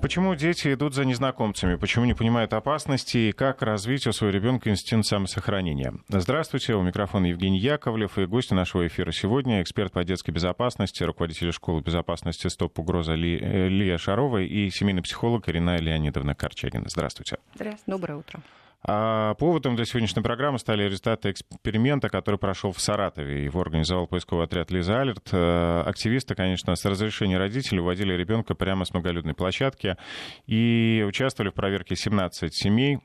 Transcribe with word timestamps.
Почему 0.00 0.36
дети 0.36 0.72
идут 0.72 0.94
за 0.94 1.04
незнакомцами? 1.04 1.74
Почему 1.74 2.04
не 2.04 2.14
понимают 2.14 2.52
опасности? 2.52 3.18
И 3.18 3.32
как 3.32 3.62
развить 3.62 4.06
у 4.06 4.12
своего 4.12 4.36
ребенка 4.36 4.70
инстинкт 4.70 5.08
самосохранения? 5.08 5.92
Здравствуйте, 6.08 6.74
у 6.74 6.82
микрофона 6.82 7.26
Евгений 7.26 7.58
Яковлев 7.58 8.16
и 8.16 8.26
гость 8.26 8.52
нашего 8.52 8.86
эфира 8.86 9.10
сегодня 9.10 9.60
эксперт 9.60 9.92
по 9.92 10.04
детской 10.04 10.30
безопасности, 10.30 11.02
руководитель 11.02 11.50
школы 11.50 11.82
безопасности 11.82 12.46
«Стоп 12.46 12.78
угроза» 12.78 13.14
Ли, 13.14 13.40
э, 13.40 13.68
Лия 13.68 13.98
Шарова 13.98 14.38
и 14.38 14.70
семейный 14.70 15.02
психолог 15.02 15.48
Ирина 15.48 15.76
Леонидовна 15.78 16.36
Корчагина. 16.36 16.84
Здравствуйте. 16.86 17.38
Здравствуйте. 17.56 17.90
Доброе 17.90 18.18
утро. 18.18 18.40
А 18.82 19.34
поводом 19.34 19.74
для 19.74 19.84
сегодняшней 19.84 20.22
программы 20.22 20.58
стали 20.58 20.84
результаты 20.84 21.32
эксперимента, 21.32 22.08
который 22.08 22.38
прошел 22.38 22.70
в 22.70 22.80
Саратове. 22.80 23.44
Его 23.44 23.60
организовал 23.60 24.06
поисковый 24.06 24.44
отряд 24.44 24.70
«Лиза 24.70 25.00
Алерт». 25.00 25.28
Э, 25.32 25.82
активисты, 25.84 26.36
конечно, 26.36 26.74
с 26.76 26.84
разрешения 26.84 27.38
родителей 27.38 27.80
уводили 27.80 28.14
ребенка 28.14 28.54
прямо 28.54 28.84
с 28.84 28.94
многолюдной 28.94 29.34
площадки 29.34 29.96
и 30.46 31.04
участвовали 31.06 31.50
в 31.50 31.54
проверке 31.54 31.96
17 31.96 32.54
семей. 32.54 33.00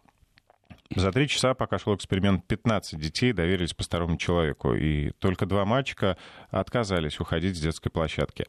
За 0.95 1.11
три 1.11 1.27
часа, 1.27 1.55
пока 1.55 1.79
шел 1.79 1.95
эксперимент, 1.95 2.45
15 2.45 2.99
детей 2.99 3.33
доверились 3.33 3.73
постороннему 3.73 4.17
человеку, 4.17 4.75
и 4.75 5.09
только 5.19 5.47
два 5.47 5.65
мальчика 5.65 6.17
отказались 6.51 7.19
уходить 7.19 7.57
с 7.57 7.59
детской 7.59 7.89
площадки. 7.89 8.45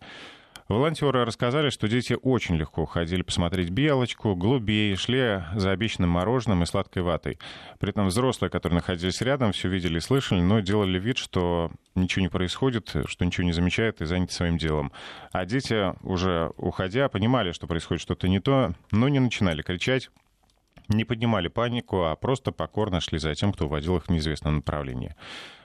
Волонтеры 0.74 1.24
рассказали, 1.24 1.70
что 1.70 1.86
дети 1.86 2.16
очень 2.20 2.56
легко 2.56 2.84
ходили 2.84 3.22
посмотреть 3.22 3.70
белочку, 3.70 4.34
голубей, 4.34 4.96
шли 4.96 5.44
за 5.54 5.70
обещанным 5.70 6.10
мороженым 6.10 6.64
и 6.64 6.66
сладкой 6.66 7.04
ватой. 7.04 7.38
При 7.78 7.90
этом 7.90 8.08
взрослые, 8.08 8.50
которые 8.50 8.78
находились 8.78 9.20
рядом, 9.20 9.52
все 9.52 9.68
видели 9.68 9.98
и 9.98 10.00
слышали, 10.00 10.40
но 10.40 10.58
делали 10.58 10.98
вид, 10.98 11.16
что 11.16 11.70
ничего 11.94 12.22
не 12.22 12.28
происходит, 12.28 12.92
что 13.06 13.24
ничего 13.24 13.46
не 13.46 13.52
замечают 13.52 14.00
и 14.00 14.04
заняты 14.04 14.32
своим 14.32 14.58
делом. 14.58 14.90
А 15.30 15.46
дети, 15.46 15.94
уже 16.04 16.50
уходя, 16.56 17.08
понимали, 17.08 17.52
что 17.52 17.68
происходит 17.68 18.02
что-то 18.02 18.26
не 18.26 18.40
то, 18.40 18.74
но 18.90 19.08
не 19.08 19.20
начинали 19.20 19.62
кричать, 19.62 20.10
не 20.88 21.04
поднимали 21.04 21.46
панику, 21.46 22.02
а 22.02 22.16
просто 22.16 22.50
покорно 22.50 23.00
шли 23.00 23.18
за 23.18 23.32
тем, 23.36 23.52
кто 23.52 23.66
уводил 23.66 23.96
их 23.98 24.06
в 24.06 24.10
неизвестном 24.10 24.56
направлении. 24.56 25.14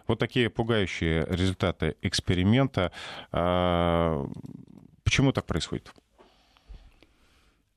Вот 0.06 0.20
такие 0.20 0.52
пугающие 0.52 1.26
результаты 1.28 1.96
эксперимента. 2.04 2.92
Почему 5.10 5.32
так 5.32 5.48
происходит? 5.48 5.92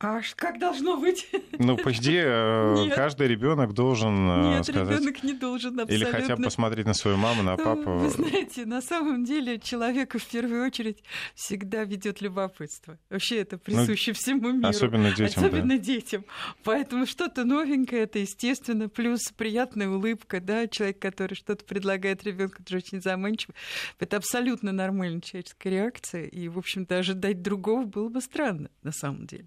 А 0.03 0.21
как 0.35 0.59
должно 0.59 0.97
быть? 0.97 1.29
Ну, 1.59 1.77
по 1.77 1.93
идее, 1.93 2.25
э, 2.27 2.91
каждый 2.95 3.29
ребенок 3.29 3.73
должен 3.73 4.29
э, 4.29 4.43
Нет, 4.55 4.65
сказать... 4.65 4.99
ребенок 4.99 5.23
не 5.23 5.33
должен 5.33 5.79
абсолютно. 5.79 5.95
Или 5.95 6.05
хотя 6.05 6.35
бы 6.35 6.43
посмотреть 6.45 6.87
на 6.87 6.95
свою 6.95 7.17
маму, 7.17 7.43
на 7.43 7.57
папу. 7.57 7.99
Вы 7.99 8.11
знаете, 8.11 8.65
на 8.65 8.81
самом 8.81 9.25
деле 9.25 9.61
человека 9.61 10.19
в 10.19 10.27
первую 10.27 10.67
очередь 10.67 11.05
всегда 11.35 11.85
ведет 11.85 12.21
любопытство. 12.21 12.99
Вообще 13.11 13.37
это 13.37 13.57
ну, 13.57 13.61
присуще 13.61 14.11
ну, 14.11 14.15
всему 14.15 14.53
миру. 14.53 14.67
Особенно 14.67 15.11
детям. 15.11 15.45
Особенно 15.45 15.77
да. 15.77 15.79
детям. 15.79 16.25
Поэтому 16.65 17.07
что-то 17.07 17.45
новенькое, 17.45 18.03
это 18.03 18.19
естественно, 18.19 18.89
плюс 18.89 19.21
приятная 19.37 19.89
улыбка, 19.89 20.41
да, 20.41 20.67
человек, 20.67 20.99
который 20.99 21.35
что-то 21.35 21.65
предлагает 21.65 22.25
ребенку, 22.25 22.57
это 22.61 22.77
очень 22.77 23.01
заманчиво. 23.01 23.55
Это 24.01 24.17
абсолютно 24.17 24.73
нормальная 24.73 25.21
человеческая 25.21 25.71
реакция, 25.71 26.25
и, 26.25 26.49
в 26.49 26.59
общем-то, 26.59 26.99
ожидать 26.99 27.43
другого 27.43 27.85
было 27.85 28.09
бы 28.09 28.21
странно, 28.21 28.71
на 28.83 28.91
самом 28.93 29.27
деле. 29.27 29.47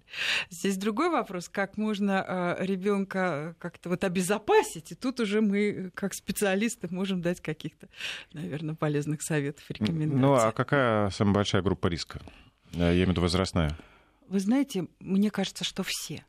Здесь 0.50 0.76
другой 0.76 1.10
вопрос, 1.10 1.48
как 1.48 1.76
можно 1.76 2.24
а, 2.26 2.56
ребенка 2.60 3.54
как-то 3.58 3.88
вот 3.88 4.04
обезопасить, 4.04 4.92
и 4.92 4.94
тут 4.94 5.20
уже 5.20 5.40
мы, 5.40 5.90
как 5.94 6.14
специалисты, 6.14 6.88
можем 6.90 7.20
дать 7.20 7.40
каких-то, 7.40 7.88
наверное, 8.32 8.74
полезных 8.74 9.22
советов, 9.22 9.64
рекомендаций. 9.68 10.20
Ну, 10.20 10.34
а 10.34 10.52
какая 10.52 11.10
самая 11.10 11.34
большая 11.34 11.62
группа 11.62 11.88
риска? 11.88 12.20
Я 12.72 12.92
имею 12.92 13.06
в 13.06 13.10
виду 13.10 13.20
возрастная. 13.20 13.76
Вы 14.28 14.40
знаете, 14.40 14.86
мне 15.00 15.30
кажется, 15.30 15.64
что 15.64 15.82
все. 15.84 16.24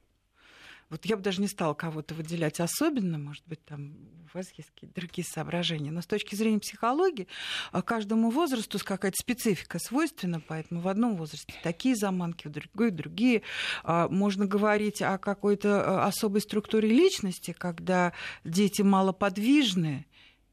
Вот 0.90 1.06
я 1.06 1.18
бы 1.18 1.22
даже 1.22 1.42
не 1.42 1.48
стала 1.48 1.74
кого-то 1.74 2.14
выделять 2.14 2.60
особенно, 2.60 3.18
может 3.18 3.44
быть, 3.46 3.64
там 3.66 3.96
у 4.34 4.38
вас 4.38 4.48
есть 4.58 4.70
какие-то 4.72 4.96
другие 5.00 5.26
соображения. 5.26 5.92
Но 5.92 6.02
с 6.02 6.06
точки 6.06 6.36
зрения 6.36 6.60
психологии, 6.60 7.28
а, 7.72 7.82
каждому 7.82 8.30
возрасту 8.30 8.80
какая-то 8.80 9.18
специфика 9.20 9.80
свойственна, 9.80 10.40
поэтому 10.40 10.82
в 10.82 10.88
одном 10.88 11.18
возрасте 11.18 11.54
такие 11.64 11.96
заманки, 11.96 12.48
в 12.48 12.52
другой 12.52 12.92
другие. 12.92 13.42
А, 13.84 14.08
можно 14.08 14.46
говорить 14.46 15.02
о 15.02 15.18
какой-то 15.18 16.04
а, 16.04 16.08
особой 16.08 16.42
структуре 16.42 16.88
личности, 16.88 17.54
когда 17.58 18.14
дети 18.46 18.82
малоподвижные, 18.82 20.06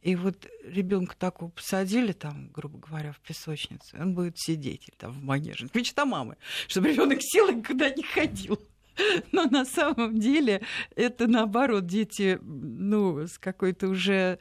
и 0.02 0.16
вот 0.16 0.46
ребенка 0.64 1.16
такого 1.16 1.48
посадили, 1.48 2.12
там, 2.12 2.50
грубо 2.52 2.78
говоря, 2.78 3.12
в 3.12 3.20
песочницу, 3.20 3.96
он 3.98 4.14
будет 4.14 4.38
сидеть 4.38 4.88
или 4.88 4.96
там 4.96 5.12
в 5.12 5.22
манеже. 5.22 5.68
Мечта 5.72 6.04
мамы, 6.04 6.36
чтобы 6.68 6.88
ребенок 6.88 7.20
сел 7.22 7.48
и 7.48 7.54
никуда 7.54 7.88
не 7.88 8.02
ходил. 8.02 8.60
Но 9.32 9.44
на 9.44 9.64
самом 9.64 10.18
деле 10.18 10.62
это 10.96 11.26
наоборот 11.26 11.86
дети, 11.86 12.38
ну, 12.42 13.26
с 13.26 13.38
какой-то 13.38 13.88
уже, 13.88 14.38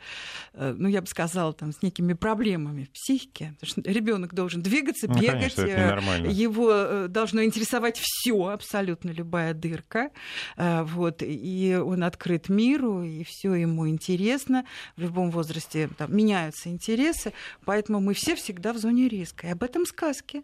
э, 0.54 0.76
ну, 0.78 0.88
я 0.88 1.02
бы 1.02 1.08
сказала, 1.08 1.54
там, 1.54 1.72
с 1.72 1.82
некими 1.82 2.14
проблемами 2.14 2.86
в 2.86 2.92
психике. 2.92 3.56
Потому 3.60 3.84
что 3.84 3.92
ребенок 3.92 4.34
должен 4.34 4.62
двигаться, 4.62 5.08
ну, 5.08 5.16
бегать, 5.16 5.56
конечно, 5.56 5.62
э, 5.62 6.32
его 6.32 6.72
э, 6.72 7.08
должно 7.08 7.44
интересовать 7.44 8.00
все, 8.02 8.48
абсолютно 8.48 9.12
любая 9.12 9.54
дырка. 9.54 10.12
Вот, 10.58 11.22
и 11.22 11.78
он 11.84 12.04
открыт 12.04 12.50
миру, 12.50 13.04
и 13.04 13.24
все 13.24 13.54
ему 13.54 13.88
интересно. 13.88 14.66
В 14.96 15.02
любом 15.02 15.32
возрасте 15.32 15.90
там, 15.98 16.16
меняются 16.16 16.70
интересы, 16.70 17.34
поэтому 17.66 18.00
мы 18.00 18.14
все 18.14 18.36
всегда 18.36 18.74
в 18.74 18.78
зоне 18.78 19.08
риска. 19.08 19.48
И 19.48 19.52
об 19.52 19.64
этом 19.64 19.86
сказки. 19.86 20.44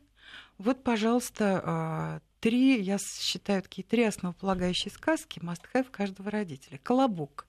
Вот, 0.58 0.84
пожалуйста, 0.84 1.62
а, 1.64 2.20
три, 2.40 2.82
я 2.82 2.98
считаю, 2.98 3.62
такие 3.62 3.84
три 3.84 4.04
основополагающие 4.04 4.92
сказки 4.92 5.40
must-have 5.40 5.90
каждого 5.92 6.32
родителя. 6.32 6.80
Колобок. 6.80 7.48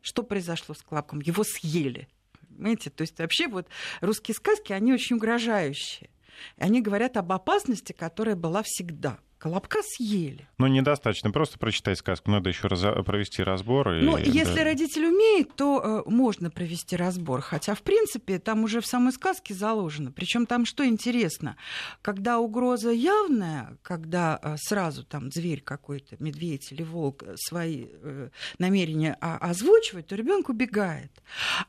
Что 0.00 0.22
произошло 0.22 0.74
с 0.74 0.82
колобком? 0.82 1.20
Его 1.20 1.44
съели. 1.44 2.08
Понимаете? 2.48 2.90
То 2.90 3.02
есть 3.02 3.18
вообще 3.18 3.48
вот 3.48 3.68
русские 4.00 4.34
сказки, 4.34 4.72
они 4.72 4.92
очень 4.92 5.16
угрожающие. 5.16 6.10
Они 6.56 6.80
говорят 6.82 7.16
об 7.16 7.32
опасности, 7.32 7.92
которая 7.92 8.36
была 8.36 8.62
всегда. 8.64 9.18
Колобка 9.44 9.80
съели. 9.82 10.48
Ну, 10.56 10.68
недостаточно 10.68 11.30
просто 11.30 11.58
прочитать 11.58 11.98
сказку, 11.98 12.30
надо 12.30 12.48
еще 12.48 12.66
раз, 12.66 12.80
провести 13.04 13.42
разбор. 13.42 13.92
И, 13.92 14.02
ну, 14.02 14.16
если 14.16 14.56
да. 14.56 14.64
родитель 14.64 15.04
умеет, 15.04 15.54
то 15.54 16.04
э, 16.06 16.10
можно 16.10 16.48
провести 16.48 16.96
разбор. 16.96 17.42
Хотя, 17.42 17.74
в 17.74 17.82
принципе, 17.82 18.38
там 18.38 18.64
уже 18.64 18.80
в 18.80 18.86
самой 18.86 19.12
сказке 19.12 19.52
заложено. 19.52 20.12
Причем 20.12 20.46
там 20.46 20.64
что 20.64 20.86
интересно, 20.86 21.58
когда 22.00 22.38
угроза 22.38 22.90
явная, 22.90 23.76
когда 23.82 24.40
э, 24.42 24.56
сразу 24.56 25.04
там 25.04 25.30
зверь 25.30 25.60
какой-то, 25.60 26.16
медведь 26.20 26.72
или 26.72 26.82
волк 26.82 27.22
э, 27.22 27.34
свои 27.36 27.88
э, 27.90 28.30
намерения 28.58 29.12
озвучивает, 29.20 30.06
то 30.06 30.16
ребенок 30.16 30.48
убегает. 30.48 31.12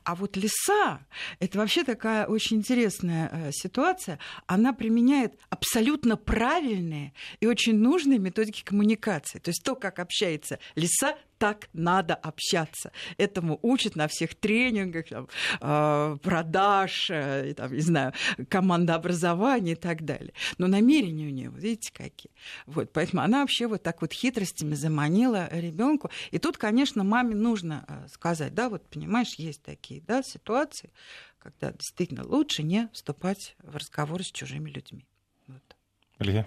А 0.02 0.14
вот 0.14 0.38
лиса 0.38 1.00
это 1.40 1.58
вообще 1.58 1.84
такая 1.84 2.24
очень 2.24 2.56
интересная 2.56 3.28
э, 3.30 3.50
ситуация. 3.52 4.18
Она 4.46 4.72
применяет 4.72 5.34
абсолютно 5.50 6.16
правильные 6.16 7.12
и 7.40 7.46
очень 7.46 7.65
очень 7.66 7.78
нужные 7.78 8.18
методики 8.18 8.62
коммуникации. 8.62 9.38
То 9.40 9.50
есть 9.50 9.62
то, 9.64 9.74
как 9.74 9.98
общается 9.98 10.58
лиса, 10.76 11.16
так 11.38 11.68
надо 11.72 12.14
общаться. 12.14 12.92
Этому 13.18 13.58
учат 13.62 13.96
на 13.96 14.06
всех 14.06 14.36
тренингах, 14.36 15.08
там, 15.08 15.28
э, 15.60 16.16
продаж, 16.22 17.10
э, 17.10 17.54
там, 17.54 17.72
не 17.72 17.80
знаю, 17.80 18.12
командообразования 18.48 19.72
и 19.72 19.76
так 19.76 20.04
далее. 20.04 20.32
Но 20.58 20.68
намерения 20.68 21.26
у 21.26 21.30
нее, 21.30 21.50
видите, 21.50 21.92
какие. 21.92 22.30
Вот, 22.66 22.92
поэтому 22.92 23.22
она 23.22 23.40
вообще 23.40 23.66
вот 23.66 23.82
так 23.82 24.00
вот 24.00 24.12
хитростями 24.12 24.74
заманила 24.74 25.48
ребенку. 25.50 26.10
И 26.30 26.38
тут, 26.38 26.56
конечно, 26.56 27.02
маме 27.02 27.34
нужно 27.34 27.84
э, 27.88 28.08
сказать, 28.08 28.54
да, 28.54 28.68
вот 28.68 28.88
понимаешь, 28.88 29.34
есть 29.38 29.62
такие 29.62 30.00
да, 30.02 30.22
ситуации, 30.22 30.90
когда 31.38 31.72
действительно 31.72 32.24
лучше 32.24 32.62
не 32.62 32.88
вступать 32.92 33.56
в 33.62 33.76
разговоры 33.76 34.22
с 34.22 34.30
чужими 34.30 34.70
людьми. 34.70 35.04
Вот. 35.48 35.76
Илья? 36.20 36.46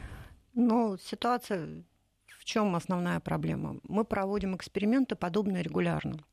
Ну, 0.54 0.98
ситуация 0.98 1.84
в 2.28 2.46
чем 2.46 2.76
основная 2.76 3.20
проблема? 3.20 3.80
Мы 3.84 4.04
проводим 4.04 4.56
эксперименты 4.56 5.16
подобные 5.16 5.64
регулярно. 5.64 6.24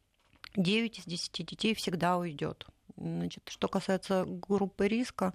9 0.57 0.99
из 1.01 1.05
10 1.05 1.47
детей 1.47 1.75
всегда 1.75 2.17
уйдет. 2.17 2.67
Значит, 2.97 3.49
что 3.49 3.69
касается 3.69 4.25
группы 4.27 4.89
риска, 4.89 5.35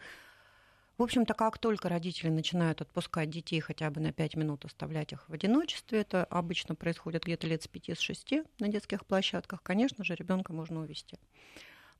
в 0.97 1.03
общем-то, 1.03 1.33
как 1.33 1.57
только 1.57 1.89
родители 1.89 2.29
начинают 2.29 2.81
отпускать 2.81 3.29
детей 3.29 3.59
хотя 3.59 3.89
бы 3.89 4.01
на 4.01 4.11
5 4.11 4.35
минут, 4.35 4.65
оставлять 4.65 5.11
их 5.13 5.27
в 5.27 5.33
одиночестве, 5.33 6.01
это 6.01 6.25
обычно 6.25 6.75
происходит 6.75 7.23
где-то 7.23 7.47
лет 7.47 7.63
с 7.63 7.67
5-6 7.67 8.47
на 8.59 8.67
детских 8.67 9.05
площадках, 9.05 9.61
конечно 9.63 10.03
же, 10.03 10.15
ребенка 10.15 10.53
можно 10.53 10.81
увести. 10.81 11.17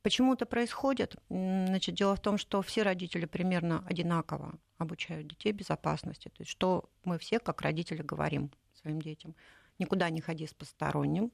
Почему 0.02 0.34
это 0.34 0.46
происходит? 0.46 1.16
Значит, 1.28 1.94
дело 1.94 2.16
в 2.16 2.20
том, 2.20 2.36
что 2.36 2.60
все 2.62 2.82
родители 2.82 3.24
примерно 3.24 3.84
одинаково 3.88 4.58
обучают 4.78 5.28
детей 5.28 5.52
безопасности. 5.52 6.28
То 6.28 6.40
есть 6.42 6.50
что 6.50 6.90
мы 7.04 7.18
все, 7.18 7.38
как 7.38 7.60
родители, 7.62 8.02
говорим 8.02 8.50
своим 8.80 9.00
детям. 9.00 9.36
Никуда 9.78 10.10
не 10.10 10.20
ходи 10.20 10.46
с 10.46 10.54
посторонним, 10.54 11.30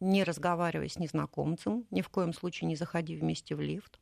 не 0.00 0.24
разговаривай 0.24 0.88
с 0.88 0.98
незнакомцем, 0.98 1.86
ни 1.90 2.00
в 2.00 2.08
коем 2.08 2.32
случае 2.32 2.68
не 2.68 2.76
заходи 2.76 3.16
вместе 3.16 3.54
в 3.54 3.60
лифт. 3.60 4.00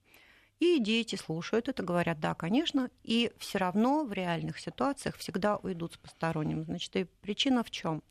И 0.60 0.78
дети 0.80 1.16
слушают 1.16 1.68
это, 1.68 1.82
говорят, 1.82 2.18
да, 2.20 2.34
конечно, 2.34 2.90
и 3.02 3.32
все 3.38 3.58
равно 3.58 4.04
в 4.04 4.12
реальных 4.12 4.58
ситуациях 4.58 5.16
всегда 5.16 5.56
уйдут 5.56 5.94
с 5.94 5.98
посторонним. 5.98 6.64
Значит, 6.64 6.94
и 6.96 7.04
причина 7.04 7.62
в 7.62 7.70
чем? 7.70 8.02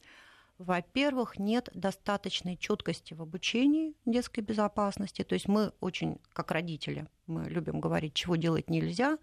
Во-первых, 0.58 1.38
нет 1.38 1.70
достаточной 1.76 2.58
четкости 2.58 3.14
в 3.14 3.22
обучении 3.22 3.94
детской 4.06 4.42
безопасности. 4.42 5.24
То 5.24 5.34
есть 5.34 5.48
мы 5.48 5.72
очень, 5.82 6.18
как 6.34 6.50
родители, 6.50 7.08
мы 7.28 7.48
любим 7.48 7.80
говорить, 7.80 8.16
чего 8.16 8.36
делать 8.38 8.68
нельзя, 8.68 9.20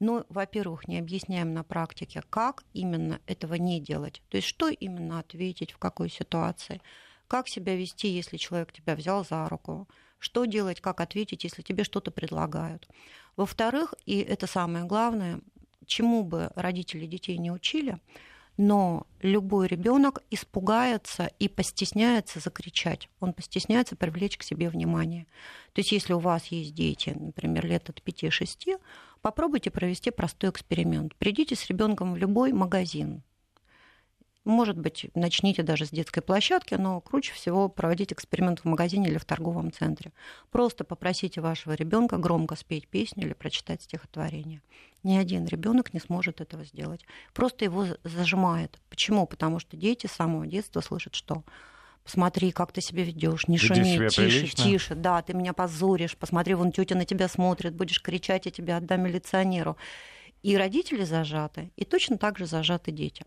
но, 0.00 0.24
во-первых, 0.30 0.88
не 0.88 0.98
объясняем 0.98 1.52
на 1.52 1.62
практике, 1.62 2.22
как 2.30 2.64
именно 2.72 3.20
этого 3.26 3.54
не 3.54 3.80
делать. 3.80 4.22
То 4.30 4.38
есть 4.38 4.48
что 4.48 4.68
именно 4.68 5.18
ответить, 5.18 5.72
в 5.72 5.78
какой 5.78 6.08
ситуации, 6.08 6.80
как 7.26 7.48
себя 7.48 7.76
вести, 7.76 8.08
если 8.08 8.38
человек 8.38 8.72
тебя 8.72 8.96
взял 8.96 9.26
за 9.26 9.46
руку, 9.46 9.86
что 10.18 10.46
делать, 10.46 10.80
как 10.80 11.02
ответить, 11.02 11.44
если 11.44 11.60
тебе 11.60 11.84
что-то 11.84 12.10
предлагают. 12.10 12.88
Во-вторых, 13.36 13.92
и 14.06 14.20
это 14.20 14.46
самое 14.46 14.86
главное, 14.86 15.40
чему 15.84 16.24
бы 16.24 16.50
родители 16.54 17.06
детей 17.06 17.36
не 17.36 17.50
учили, 17.50 17.98
но 18.58 19.06
любой 19.22 19.68
ребенок 19.68 20.22
испугается 20.30 21.30
и 21.38 21.48
постесняется 21.48 22.40
закричать. 22.40 23.08
Он 23.20 23.32
постесняется 23.32 23.96
привлечь 23.96 24.36
к 24.36 24.42
себе 24.42 24.68
внимание. 24.68 25.26
То 25.72 25.80
есть, 25.80 25.92
если 25.92 26.12
у 26.12 26.18
вас 26.18 26.46
есть 26.46 26.74
дети, 26.74 27.16
например, 27.18 27.64
лет 27.64 27.88
от 27.88 28.02
5-6, 28.04 28.78
попробуйте 29.22 29.70
провести 29.70 30.10
простой 30.10 30.50
эксперимент. 30.50 31.14
Придите 31.16 31.54
с 31.54 31.66
ребенком 31.68 32.12
в 32.12 32.16
любой 32.16 32.52
магазин, 32.52 33.22
может 34.48 34.78
быть, 34.78 35.06
начните 35.14 35.62
даже 35.62 35.84
с 35.84 35.90
детской 35.90 36.22
площадки, 36.22 36.74
но 36.74 37.00
круче 37.00 37.34
всего 37.34 37.68
проводить 37.68 38.12
эксперимент 38.12 38.60
в 38.60 38.64
магазине 38.64 39.08
или 39.08 39.18
в 39.18 39.24
торговом 39.24 39.70
центре. 39.70 40.10
Просто 40.50 40.84
попросите 40.84 41.40
вашего 41.40 41.74
ребенка 41.74 42.16
громко 42.16 42.56
спеть 42.56 42.88
песню 42.88 43.26
или 43.26 43.34
прочитать 43.34 43.82
стихотворение. 43.82 44.62
Ни 45.02 45.16
один 45.16 45.46
ребенок 45.46 45.92
не 45.92 46.00
сможет 46.00 46.40
этого 46.40 46.64
сделать. 46.64 47.04
Просто 47.34 47.64
его 47.66 47.86
зажимает. 48.04 48.78
Почему? 48.88 49.26
Потому 49.26 49.58
что 49.58 49.76
дети 49.76 50.06
с 50.06 50.12
самого 50.12 50.46
детства 50.46 50.80
слышат, 50.80 51.14
что 51.14 51.44
посмотри, 52.02 52.50
как 52.50 52.72
ты 52.72 52.80
себя 52.80 53.04
ведешь, 53.04 53.48
не 53.48 53.58
шуми, 53.58 54.08
тише, 54.08 54.22
прилично. 54.22 54.64
тише, 54.64 54.94
да, 54.94 55.20
ты 55.20 55.34
меня 55.34 55.52
позоришь, 55.52 56.16
посмотри, 56.16 56.54
вон 56.54 56.72
тетя 56.72 56.94
на 56.96 57.04
тебя 57.04 57.28
смотрит, 57.28 57.74
будешь 57.74 58.00
кричать, 58.00 58.46
я 58.46 58.50
тебя 58.50 58.78
отдам 58.78 59.02
милиционеру. 59.02 59.76
И 60.42 60.56
родители 60.56 61.04
зажаты, 61.04 61.70
и 61.76 61.84
точно 61.84 62.16
так 62.16 62.38
же 62.38 62.46
зажаты 62.46 62.92
дети. 62.92 63.26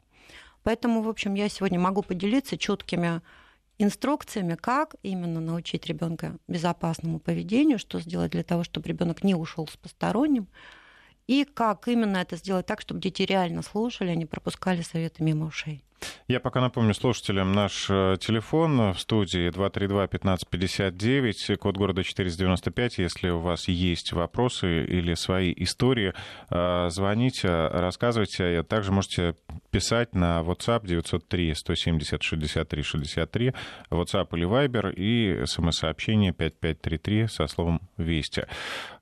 Поэтому, 0.64 1.02
в 1.02 1.10
общем, 1.10 1.34
я 1.34 1.50
сегодня 1.50 1.80
могу 1.80 2.04
поделиться 2.04 2.58
четкими 2.58 3.22
инструкциями, 3.78 4.56
как 4.56 4.96
именно 5.02 5.40
научить 5.40 5.88
ребенка 5.88 6.38
безопасному 6.48 7.20
поведению, 7.20 7.80
что 7.80 8.00
сделать 8.00 8.32
для 8.32 8.44
того, 8.44 8.64
чтобы 8.64 8.88
ребенок 8.88 9.24
не 9.24 9.34
ушел 9.34 9.68
с 9.68 9.76
посторонним, 9.76 10.48
и 11.28 11.46
как 11.46 11.88
именно 11.88 12.18
это 12.18 12.36
сделать 12.36 12.66
так, 12.66 12.82
чтобы 12.82 13.00
дети 13.00 13.24
реально 13.24 13.62
слушали, 13.62 14.10
а 14.10 14.16
не 14.16 14.26
пропускали 14.26 14.82
советы 14.82 15.24
мимо 15.24 15.48
ушей. 15.48 15.84
Я 16.28 16.40
пока 16.40 16.62
напомню 16.62 16.94
слушателям 16.94 17.52
наш 17.52 17.88
э, 17.90 18.16
телефон 18.20 18.94
в 18.94 19.00
студии 19.00 19.50
232-1559, 19.50 21.56
код 21.58 21.78
города 21.78 22.04
495. 22.04 23.00
Если 23.00 23.30
у 23.30 23.40
вас 23.40 23.68
есть 23.68 24.14
вопросы 24.14 24.86
или 24.86 25.16
свои 25.16 25.52
истории, 25.58 26.14
э, 26.50 26.90
звоните, 26.90 27.68
рассказывайте. 27.68 28.64
Также 28.64 28.92
можете 28.92 29.36
писать 29.72 30.16
на 30.16 30.42
WhatsApp 30.42 30.88
903 30.88 31.54
170 31.54 32.24
63 32.24 32.82
63, 32.82 33.54
WhatsApp 33.90 34.28
или 34.32 34.48
Viber 34.48 34.94
и 34.94 35.46
смс-сообщение 35.46 36.34
5533 36.34 37.28
со 37.28 37.48
словом 37.48 37.82
«Вести». 37.98 38.46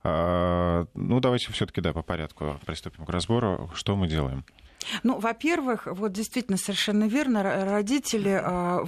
А, 0.03 0.85
ну, 0.93 1.19
давайте 1.19 1.51
все-таки, 1.51 1.81
да, 1.81 1.93
по 1.93 2.01
порядку 2.01 2.59
приступим 2.65 3.05
к 3.05 3.09
разбору. 3.09 3.69
Что 3.75 3.95
мы 3.95 4.07
делаем? 4.07 4.43
Ну, 5.03 5.19
во-первых, 5.19 5.87
вот 5.87 6.13
действительно 6.13 6.57
совершенно 6.57 7.05
верно, 7.05 7.43
родители 7.43 8.41
э, 8.41 8.79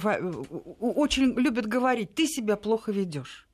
очень 0.80 1.34
любят 1.38 1.66
говорить, 1.66 2.14
ты 2.14 2.26
себя 2.26 2.56
плохо 2.56 2.92
ведешь. 2.92 3.46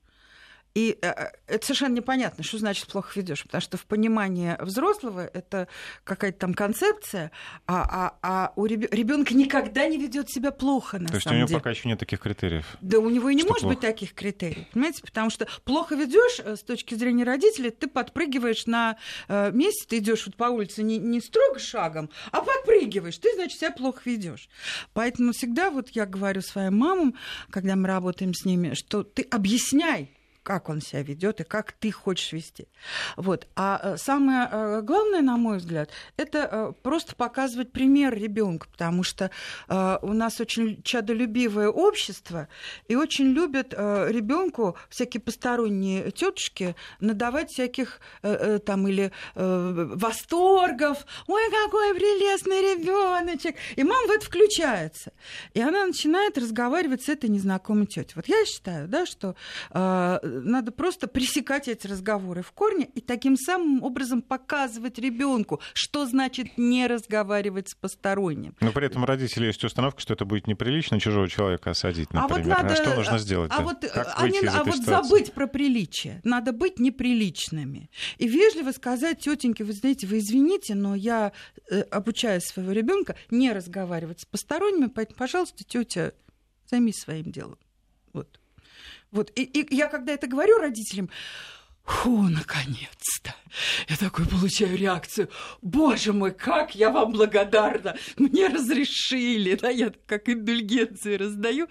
И 0.79 0.97
э, 1.01 1.07
э, 1.09 1.31
это 1.47 1.65
совершенно 1.65 1.95
непонятно, 1.95 2.41
что 2.41 2.57
значит 2.57 2.87
плохо 2.87 3.19
ведешь, 3.19 3.43
потому 3.43 3.59
что 3.59 3.75
в 3.75 3.85
понимании 3.85 4.55
взрослого 4.61 5.25
это 5.25 5.67
какая-то 6.05 6.39
там 6.39 6.53
концепция, 6.53 7.31
а, 7.67 7.83
а, 7.83 8.19
а 8.21 8.53
у 8.55 8.65
ребенка 8.65 9.33
никогда 9.33 9.85
не 9.87 9.97
ведет 9.97 10.29
себя 10.29 10.51
плохо. 10.51 10.97
На 10.97 11.09
То 11.09 11.15
есть 11.15 11.27
у 11.27 11.33
него 11.33 11.47
деле. 11.47 11.59
пока 11.59 11.71
еще 11.71 11.89
нет 11.89 11.99
таких 11.99 12.21
критериев. 12.21 12.65
Да, 12.79 12.99
у 12.99 13.09
него 13.09 13.27
и 13.27 13.35
не 13.35 13.43
может 13.43 13.63
плохо. 13.63 13.75
быть 13.75 13.81
таких 13.81 14.13
критериев, 14.13 14.67
понимаете, 14.69 15.01
потому 15.01 15.29
что 15.29 15.47
плохо 15.65 15.95
ведешь 15.95 16.39
э, 16.39 16.55
с 16.55 16.63
точки 16.63 16.95
зрения 16.95 17.25
родителей, 17.25 17.71
ты 17.71 17.89
подпрыгиваешь 17.89 18.65
на 18.65 18.97
месте, 19.27 19.85
ты 19.85 19.97
идешь 19.97 20.27
вот 20.27 20.37
по 20.37 20.45
улице 20.45 20.81
не, 20.81 20.97
не 20.97 21.19
строго 21.19 21.59
шагом, 21.59 22.09
а 22.31 22.41
подпрыгиваешь, 22.41 23.17
ты 23.17 23.33
значит 23.35 23.59
себя 23.59 23.71
плохо 23.71 24.01
ведешь. 24.05 24.47
Поэтому 24.93 25.33
всегда 25.33 25.71
вот 25.71 25.89
я 25.89 26.05
говорю 26.05 26.41
своим 26.41 26.77
мамам, 26.77 27.15
когда 27.49 27.75
мы 27.75 27.87
работаем 27.87 28.33
с 28.33 28.45
ними, 28.45 28.75
что 28.75 29.03
ты 29.03 29.23
объясняй 29.23 30.15
как 30.43 30.69
он 30.69 30.81
себя 30.81 31.03
ведет 31.03 31.41
и 31.41 31.43
как 31.43 31.73
ты 31.73 31.91
хочешь 31.91 32.31
вести. 32.31 32.67
Вот. 33.17 33.47
А 33.55 33.79
э, 33.81 33.97
самое 33.97 34.49
э, 34.51 34.81
главное, 34.81 35.21
на 35.21 35.37
мой 35.37 35.57
взгляд, 35.57 35.89
это 36.17 36.49
э, 36.51 36.73
просто 36.81 37.15
показывать 37.15 37.71
пример 37.71 38.13
ребенку, 38.17 38.67
потому 38.71 39.03
что 39.03 39.31
у 39.67 40.13
нас 40.13 40.39
очень 40.39 40.81
чадолюбивое 40.83 41.69
общество 41.69 42.47
и 42.87 42.95
очень 42.95 43.27
любят 43.27 43.73
ребенку 43.73 44.77
всякие 44.89 45.21
посторонние 45.21 46.11
тетушки 46.11 46.75
надавать 46.99 47.51
всяких 47.51 47.99
там 48.21 48.87
или 48.87 49.11
восторгов. 49.41 51.05
Ой, 51.27 51.41
какой 51.51 51.93
прелестный 51.93 52.61
ребеночек! 52.61 53.55
И 53.75 53.83
мама 53.83 54.07
в 54.07 54.11
это 54.11 54.25
включается. 54.25 55.11
И 55.53 55.61
она 55.61 55.85
начинает 55.85 56.37
разговаривать 56.37 57.03
с 57.03 57.09
этой 57.09 57.29
незнакомой 57.29 57.85
тетей. 57.85 58.13
Вот 58.15 58.27
я 58.27 58.45
считаю, 58.45 58.87
да, 58.87 59.05
что 59.05 59.35
надо 60.29 60.71
просто 60.71 61.07
пресекать 61.07 61.67
эти 61.67 61.87
разговоры 61.87 62.41
в 62.41 62.51
корне 62.51 62.89
и 62.95 63.01
таким 63.01 63.37
самым 63.37 63.83
образом 63.83 64.21
показывать 64.21 64.99
ребенку, 64.99 65.59
что 65.73 66.05
значит 66.05 66.57
не 66.57 66.87
разговаривать 66.87 67.69
с 67.69 67.75
посторонним. 67.75 68.55
Но 68.61 68.71
при 68.71 68.85
этом 68.85 69.05
родители 69.05 69.47
есть 69.47 69.63
установка, 69.63 70.01
что 70.01 70.13
это 70.13 70.25
будет 70.25 70.47
неприлично 70.47 70.99
чужого 70.99 71.27
человека 71.27 71.71
осадить, 71.71 72.13
например. 72.13 72.53
А, 72.53 72.55
вот 72.55 72.63
надо, 72.63 72.73
а 72.73 72.75
что 72.75 72.95
нужно 72.95 73.17
сделать? 73.19 73.51
А 73.53 73.61
вот, 73.61 73.83
они, 74.15 74.39
а 74.47 74.63
вот 74.63 74.77
забыть 74.77 75.33
про 75.33 75.47
приличие. 75.47 76.21
Надо 76.23 76.51
быть 76.53 76.79
неприличными. 76.79 77.89
И 78.17 78.27
вежливо 78.27 78.71
сказать 78.71 79.19
тетеньке, 79.19 79.63
вы 79.63 79.73
знаете, 79.73 80.07
вы 80.07 80.19
извините, 80.19 80.75
но 80.75 80.95
я 80.95 81.31
э, 81.69 81.81
обучаю 81.81 82.41
своего 82.41 82.71
ребенка 82.71 83.15
не 83.29 83.51
разговаривать 83.51 84.21
с 84.21 84.25
посторонними, 84.25 84.87
поэтому, 84.87 85.17
пожалуйста, 85.17 85.63
тетя, 85.63 86.13
займись 86.69 86.99
своим 86.99 87.31
делом. 87.31 87.57
Вот. 88.13 88.39
Вот, 89.11 89.31
и, 89.35 89.43
и 89.43 89.75
я 89.75 89.87
когда 89.87 90.13
это 90.13 90.27
говорю 90.27 90.57
родителям, 90.59 91.09
Фу, 91.89 92.21
наконец-то! 92.29 93.33
Я 93.89 93.97
такой 93.97 94.25
получаю 94.27 94.77
реакцию. 94.77 95.27
Боже 95.63 96.13
мой, 96.13 96.31
как 96.31 96.75
я 96.75 96.91
вам 96.91 97.11
благодарна! 97.11 97.95
Мне 98.15 98.47
разрешили, 98.47 99.55
да, 99.55 99.69
я 99.69 99.91
как 100.05 100.29
индульгенции 100.29 101.15
раздаю. 101.15 101.67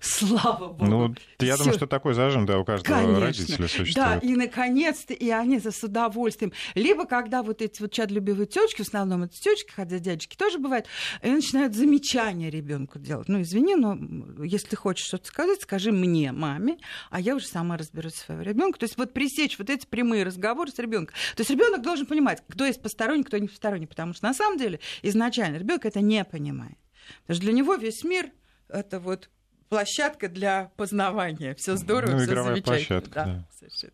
Слава 0.00 0.68
Богу! 0.68 0.86
Ну, 0.86 1.14
я 1.40 1.54
Всё. 1.54 1.64
думаю, 1.64 1.76
что 1.76 1.86
такой 1.86 2.14
зажим, 2.14 2.46
да, 2.46 2.58
у 2.58 2.64
каждого 2.64 2.96
Конечно. 2.96 3.20
родителя 3.20 3.68
существует. 3.68 3.94
Да, 3.94 4.16
и 4.16 4.34
наконец-то, 4.34 5.12
и 5.12 5.28
они 5.28 5.58
за 5.58 5.70
с 5.70 5.84
удовольствием. 5.84 6.52
Либо 6.74 7.04
когда 7.04 7.42
вот 7.42 7.60
эти 7.60 7.82
вот 7.82 7.92
чадлюбивые 7.92 8.46
тёчки, 8.46 8.82
в 8.82 8.88
основном 8.88 9.24
это 9.24 9.34
тёчки, 9.34 9.70
хотя 9.70 9.98
дядечки 9.98 10.34
тоже 10.34 10.58
бывают, 10.58 10.86
они 11.20 11.34
начинают 11.34 11.74
замечания 11.74 12.48
ребенку 12.48 12.98
делать. 12.98 13.28
Ну, 13.28 13.42
извини, 13.42 13.76
но 13.76 13.98
если 14.42 14.68
ты 14.68 14.76
хочешь 14.76 15.06
что-то 15.06 15.26
сказать, 15.26 15.60
скажи 15.60 15.92
мне, 15.92 16.32
маме, 16.32 16.78
а 17.10 17.20
я 17.20 17.36
уже 17.36 17.46
сама 17.46 17.76
разберусь 17.76 18.14
своего 18.14 18.42
ребенка. 18.42 18.78
То 18.78 18.84
есть 18.84 18.96
вот 18.96 19.12
пресечь 19.12 19.57
вот 19.58 19.70
эти 19.70 19.86
прямые 19.86 20.24
разговоры 20.24 20.70
с 20.70 20.78
ребенком. 20.78 21.14
То 21.36 21.40
есть 21.40 21.50
ребенок 21.50 21.82
должен 21.82 22.06
понимать, 22.06 22.42
кто 22.48 22.64
есть 22.64 22.82
посторонний, 22.82 23.24
кто 23.24 23.38
не 23.38 23.48
посторонний, 23.48 23.86
потому 23.86 24.14
что 24.14 24.26
на 24.26 24.34
самом 24.34 24.58
деле 24.58 24.80
изначально 25.02 25.56
ребенок 25.56 25.86
это 25.86 26.00
не 26.00 26.24
понимает. 26.24 26.78
Потому 27.22 27.36
что 27.36 27.44
для 27.44 27.52
него 27.52 27.74
весь 27.74 28.04
мир 28.04 28.30
это 28.68 29.00
вот 29.00 29.30
площадка 29.68 30.28
для 30.28 30.70
познавания. 30.76 31.54
Все 31.54 31.76
здорово, 31.76 32.12
ну, 32.12 32.18
все 32.18 32.26
замечательно. 32.26 32.62
Площадка, 32.62 33.10
да, 33.10 33.24
да. 33.24 33.48
Совершенно. 33.58 33.92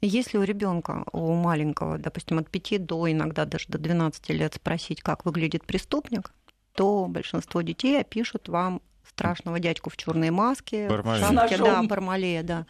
Если 0.00 0.36
у 0.36 0.42
ребенка, 0.42 1.04
у 1.12 1.32
маленького, 1.32 1.96
допустим, 1.96 2.38
от 2.38 2.50
5 2.50 2.84
до 2.84 3.10
иногда 3.10 3.46
даже 3.46 3.66
до 3.68 3.78
12 3.78 4.28
лет 4.30 4.54
спросить, 4.54 5.00
как 5.00 5.24
выглядит 5.24 5.64
преступник, 5.64 6.30
то 6.74 7.06
большинство 7.08 7.62
детей 7.62 7.98
опишут 8.00 8.48
вам 8.48 8.82
страшного 9.08 9.60
дядьку 9.60 9.90
в 9.90 9.96
черной 9.96 10.30
маске, 10.30 10.88
Бармалея. 10.88 11.24
в 11.24 11.32
шапке, 11.32 11.56
да, 11.56 11.82
Бармалея, 11.82 12.42
да. 12.42 12.66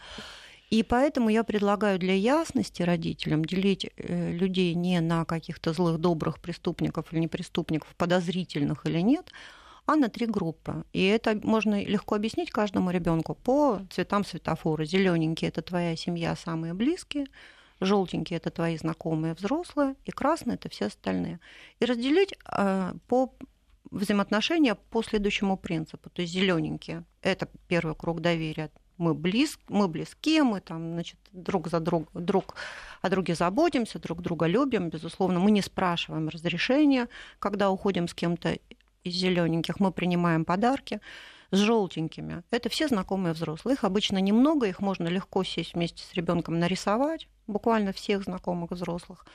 И 0.69 0.83
поэтому 0.83 1.29
я 1.29 1.43
предлагаю 1.43 1.99
для 1.99 2.15
ясности 2.15 2.81
родителям 2.81 3.45
делить 3.45 3.85
э, 3.95 4.31
людей 4.31 4.73
не 4.73 4.99
на 4.99 5.25
каких-то 5.25 5.73
злых, 5.73 5.99
добрых 5.99 6.39
преступников 6.39 7.13
или 7.13 7.19
непреступников, 7.19 7.95
подозрительных 7.95 8.85
или 8.85 8.99
нет, 8.99 9.31
а 9.85 9.95
на 9.95 10.09
три 10.09 10.25
группы. 10.25 10.83
И 10.91 11.05
это 11.05 11.39
можно 11.43 11.83
легко 11.83 12.15
объяснить 12.15 12.49
каждому 12.49 12.89
ребенку 12.89 13.35
по 13.35 13.81
цветам 13.91 14.25
светофора. 14.25 14.85
Зелененькие 14.85 15.49
это 15.49 15.61
твоя 15.61 15.95
семья, 15.95 16.35
самые 16.35 16.73
близкие. 16.73 17.27
Желтенькие 17.81 18.37
это 18.37 18.51
твои 18.51 18.77
знакомые 18.77 19.33
взрослые, 19.33 19.95
и 20.05 20.11
красные 20.11 20.55
это 20.55 20.69
все 20.69 20.85
остальные. 20.85 21.39
И 21.81 21.85
разделить 21.85 22.33
э, 22.49 22.93
по 23.07 23.35
взаимоотношения 23.91 24.75
по 24.75 25.03
следующему 25.03 25.57
принципу. 25.57 26.09
То 26.09 26.21
есть 26.21 26.33
зелененькие 26.33 27.03
это 27.21 27.47
первый 27.67 27.95
круг 27.95 28.21
доверия. 28.21 28.71
Мы, 28.97 29.13
близ, 29.13 29.59
мы 29.67 29.87
близки, 29.87 30.41
мы 30.41 30.61
там, 30.61 30.93
значит, 30.93 31.17
друг 31.31 31.67
за 31.67 31.79
друг, 31.79 32.09
друг 32.13 32.55
о 33.01 33.09
друге 33.09 33.35
заботимся, 33.35 33.99
друг 33.99 34.21
друга 34.21 34.47
любим. 34.47 34.89
Безусловно, 34.89 35.39
мы 35.39 35.51
не 35.51 35.61
спрашиваем 35.61 36.29
разрешения, 36.29 37.09
когда 37.39 37.69
уходим 37.69 38.07
с 38.07 38.13
кем-то 38.13 38.57
из 39.03 39.13
зелененьких, 39.13 39.79
мы 39.79 39.91
принимаем 39.91 40.45
подарки 40.45 40.99
с 41.51 41.57
желтенькими. 41.57 42.43
Это 42.51 42.69
все 42.69 42.87
знакомые 42.87 43.33
взрослые. 43.33 43.75
Их 43.75 43.83
обычно 43.83 44.17
немного, 44.17 44.67
их 44.67 44.79
можно 44.79 45.07
легко 45.07 45.43
сесть 45.43 45.73
вместе 45.73 46.03
с 46.03 46.13
ребенком 46.13 46.59
нарисовать, 46.59 47.27
буквально 47.47 47.93
всех 47.93 48.23
знакомых 48.23 48.71
взрослых. 48.71 49.25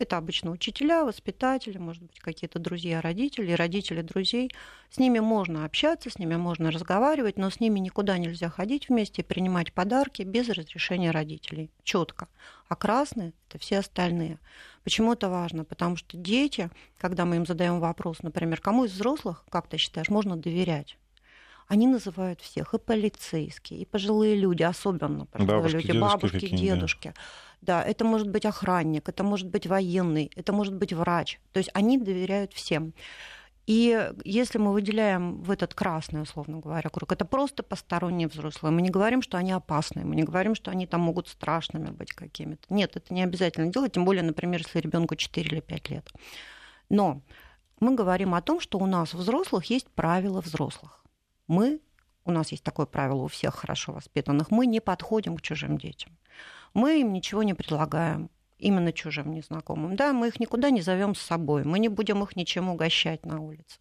Это 0.00 0.16
обычно 0.16 0.50
учителя, 0.50 1.04
воспитатели, 1.04 1.76
может 1.76 2.02
быть, 2.02 2.20
какие-то 2.20 2.58
друзья, 2.58 3.02
родители, 3.02 3.52
родители 3.52 4.00
друзей. 4.00 4.50
С 4.88 4.96
ними 4.96 5.18
можно 5.18 5.66
общаться, 5.66 6.08
с 6.08 6.18
ними 6.18 6.36
можно 6.36 6.70
разговаривать, 6.70 7.36
но 7.36 7.50
с 7.50 7.60
ними 7.60 7.80
никуда 7.80 8.16
нельзя 8.16 8.48
ходить 8.48 8.88
вместе 8.88 9.20
и 9.20 9.24
принимать 9.26 9.74
подарки 9.74 10.22
без 10.22 10.48
разрешения 10.48 11.10
родителей. 11.10 11.70
Четко. 11.84 12.28
А 12.66 12.76
красные 12.76 13.34
это 13.46 13.58
все 13.58 13.80
остальные. 13.80 14.38
Почему 14.84 15.12
это 15.12 15.28
важно? 15.28 15.64
Потому 15.64 15.96
что 15.96 16.16
дети, 16.16 16.70
когда 16.96 17.26
мы 17.26 17.36
им 17.36 17.44
задаем 17.44 17.78
вопрос, 17.78 18.22
например, 18.22 18.58
кому 18.62 18.86
из 18.86 18.92
взрослых, 18.92 19.44
как 19.50 19.68
ты 19.68 19.76
считаешь, 19.76 20.08
можно 20.08 20.34
доверять? 20.34 20.96
Они 21.70 21.86
называют 21.86 22.40
всех, 22.40 22.74
и 22.74 22.78
полицейские, 22.78 23.82
и 23.82 23.84
пожилые 23.84 24.34
люди, 24.34 24.64
особенно 24.64 25.26
пожилые 25.26 25.56
бабушки, 25.56 25.76
люди, 25.76 25.86
дедушки 25.86 26.00
бабушки, 26.00 26.56
дедушки. 26.56 27.14
Да. 27.62 27.82
да, 27.82 27.84
это 27.84 28.04
может 28.04 28.28
быть 28.28 28.44
охранник, 28.44 29.08
это 29.08 29.22
может 29.22 29.46
быть 29.46 29.68
военный, 29.68 30.32
это 30.34 30.52
может 30.52 30.74
быть 30.74 30.92
врач. 30.92 31.38
То 31.52 31.58
есть 31.58 31.70
они 31.72 31.96
доверяют 31.96 32.52
всем. 32.52 32.92
И 33.68 34.10
если 34.24 34.58
мы 34.58 34.72
выделяем 34.72 35.42
в 35.42 35.50
этот 35.52 35.74
красный, 35.74 36.20
условно 36.20 36.58
говоря, 36.58 36.90
круг, 36.90 37.12
это 37.12 37.24
просто 37.24 37.62
посторонние 37.62 38.26
взрослые. 38.26 38.72
Мы 38.72 38.82
не 38.82 38.90
говорим, 38.90 39.22
что 39.22 39.38
они 39.38 39.52
опасные, 39.52 40.04
мы 40.04 40.16
не 40.16 40.24
говорим, 40.24 40.56
что 40.56 40.72
они 40.72 40.88
там 40.88 41.02
могут 41.02 41.28
страшными 41.28 41.90
быть 41.90 42.10
какими-то. 42.10 42.66
Нет, 42.68 42.96
это 42.96 43.14
не 43.14 43.22
обязательно 43.22 43.72
делать, 43.72 43.92
тем 43.92 44.04
более, 44.04 44.24
например, 44.24 44.60
если 44.66 44.80
ребенку 44.80 45.14
4 45.14 45.48
или 45.48 45.60
5 45.60 45.90
лет. 45.90 46.08
Но 46.88 47.22
мы 47.78 47.94
говорим 47.94 48.34
о 48.34 48.42
том, 48.42 48.58
что 48.58 48.76
у 48.80 48.86
нас 48.86 49.14
у 49.14 49.18
взрослых 49.18 49.66
есть 49.66 49.86
правила 49.86 50.40
взрослых 50.40 51.00
мы, 51.50 51.80
у 52.24 52.30
нас 52.30 52.52
есть 52.52 52.62
такое 52.62 52.86
правило 52.86 53.22
у 53.22 53.26
всех 53.26 53.56
хорошо 53.56 53.92
воспитанных, 53.92 54.52
мы 54.52 54.66
не 54.66 54.80
подходим 54.80 55.36
к 55.36 55.42
чужим 55.42 55.78
детям. 55.78 56.16
Мы 56.74 57.00
им 57.00 57.12
ничего 57.12 57.42
не 57.42 57.54
предлагаем, 57.54 58.30
именно 58.58 58.92
чужим 58.92 59.32
незнакомым. 59.32 59.96
Да, 59.96 60.12
мы 60.12 60.28
их 60.28 60.38
никуда 60.38 60.70
не 60.70 60.80
зовем 60.80 61.16
с 61.16 61.20
собой, 61.20 61.64
мы 61.64 61.80
не 61.80 61.88
будем 61.88 62.22
их 62.22 62.36
ничем 62.36 62.68
угощать 62.68 63.26
на 63.26 63.40
улице. 63.40 63.80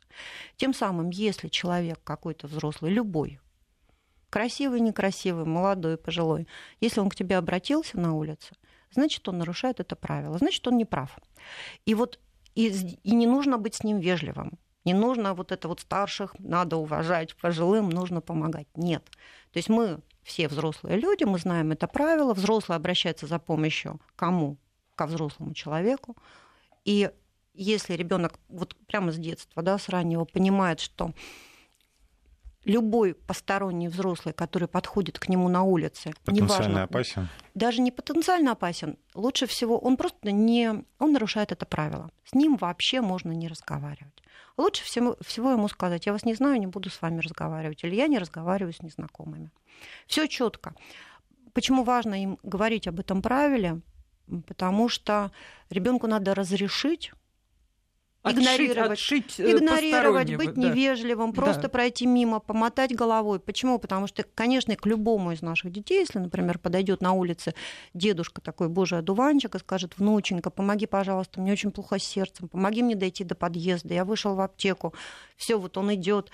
Тем 0.58 0.74
самым, 0.74 1.12
если 1.12 1.48
человек 1.48 2.00
какой-то 2.04 2.48
взрослый, 2.48 2.92
любой, 2.92 3.40
красивый, 4.32 4.80
некрасивый, 4.80 5.46
молодой, 5.46 5.98
пожилой, 5.98 6.48
если 6.82 7.02
он 7.02 7.10
к 7.10 7.16
тебе 7.16 7.38
обратился 7.38 8.00
на 8.00 8.16
улице, 8.16 8.56
значит, 8.92 9.28
он 9.30 9.38
нарушает 9.38 9.80
это 9.80 9.96
правило, 9.96 10.40
значит, 10.40 10.68
он 10.68 10.78
не 10.78 10.86
прав. 10.86 11.16
И 11.86 11.94
вот 11.94 12.20
и, 12.56 12.68
и 13.04 13.14
не 13.14 13.28
нужно 13.28 13.60
быть 13.60 13.76
с 13.76 13.84
ним 13.84 14.00
вежливым. 14.00 14.58
Не 14.86 14.94
нужно 14.94 15.34
вот 15.34 15.52
это 15.52 15.68
вот 15.68 15.82
старших, 15.82 16.36
надо 16.40 16.78
уважать, 16.78 17.36
пожилым 17.36 17.90
нужно 17.90 18.22
помогать. 18.22 18.68
Нет. 18.76 19.04
То 19.52 19.58
есть 19.58 19.70
мы 19.70 20.00
все 20.24 20.48
взрослые 20.48 20.98
люди, 20.98 21.24
мы 21.24 21.38
знаем 21.38 21.72
это 21.72 21.88
правило. 21.88 22.34
Взрослый 22.34 22.78
обращается 22.78 23.28
за 23.28 23.40
помощью 23.40 24.00
кому? 24.16 24.58
Ко 24.96 25.06
взрослому 25.06 25.54
человеку. 25.54 26.16
И 26.86 27.12
если 27.54 27.94
ребенок 27.94 28.40
вот 28.48 28.76
прямо 28.88 29.12
с 29.12 29.18
детства, 29.18 29.62
да, 29.62 29.78
с 29.78 29.90
раннего 29.90 30.26
понимает, 30.26 30.80
что 30.80 31.14
любой 32.66 33.14
посторонний 33.14 33.88
взрослый, 33.88 34.34
который 34.34 34.68
подходит 34.68 35.20
к 35.20 35.30
нему 35.30 35.50
на 35.50 35.64
улице, 35.64 36.14
потенциально 36.26 36.64
неважно, 36.64 36.84
опасен. 36.84 37.30
Даже 37.56 37.82
не 37.82 37.92
потенциально 37.92 38.52
опасен. 38.52 38.98
Лучше 39.14 39.46
всего 39.48 39.78
он 39.78 39.98
просто 39.98 40.32
не, 40.32 40.84
он 41.00 41.14
нарушает 41.14 41.52
это 41.52 41.66
правило. 41.66 42.12
С 42.26 42.34
ним 42.34 42.58
вообще 42.58 43.02
можно 43.02 43.32
не 43.32 43.48
разговаривать. 43.48 44.19
Лучше 44.60 44.84
всего, 44.84 45.16
всего 45.22 45.52
ему 45.52 45.70
сказать: 45.70 46.06
я 46.06 46.12
вас 46.12 46.26
не 46.26 46.34
знаю, 46.34 46.60
не 46.60 46.68
буду 46.68 46.90
с 46.90 47.02
вами 47.02 47.22
разговаривать, 47.22 47.86
или 47.86 47.96
я 47.96 48.08
не 48.08 48.20
разговариваю 48.20 48.74
с 48.74 48.82
незнакомыми. 48.82 49.52
Все 50.06 50.28
четко. 50.28 50.76
Почему 51.54 51.86
важно 51.86 52.22
им 52.22 52.38
говорить 52.44 52.86
об 52.86 53.00
этом 53.00 53.22
правиле? 53.22 53.80
Потому 54.48 54.90
что 54.90 55.32
ребенку 55.70 56.08
надо 56.08 56.36
разрешить 56.36 57.14
игнорировать, 58.24 58.92
отшить, 58.92 59.40
э, 59.40 59.52
игнорировать 59.52 60.36
быть 60.36 60.54
да. 60.54 60.62
невежливым, 60.62 61.34
просто 61.34 61.64
да. 61.64 61.70
пройти 61.70 62.06
мимо, 62.06 62.40
помотать 62.40 62.94
головой. 62.96 63.40
Почему? 63.40 63.80
Потому 63.80 64.08
что, 64.08 64.24
конечно, 64.36 64.76
к 64.76 64.86
любому 64.86 65.32
из 65.32 65.42
наших 65.42 65.72
детей, 65.72 66.00
если, 66.00 66.20
например, 66.20 66.60
подойдет 66.60 67.02
на 67.02 67.14
улице 67.14 67.54
дедушка 67.94 68.42
такой 68.42 68.68
божий 68.68 69.00
одуванчик 69.00 69.56
и 69.56 69.60
скажет, 69.60 69.98
внученька, 69.98 70.50
помоги, 70.50 70.86
пожалуйста, 70.86 71.40
мне 71.40 71.54
очень 71.54 71.72
плохо 71.72 71.98
с 71.98 72.04
сердцем, 72.04 72.50
помоги 72.50 72.84
мне 72.84 72.96
дойти 72.96 73.24
до 73.24 73.36
подъезда, 73.36 73.94
я 73.94 74.04
вышел 74.04 74.36
в 74.36 74.42
аптеку, 74.42 74.94
все, 75.38 75.58
вот 75.58 75.78
он 75.78 75.94
идет, 75.94 76.32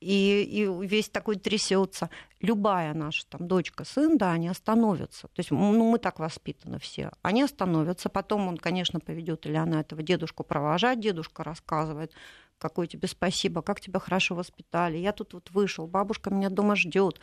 и, 0.00 0.42
и 0.42 0.86
весь 0.86 1.08
такой 1.08 1.36
трясется. 1.36 2.10
Любая 2.40 2.92
наша 2.94 3.26
там 3.26 3.48
дочка, 3.48 3.84
сын, 3.84 4.18
да, 4.18 4.32
они 4.32 4.48
остановятся. 4.48 5.28
То 5.28 5.40
есть 5.40 5.50
ну, 5.50 5.90
мы 5.90 5.98
так 5.98 6.18
воспитаны 6.18 6.78
все. 6.78 7.10
Они 7.22 7.42
остановятся, 7.42 8.08
потом 8.08 8.48
он, 8.48 8.56
конечно, 8.58 9.00
поведет 9.00 9.46
или 9.46 9.56
она 9.56 9.80
этого 9.80 10.02
дедушку 10.02 10.44
провожать, 10.44 11.00
дедушка 11.00 11.44
рассказывает, 11.44 12.12
какое 12.58 12.86
тебе 12.86 13.08
спасибо, 13.08 13.62
как 13.62 13.80
тебя 13.80 13.98
хорошо 13.98 14.34
воспитали. 14.34 14.98
Я 14.98 15.12
тут 15.12 15.34
вот 15.34 15.50
вышел, 15.50 15.86
бабушка 15.86 16.30
меня 16.30 16.50
дома 16.50 16.76
ждет. 16.76 17.20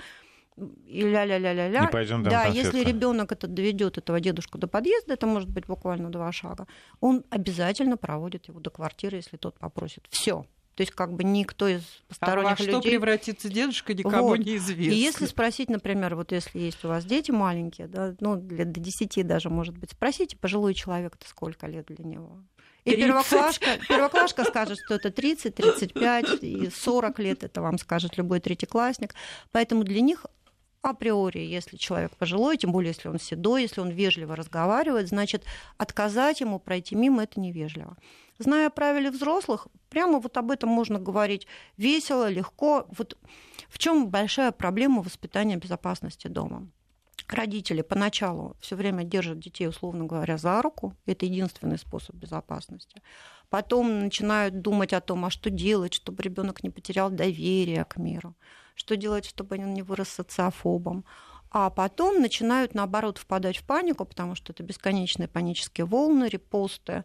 И 0.55 1.01
ля-ля-ля-ля-ля. 1.01 1.89
Пойдем 1.91 2.21
да, 2.23 2.45
если 2.45 2.83
ребенок 2.83 3.31
это 3.31 3.47
доведет 3.47 3.97
этого 3.97 4.19
дедушку 4.19 4.59
до 4.59 4.67
подъезда, 4.67 5.13
это 5.13 5.25
может 5.25 5.49
быть 5.49 5.65
буквально 5.65 6.11
два 6.11 6.31
шага, 6.31 6.67
он 6.99 7.23
обязательно 7.31 7.97
проводит 7.97 8.47
его 8.47 8.59
до 8.59 8.69
квартиры, 8.69 9.17
если 9.17 9.37
тот 9.37 9.57
попросит. 9.57 10.05
Все, 10.11 10.45
то 10.75 10.81
есть 10.81 10.91
как 10.91 11.13
бы 11.13 11.23
никто 11.23 11.67
из 11.67 11.83
посторонних 12.07 12.51
а 12.51 12.55
во 12.55 12.59
людей... 12.59 12.71
что 12.71 12.81
превратится 12.81 13.49
дедушка, 13.49 13.93
никому 13.93 14.29
вот. 14.29 14.39
неизвестно. 14.39 14.91
И 14.91 14.95
если 14.95 15.25
спросить, 15.25 15.69
например, 15.69 16.15
вот 16.15 16.31
если 16.31 16.59
есть 16.59 16.83
у 16.83 16.87
вас 16.87 17.05
дети 17.05 17.31
маленькие, 17.31 17.87
да, 17.87 18.15
ну, 18.19 18.35
лет 18.35 18.71
до 18.71 18.79
10 18.79 19.25
даже, 19.27 19.49
может 19.49 19.77
быть, 19.77 19.91
спросите, 19.91 20.35
пожилой 20.35 20.73
человек, 20.73 21.15
это 21.15 21.29
сколько 21.29 21.67
лет 21.67 21.85
для 21.87 22.03
него? 22.03 22.39
И 22.85 22.95
первоклашка, 22.97 23.65
первоклашка 23.87 24.43
скажет, 24.43 24.77
что 24.83 24.95
это 24.95 25.09
30, 25.09 25.55
35, 25.55 26.43
и 26.43 26.69
40 26.69 27.19
лет, 27.19 27.43
это 27.43 27.61
вам 27.61 27.77
скажет 27.77 28.17
любой 28.17 28.41
третьеклассник. 28.41 29.15
Поэтому 29.51 29.83
для 29.83 30.01
них 30.01 30.25
априори, 30.83 31.39
если 31.39 31.77
человек 31.77 32.15
пожилой, 32.17 32.57
тем 32.57 32.71
более 32.71 32.89
если 32.89 33.07
он 33.07 33.17
седой, 33.17 33.63
если 33.63 33.81
он 33.81 33.89
вежливо 33.89 34.35
разговаривает, 34.35 35.07
значит, 35.07 35.45
отказать 35.77 36.41
ему 36.41 36.59
пройти 36.59 36.95
мимо 36.95 37.23
это 37.23 37.39
невежливо. 37.39 37.97
Зная 38.37 38.67
о 38.67 38.69
правиле 38.69 39.09
взрослых, 39.09 39.67
прямо 39.89 40.19
вот 40.19 40.37
об 40.37 40.51
этом 40.51 40.69
можно 40.69 40.99
говорить 40.99 41.47
весело, 41.77 42.29
легко. 42.29 42.85
Вот 42.97 43.17
в 43.69 43.79
чем 43.79 44.09
большая 44.09 44.51
проблема 44.51 45.01
воспитания 45.01 45.55
безопасности 45.55 46.27
дома? 46.27 46.67
Родители 47.29 47.81
поначалу 47.81 48.57
все 48.59 48.75
время 48.75 49.03
держат 49.03 49.39
детей, 49.39 49.67
условно 49.67 50.03
говоря, 50.03 50.37
за 50.37 50.61
руку. 50.61 50.95
Это 51.05 51.25
единственный 51.25 51.77
способ 51.77 52.15
безопасности. 52.15 53.01
Потом 53.49 53.99
начинают 54.01 54.61
думать 54.61 54.91
о 54.91 54.99
том, 54.99 55.23
а 55.23 55.29
что 55.29 55.49
делать, 55.49 55.93
чтобы 55.93 56.21
ребенок 56.21 56.63
не 56.63 56.69
потерял 56.69 57.09
доверие 57.09 57.85
к 57.85 57.95
миру 57.97 58.35
что 58.75 58.95
делать, 58.95 59.25
чтобы 59.25 59.57
он 59.57 59.73
не 59.73 59.81
вырос 59.81 60.09
социофобом. 60.09 61.05
А 61.53 61.69
потом 61.69 62.19
начинают, 62.19 62.73
наоборот, 62.73 63.19
впадать 63.19 63.57
в 63.57 63.63
панику, 63.63 64.05
потому 64.05 64.33
что 64.33 64.51
это 64.51 64.63
бесконечные 64.63 65.27
панические 65.27 65.85
волны, 65.85 66.27
репосты, 66.27 66.91
э, 66.93 67.03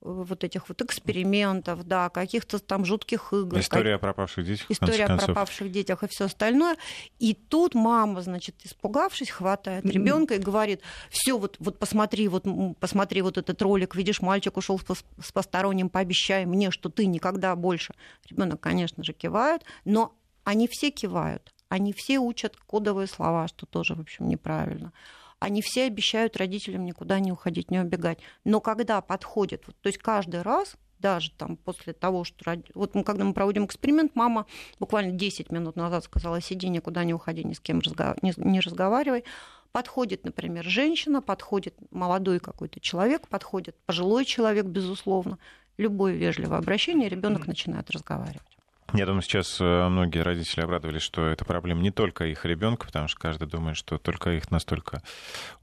вот 0.00 0.44
этих 0.44 0.70
вот 0.70 0.80
экспериментов, 0.80 1.84
да, 1.84 2.08
каких-то 2.08 2.58
там 2.58 2.86
жутких 2.86 3.34
игр. 3.34 3.60
История 3.60 3.92
как... 3.92 4.00
о 4.00 4.06
пропавших 4.06 4.46
детях. 4.46 4.70
История 4.70 5.04
о 5.04 5.18
пропавших 5.18 5.70
детях 5.70 6.02
и 6.02 6.08
все 6.08 6.24
остальное. 6.24 6.78
И 7.18 7.34
тут 7.34 7.74
мама, 7.74 8.22
значит, 8.22 8.54
испугавшись, 8.64 9.28
хватает 9.28 9.84
ребенка 9.84 10.36
и 10.36 10.38
говорит: 10.38 10.80
все, 11.10 11.36
вот, 11.36 11.56
вот 11.58 11.78
посмотри, 11.78 12.28
вот 12.28 12.46
посмотри 12.80 13.20
вот 13.20 13.36
этот 13.36 13.60
ролик, 13.60 13.94
видишь, 13.94 14.22
мальчик 14.22 14.56
ушел 14.56 14.80
с 14.80 15.32
посторонним, 15.32 15.90
пообещай 15.90 16.46
мне, 16.46 16.70
что 16.70 16.88
ты 16.88 17.04
никогда 17.04 17.54
больше. 17.56 17.92
Ребенок, 18.26 18.58
конечно 18.58 19.04
же, 19.04 19.12
кивает, 19.12 19.64
но 19.84 20.14
они 20.44 20.68
все 20.68 20.90
кивают, 20.90 21.52
они 21.68 21.92
все 21.92 22.18
учат 22.18 22.56
кодовые 22.56 23.06
слова, 23.06 23.48
что 23.48 23.66
тоже, 23.66 23.94
в 23.94 24.00
общем, 24.00 24.28
неправильно. 24.28 24.92
Они 25.38 25.60
все 25.62 25.84
обещают 25.84 26.36
родителям 26.36 26.84
никуда 26.84 27.18
не 27.18 27.32
уходить, 27.32 27.70
не 27.70 27.80
убегать. 27.80 28.18
Но 28.44 28.60
когда 28.60 29.00
подходит, 29.00 29.64
то 29.64 29.86
есть 29.88 29.98
каждый 29.98 30.42
раз, 30.42 30.76
даже 31.00 31.32
там 31.32 31.56
после 31.56 31.92
того, 31.92 32.22
что... 32.24 32.56
Вот 32.74 32.94
мы, 32.94 33.02
когда 33.02 33.24
мы 33.24 33.34
проводим 33.34 33.64
эксперимент, 33.64 34.14
мама 34.14 34.46
буквально 34.78 35.12
10 35.12 35.50
минут 35.50 35.74
назад 35.74 36.04
сказала, 36.04 36.40
сиди, 36.40 36.68
никуда 36.68 37.02
не 37.02 37.12
уходи, 37.12 37.42
ни 37.42 37.54
с 37.54 37.60
кем 37.60 37.80
не 37.80 38.60
разговаривай. 38.60 39.24
Подходит, 39.72 40.24
например, 40.24 40.64
женщина, 40.64 41.22
подходит 41.22 41.74
молодой 41.90 42.38
какой-то 42.38 42.78
человек, 42.78 43.26
подходит 43.26 43.74
пожилой 43.86 44.24
человек, 44.24 44.66
безусловно. 44.66 45.38
Любое 45.78 46.12
вежливое 46.12 46.58
обращение, 46.58 47.08
ребенок 47.08 47.46
начинает 47.46 47.90
разговаривать. 47.90 48.51
Я 48.94 49.06
думаю, 49.06 49.22
сейчас 49.22 49.58
э, 49.58 49.88
многие 49.88 50.18
родители 50.18 50.60
обрадовались, 50.60 51.00
что 51.00 51.26
это 51.26 51.46
проблема 51.46 51.80
не 51.80 51.90
только 51.90 52.26
их 52.26 52.44
ребенка, 52.44 52.86
потому 52.86 53.08
что 53.08 53.18
каждый 53.18 53.48
думает, 53.48 53.76
что 53.76 53.96
только 53.96 54.32
их 54.32 54.50
настолько 54.50 55.02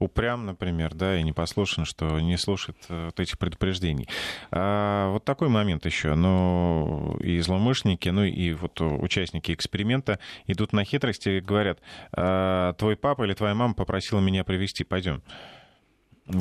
упрям, 0.00 0.46
например, 0.46 0.94
да, 0.94 1.16
и 1.16 1.22
не 1.22 1.32
послушан, 1.32 1.84
что 1.84 2.18
не 2.18 2.36
слушает 2.36 2.76
э, 2.88 3.06
вот 3.06 3.20
этих 3.20 3.38
предупреждений. 3.38 4.08
А 4.50 5.10
вот 5.10 5.24
такой 5.24 5.48
момент 5.48 5.86
еще. 5.86 6.16
Ну, 6.16 7.16
и 7.20 7.38
злоумышленники, 7.38 8.08
ну 8.08 8.24
и 8.24 8.52
вот 8.52 8.80
участники 8.80 9.52
эксперимента 9.52 10.18
идут 10.46 10.72
на 10.72 10.84
хитрости 10.84 11.28
и 11.28 11.40
говорят, 11.40 11.78
«А, 12.12 12.72
твой 12.74 12.96
папа 12.96 13.24
или 13.24 13.34
твоя 13.34 13.54
мама 13.54 13.74
попросила 13.74 14.18
меня 14.18 14.42
привести, 14.42 14.82
пойдем. 14.82 15.22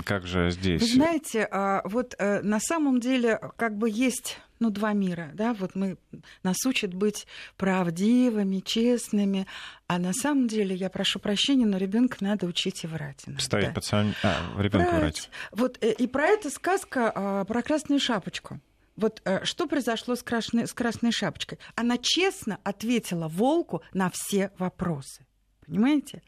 Как 0.06 0.26
же 0.26 0.52
здесь? 0.52 0.82
Вы 0.82 0.88
знаете, 0.88 1.48
а, 1.52 1.82
вот 1.86 2.16
э, 2.18 2.42
на 2.42 2.60
самом 2.60 3.00
деле 3.00 3.40
как 3.58 3.78
бы 3.78 3.90
есть 3.90 4.40
ну, 4.60 4.70
два 4.70 4.94
мира, 4.94 5.32
да, 5.34 5.54
вот 5.54 5.76
мы, 5.76 5.98
нас 6.44 6.58
учат 6.66 6.94
быть 6.94 7.28
правдивыми, 7.58 8.60
честными, 8.60 9.48
а 9.88 9.98
на 9.98 10.14
самом 10.14 10.48
деле, 10.48 10.76
я 10.76 10.90
прошу 10.90 11.20
прощения, 11.20 11.66
но 11.66 11.78
ребенка 11.78 12.18
надо 12.22 12.46
учить 12.46 12.84
и 12.84 12.88
врать. 12.88 13.24
Иногда. 13.26 13.44
Ставить 13.44 13.74
пацан... 13.74 14.14
а, 14.24 14.62
ребенка 14.62 14.90
врать. 14.90 15.02
врать. 15.02 15.30
Вот, 15.52 15.78
э, 15.82 15.94
и 15.94 16.08
про 16.08 16.28
это 16.28 16.50
сказка 16.50 17.12
а, 17.14 17.46
про 17.46 17.62
красную 17.62 18.00
шапочку. 18.00 18.60
Вот 18.96 19.22
э, 19.24 19.46
что 19.46 19.66
произошло 19.68 20.16
с 20.16 20.24
красной, 20.24 20.68
с 20.68 20.74
красной 20.74 21.12
шапочкой? 21.12 21.58
Она 21.76 21.98
честно 21.98 22.60
ответила 22.64 23.28
волку 23.30 23.82
на 23.94 24.10
все 24.10 24.52
вопросы 24.58 25.26
понимаете? 25.70 26.22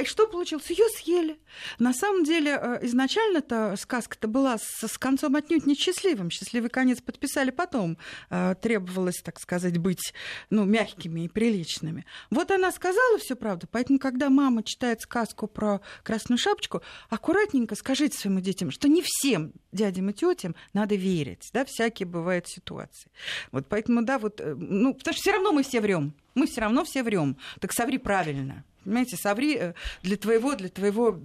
И 0.00 0.04
что 0.04 0.26
получилось? 0.26 0.68
Ее 0.70 0.88
съели. 0.88 1.38
На 1.78 1.92
самом 1.92 2.24
деле, 2.24 2.58
э, 2.60 2.78
изначально-то 2.86 3.76
сказка-то 3.76 4.26
была 4.28 4.58
с, 4.58 4.86
с 4.86 4.98
концом 4.98 5.36
отнюдь 5.36 5.66
несчастливым. 5.66 6.30
Счастливый 6.30 6.70
конец 6.70 7.00
подписали 7.00 7.50
потом. 7.50 7.98
Э, 8.30 8.54
требовалось, 8.60 9.20
так 9.22 9.38
сказать, 9.38 9.78
быть 9.78 10.14
ну, 10.48 10.64
мягкими 10.64 11.22
и 11.24 11.28
приличными. 11.28 12.06
Вот 12.30 12.50
она 12.50 12.72
сказала 12.72 13.18
всю 13.18 13.36
правду, 13.36 13.68
поэтому, 13.70 13.98
когда 13.98 14.30
мама 14.30 14.62
читает 14.62 15.00
сказку 15.02 15.46
про 15.46 15.80
красную 16.02 16.38
шапочку, 16.38 16.82
аккуратненько 17.10 17.74
скажите 17.74 18.18
своим 18.18 18.40
детям, 18.40 18.70
что 18.70 18.88
не 18.88 19.02
всем 19.04 19.52
дядям 19.72 20.10
и 20.10 20.12
тетям 20.12 20.54
надо 20.72 20.94
верить, 20.94 21.50
да, 21.52 21.64
всякие 21.64 22.06
бывают 22.06 22.48
ситуации. 22.48 23.10
Вот 23.52 23.66
поэтому, 23.68 24.02
да, 24.02 24.18
вот, 24.18 24.40
э, 24.40 24.54
ну, 24.54 24.94
потому 24.94 25.14
что 25.14 25.22
все 25.22 25.32
равно 25.32 25.52
мы 25.52 25.62
все 25.62 25.80
врем, 25.80 26.14
мы 26.34 26.46
все 26.46 26.60
равно 26.60 26.84
все 26.84 27.02
врем. 27.02 27.36
Так 27.60 27.72
соври 27.72 27.98
правильно. 27.98 28.64
Понимаете, 28.84 29.16
соври 29.16 29.56
э, 29.56 29.74
для 30.02 30.16
твоего, 30.16 30.54
для 30.54 30.70
твоего, 30.70 31.18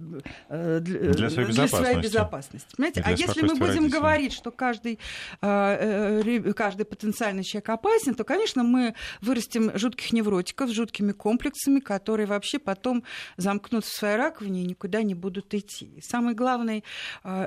э, 0.48 0.80
для, 0.80 1.12
для, 1.12 1.30
своей, 1.30 1.52
для 1.52 1.68
своей 1.68 2.00
безопасности. 2.00 2.68
Понимаете? 2.76 3.02
А 3.04 3.12
если 3.12 3.40
мы 3.40 3.54
будем 3.54 3.60
родителей. 3.60 3.88
говорить, 3.88 4.32
что 4.34 4.50
каждый, 4.50 4.98
э, 5.40 6.52
каждый 6.54 6.84
потенциальный 6.84 7.44
человек 7.44 7.70
опасен, 7.70 8.14
то, 8.14 8.24
конечно, 8.24 8.62
мы 8.62 8.94
вырастим 9.22 9.76
жутких 9.76 10.12
невротиков 10.12 10.68
с 10.68 10.72
жуткими 10.72 11.12
комплексами, 11.12 11.80
которые 11.80 12.26
вообще 12.26 12.58
потом 12.58 13.04
замкнут 13.38 13.86
в 13.86 13.96
своей 13.96 14.16
раковине 14.16 14.62
и 14.62 14.66
никуда 14.66 15.02
не 15.02 15.14
будут 15.14 15.54
идти. 15.54 15.86
И 15.96 16.02
самый 16.02 16.34
главный 16.34 16.84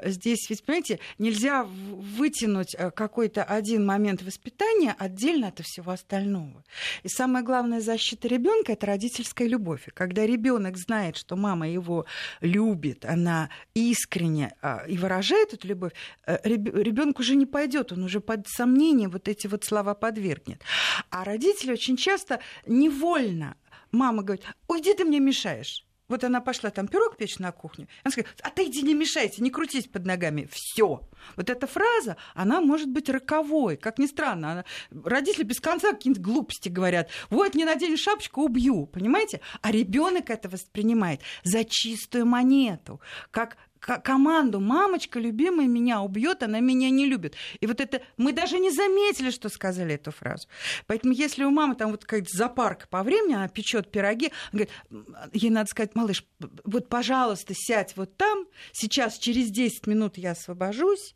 здесь, 0.06 0.50
ведь, 0.50 0.64
понимаете, 0.64 1.00
нельзя 1.20 1.64
вытянуть 1.64 2.76
какой-то 2.96 3.44
один 3.44 3.86
момент 3.86 4.24
воспитания 4.24 4.96
отдельно 4.98 5.50
от 5.50 5.60
всего 5.60 5.92
остального. 5.92 6.64
И 7.04 7.10
самая 7.10 7.44
главная 7.44 7.82
защита 7.82 8.28
ребенка 8.28 8.72
это 8.72 8.88
родительская 8.88 9.48
любовь 9.48 9.88
когда 10.00 10.26
ребенок 10.26 10.78
знает, 10.78 11.18
что 11.18 11.36
мама 11.36 11.68
его 11.68 12.06
любит, 12.40 13.04
она 13.04 13.50
искренне 13.74 14.56
а, 14.62 14.86
и 14.88 14.98
выражает 14.98 15.54
эту 15.54 15.68
любовь, 15.68 15.92
э, 16.26 16.38
ребенок 16.46 17.20
уже 17.20 17.36
не 17.36 17.46
пойдет, 17.46 17.92
он 17.92 18.06
уже 18.06 18.22
под 18.22 18.48
сомнение 18.48 19.10
вот 19.10 19.28
эти 19.28 19.48
вот 19.48 19.66
слова 19.66 19.96
подвергнет. 19.96 20.62
А 21.10 21.26
родители 21.26 21.74
очень 21.74 21.98
часто 21.98 22.40
невольно 22.66 23.58
мама 23.92 24.24
говорит, 24.24 24.46
уйди, 24.70 24.94
ты 24.94 25.04
мне 25.04 25.20
мешаешь. 25.20 25.86
Вот 26.10 26.24
она 26.24 26.42
пошла 26.42 26.72
там 26.72 26.88
пирог 26.88 27.16
печь 27.16 27.40
на 27.40 27.52
кухню. 27.52 27.88
Она 28.04 28.12
сказала, 28.12 28.34
отойди, 28.42 28.82
не 28.82 28.94
мешайте, 28.94 29.42
не 29.42 29.52
крутись 29.52 29.88
под 29.88 30.06
ногами. 30.06 30.50
Все. 30.52 31.08
Вот 31.36 31.50
эта 31.50 31.68
фраза, 31.68 32.18
она 32.34 32.60
может 32.62 32.90
быть 32.90 33.10
роковой. 33.10 33.78
Как 33.78 34.00
ни 34.00 34.08
странно, 34.08 34.52
она... 34.52 34.66
родители 34.92 35.44
без 35.44 35.60
конца 35.60 35.94
какие-нибудь 35.94 36.24
глупости 36.24 36.70
говорят. 36.70 37.10
Вот, 37.30 37.56
не 37.56 37.64
надень 37.64 37.96
шапочку, 37.96 38.42
убью. 38.42 38.88
Понимаете? 38.88 39.42
А 39.62 39.72
ребенок 39.72 40.30
это 40.30 40.50
воспринимает 40.50 41.22
за 41.44 41.64
чистую 41.64 42.26
монету. 42.26 43.00
Как 43.32 43.58
команду 43.80 44.60
«мамочка, 44.60 45.20
любимая, 45.20 45.68
меня 45.68 46.02
убьет, 46.02 46.44
она 46.44 46.60
меня 46.60 46.90
не 46.90 47.06
любит». 47.06 47.36
И 47.60 47.68
вот 47.68 47.82
это 47.82 48.02
мы 48.18 48.34
даже 48.34 48.60
не 48.60 48.72
заметили, 48.72 49.32
что 49.32 49.50
сказали 49.50 49.96
эту 49.96 50.12
фразу. 50.12 50.48
Поэтому 50.88 51.14
если 51.14 51.44
у 51.44 51.52
мамы 51.52 51.76
там 51.76 51.92
вот 51.92 52.04
какая-то 52.04 52.30
запарка 52.32 52.88
по 52.88 53.04
времени, 53.04 53.34
она 53.34 53.48
печет 53.48 53.92
пироги, 53.92 54.32
она 54.52 54.66
говорит, 54.90 55.34
ей 55.34 55.50
надо 55.50 55.70
сказать, 55.70 55.96
малыш, 55.96 56.26
вот, 56.64 56.90
пожалуйста, 56.90 57.54
сядь 57.56 57.96
вот 57.96 58.16
там, 58.18 58.46
сейчас 58.72 59.18
через 59.18 59.50
10 59.50 59.88
минут 59.88 60.18
я 60.18 60.32
освобожусь, 60.32 61.16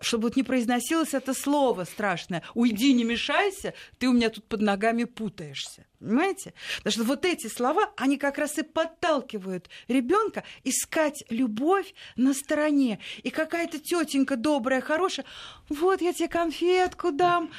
чтобы 0.00 0.24
вот 0.24 0.36
не 0.36 0.42
произносилось 0.42 1.14
это 1.14 1.34
слово 1.34 1.84
страшное. 1.84 2.42
Уйди, 2.54 2.92
не 2.92 3.04
мешайся, 3.04 3.74
ты 3.98 4.08
у 4.08 4.12
меня 4.12 4.30
тут 4.30 4.44
под 4.44 4.60
ногами 4.60 5.04
путаешься. 5.04 5.86
Понимаете? 5.98 6.52
Потому 6.78 6.92
что 6.92 7.04
вот 7.04 7.24
эти 7.24 7.46
слова, 7.46 7.90
они 7.96 8.18
как 8.18 8.36
раз 8.38 8.58
и 8.58 8.62
подталкивают 8.62 9.70
ребенка 9.88 10.44
искать 10.62 11.24
любовь 11.30 11.94
на 12.16 12.34
стороне. 12.34 12.98
И 13.22 13.30
какая-то 13.30 13.78
тетенька 13.78 14.36
добрая, 14.36 14.80
хорошая, 14.80 15.24
вот 15.68 16.02
я 16.02 16.12
тебе 16.12 16.28
конфетку 16.28 17.10
дам. 17.10 17.50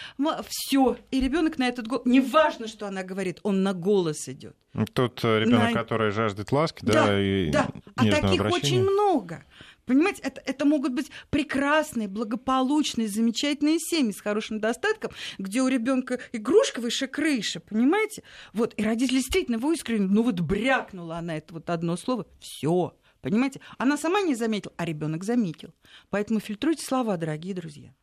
Все. 0.47 0.97
И 1.11 1.19
ребенок 1.19 1.57
на 1.57 1.67
этот 1.67 1.87
голос. 1.87 2.05
Неважно, 2.05 2.67
что 2.67 2.87
она 2.87 3.03
говорит, 3.03 3.39
он 3.43 3.63
на 3.63 3.73
голос 3.73 4.27
идет. 4.27 4.55
Тут 4.93 5.23
э, 5.23 5.39
ребенок, 5.39 5.73
на... 5.73 5.73
который 5.73 6.11
жаждет 6.11 6.51
ласки, 6.51 6.83
да, 6.83 7.07
да 7.07 7.21
и 7.21 7.49
да. 7.49 7.69
А 7.95 8.03
таких 8.03 8.41
обращения. 8.41 8.51
очень 8.51 8.81
много. 8.81 9.43
Понимаете, 9.85 10.21
это, 10.23 10.41
это 10.45 10.65
могут 10.65 10.93
быть 10.93 11.11
прекрасные, 11.29 12.07
благополучные, 12.07 13.07
замечательные 13.07 13.79
семьи 13.79 14.11
с 14.11 14.21
хорошим 14.21 14.59
достатком, 14.59 15.11
где 15.37 15.61
у 15.61 15.67
ребенка 15.67 16.19
игрушка 16.31 16.79
выше 16.79 17.07
крыши, 17.07 17.59
понимаете? 17.59 18.23
Вот, 18.53 18.73
и 18.77 18.83
родители 18.83 19.17
действительно 19.17 19.55
его 19.55 19.71
искренне, 19.71 20.07
ну 20.07 20.23
вот 20.23 20.39
брякнула 20.39 21.17
она 21.17 21.37
это 21.37 21.53
вот 21.53 21.69
одно 21.69 21.97
слово, 21.97 22.25
все, 22.39 22.95
понимаете? 23.21 23.61
Она 23.77 23.97
сама 23.97 24.21
не 24.21 24.35
заметила, 24.35 24.73
а 24.77 24.85
ребенок 24.85 25.23
заметил. 25.23 25.73
Поэтому 26.09 26.39
фильтруйте 26.39 26.83
слова, 26.83 27.17
дорогие 27.17 27.53
друзья. 27.53 27.93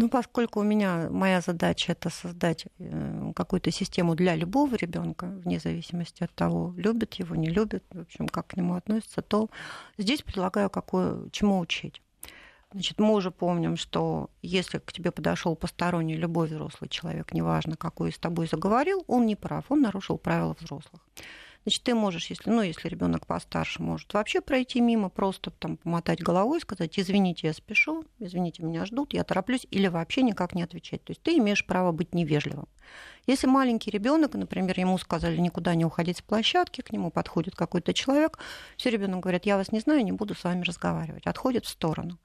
Ну, 0.00 0.08
поскольку 0.08 0.60
у 0.60 0.62
меня 0.62 1.08
моя 1.10 1.42
задача 1.42 1.92
это 1.92 2.08
создать 2.08 2.64
э, 2.78 3.32
какую-то 3.36 3.70
систему 3.70 4.14
для 4.14 4.34
любого 4.34 4.74
ребенка, 4.74 5.26
вне 5.26 5.58
зависимости 5.58 6.24
от 6.24 6.34
того, 6.34 6.72
любит 6.78 7.12
его, 7.16 7.36
не 7.36 7.50
любит, 7.50 7.84
в 7.90 8.00
общем, 8.00 8.26
как 8.26 8.46
к 8.46 8.56
нему 8.56 8.76
относится, 8.76 9.20
то 9.20 9.50
здесь 9.98 10.22
предлагаю 10.22 10.70
какое, 10.70 11.28
чему 11.32 11.58
учить. 11.58 12.00
Значит, 12.72 12.98
мы 12.98 13.12
уже 13.12 13.30
помним, 13.30 13.76
что 13.76 14.30
если 14.40 14.78
к 14.78 14.90
тебе 14.90 15.10
подошел 15.10 15.54
посторонний 15.54 16.16
любой 16.16 16.48
взрослый 16.48 16.88
человек, 16.88 17.34
неважно, 17.34 17.76
какой 17.76 18.10
с 18.10 18.18
тобой 18.18 18.48
заговорил, 18.50 19.04
он 19.06 19.26
не 19.26 19.36
прав, 19.36 19.66
он 19.68 19.82
нарушил 19.82 20.16
правила 20.16 20.56
взрослых. 20.58 21.02
Значит, 21.64 21.82
ты 21.82 21.94
можешь, 21.94 22.30
если, 22.30 22.48
ну, 22.48 22.62
если 22.62 22.88
ребенок 22.88 23.26
постарше, 23.26 23.82
может 23.82 24.14
вообще 24.14 24.40
пройти 24.40 24.80
мимо, 24.80 25.10
просто 25.10 25.50
там 25.50 25.76
помотать 25.76 26.22
головой, 26.22 26.60
сказать, 26.60 26.98
извините, 26.98 27.48
я 27.48 27.52
спешу, 27.52 28.04
извините, 28.18 28.62
меня 28.62 28.86
ждут, 28.86 29.12
я 29.12 29.24
тороплюсь, 29.24 29.66
или 29.70 29.86
вообще 29.86 30.22
никак 30.22 30.54
не 30.54 30.62
отвечать. 30.62 31.04
То 31.04 31.10
есть 31.10 31.22
ты 31.22 31.36
имеешь 31.36 31.66
право 31.66 31.92
быть 31.92 32.14
невежливым. 32.14 32.66
Если 33.26 33.46
маленький 33.46 33.90
ребенок, 33.90 34.34
например, 34.34 34.80
ему 34.80 34.96
сказали 34.96 35.36
никуда 35.36 35.74
не 35.74 35.84
уходить 35.84 36.18
с 36.18 36.22
площадки, 36.22 36.80
к 36.80 36.92
нему 36.92 37.10
подходит 37.10 37.54
какой-то 37.54 37.92
человек, 37.92 38.38
все 38.78 38.88
ребенок 38.88 39.20
говорит, 39.20 39.44
я 39.44 39.58
вас 39.58 39.70
не 39.70 39.80
знаю, 39.80 40.02
не 40.02 40.12
буду 40.12 40.34
с 40.34 40.44
вами 40.44 40.62
разговаривать, 40.62 41.26
отходит 41.26 41.66
в 41.66 41.68
сторону. 41.68 42.18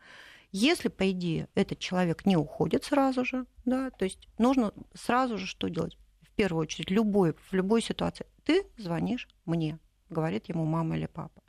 Если, 0.53 0.87
по 0.87 1.11
идее, 1.11 1.49
этот 1.55 1.79
человек 1.79 2.25
не 2.25 2.37
уходит 2.37 2.85
сразу 2.85 3.25
же, 3.25 3.45
да, 3.65 3.89
то 3.89 4.05
есть 4.05 4.29
нужно 4.37 4.71
сразу 4.93 5.37
же 5.37 5.45
что 5.45 5.67
делать? 5.67 5.97
первую 6.35 6.61
очередь, 6.61 6.91
любой, 6.91 7.33
в 7.33 7.53
любой 7.53 7.81
ситуации, 7.81 8.25
ты 8.45 8.65
звонишь 8.77 9.27
мне, 9.45 9.79
говорит 10.09 10.49
ему 10.49 10.65
мама 10.65 10.97
или 10.97 11.07
папа. 11.07 11.41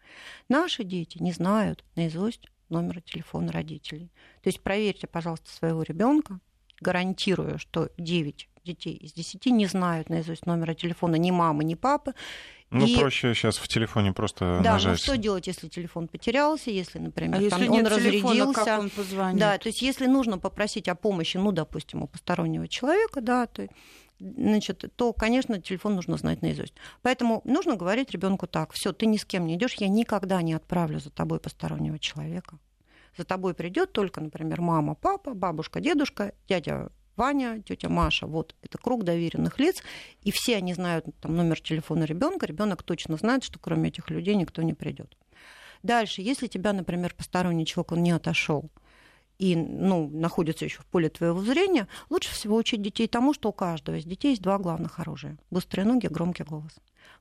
Наши 0.48 0.84
дети 0.84 1.18
не 1.22 1.32
знают 1.32 1.84
наизусть 1.94 2.48
номера 2.68 3.00
телефона 3.00 3.52
родителей. 3.52 4.10
То 4.42 4.48
есть 4.48 4.60
проверьте, 4.60 5.06
пожалуйста, 5.06 5.50
своего 5.50 5.82
ребенка, 5.82 6.40
гарантирую, 6.80 7.58
что 7.58 7.90
9 7.96 8.48
детей 8.64 8.94
из 8.94 9.12
10 9.12 9.46
не 9.46 9.66
знают 9.66 10.08
наизусть 10.08 10.44
номера 10.46 10.74
телефона 10.74 11.16
ни 11.16 11.30
мамы, 11.30 11.64
ни 11.64 11.74
папы. 11.74 12.12
Ну, 12.70 12.84
и... 12.84 12.96
проще 12.96 13.32
сейчас 13.32 13.58
в 13.58 13.68
телефоне 13.68 14.12
просто 14.12 14.60
да, 14.62 14.72
нажать. 14.72 14.98
Да, 14.98 14.98
что 14.98 15.16
делать, 15.16 15.46
если 15.46 15.68
телефон 15.68 16.08
потерялся, 16.08 16.70
если, 16.70 16.98
например, 16.98 17.36
а 17.36 17.50
там 17.50 17.60
если 17.62 17.68
он 17.68 17.86
разрядился. 17.86 18.34
Телефона, 18.34 18.54
как 18.54 18.80
он 18.80 18.90
позвонит? 18.90 19.38
Да, 19.38 19.58
то 19.58 19.68
есть 19.68 19.82
если 19.82 20.06
нужно 20.06 20.38
попросить 20.38 20.88
о 20.88 20.96
помощи, 20.96 21.36
ну, 21.36 21.52
допустим, 21.52 22.02
у 22.02 22.08
постороннего 22.08 22.66
человека, 22.66 23.20
да, 23.20 23.46
то 23.46 23.68
значит, 24.18 24.84
то, 24.96 25.12
конечно, 25.12 25.60
телефон 25.60 25.96
нужно 25.96 26.16
знать 26.16 26.42
наизусть. 26.42 26.74
Поэтому 27.02 27.42
нужно 27.44 27.76
говорить 27.76 28.10
ребенку 28.10 28.46
так: 28.46 28.72
все, 28.72 28.92
ты 28.92 29.06
ни 29.06 29.16
с 29.16 29.24
кем 29.24 29.46
не 29.46 29.56
идешь, 29.56 29.74
я 29.74 29.88
никогда 29.88 30.42
не 30.42 30.54
отправлю 30.54 31.00
за 31.00 31.10
тобой 31.10 31.40
постороннего 31.40 31.98
человека. 31.98 32.58
За 33.16 33.24
тобой 33.24 33.54
придет 33.54 33.92
только, 33.92 34.20
например, 34.20 34.60
мама, 34.60 34.94
папа, 34.94 35.34
бабушка, 35.34 35.80
дедушка, 35.80 36.34
дядя 36.48 36.90
Ваня, 37.16 37.62
тетя 37.62 37.88
Маша, 37.88 38.26
вот 38.26 38.54
это 38.62 38.76
круг 38.78 39.04
доверенных 39.04 39.58
лиц, 39.58 39.82
и 40.22 40.30
все 40.30 40.56
они 40.56 40.74
знают 40.74 41.06
там, 41.20 41.34
номер 41.34 41.60
телефона 41.60 42.04
ребенка, 42.04 42.46
ребенок 42.46 42.82
точно 42.82 43.16
знает, 43.16 43.42
что 43.42 43.58
кроме 43.58 43.88
этих 43.88 44.10
людей 44.10 44.34
никто 44.34 44.62
не 44.62 44.74
придет. 44.74 45.16
Дальше, 45.82 46.20
если 46.20 46.46
тебя, 46.46 46.72
например, 46.72 47.14
посторонний 47.14 47.64
человек, 47.64 47.92
он 47.92 48.02
не 48.02 48.10
отошел, 48.10 48.70
и 49.38 49.54
ну, 49.56 50.08
находится 50.08 50.64
еще 50.64 50.80
в 50.80 50.86
поле 50.86 51.08
твоего 51.08 51.40
зрения, 51.42 51.88
лучше 52.10 52.32
всего 52.32 52.56
учить 52.56 52.82
детей 52.82 53.06
тому, 53.06 53.34
что 53.34 53.50
у 53.50 53.52
каждого 53.52 53.96
из 53.96 54.04
детей 54.04 54.30
есть 54.30 54.42
два 54.42 54.58
главных 54.58 54.98
оружия. 54.98 55.38
Быстрые 55.50 55.86
ноги, 55.86 56.06
громкий 56.06 56.44
голос. 56.44 56.72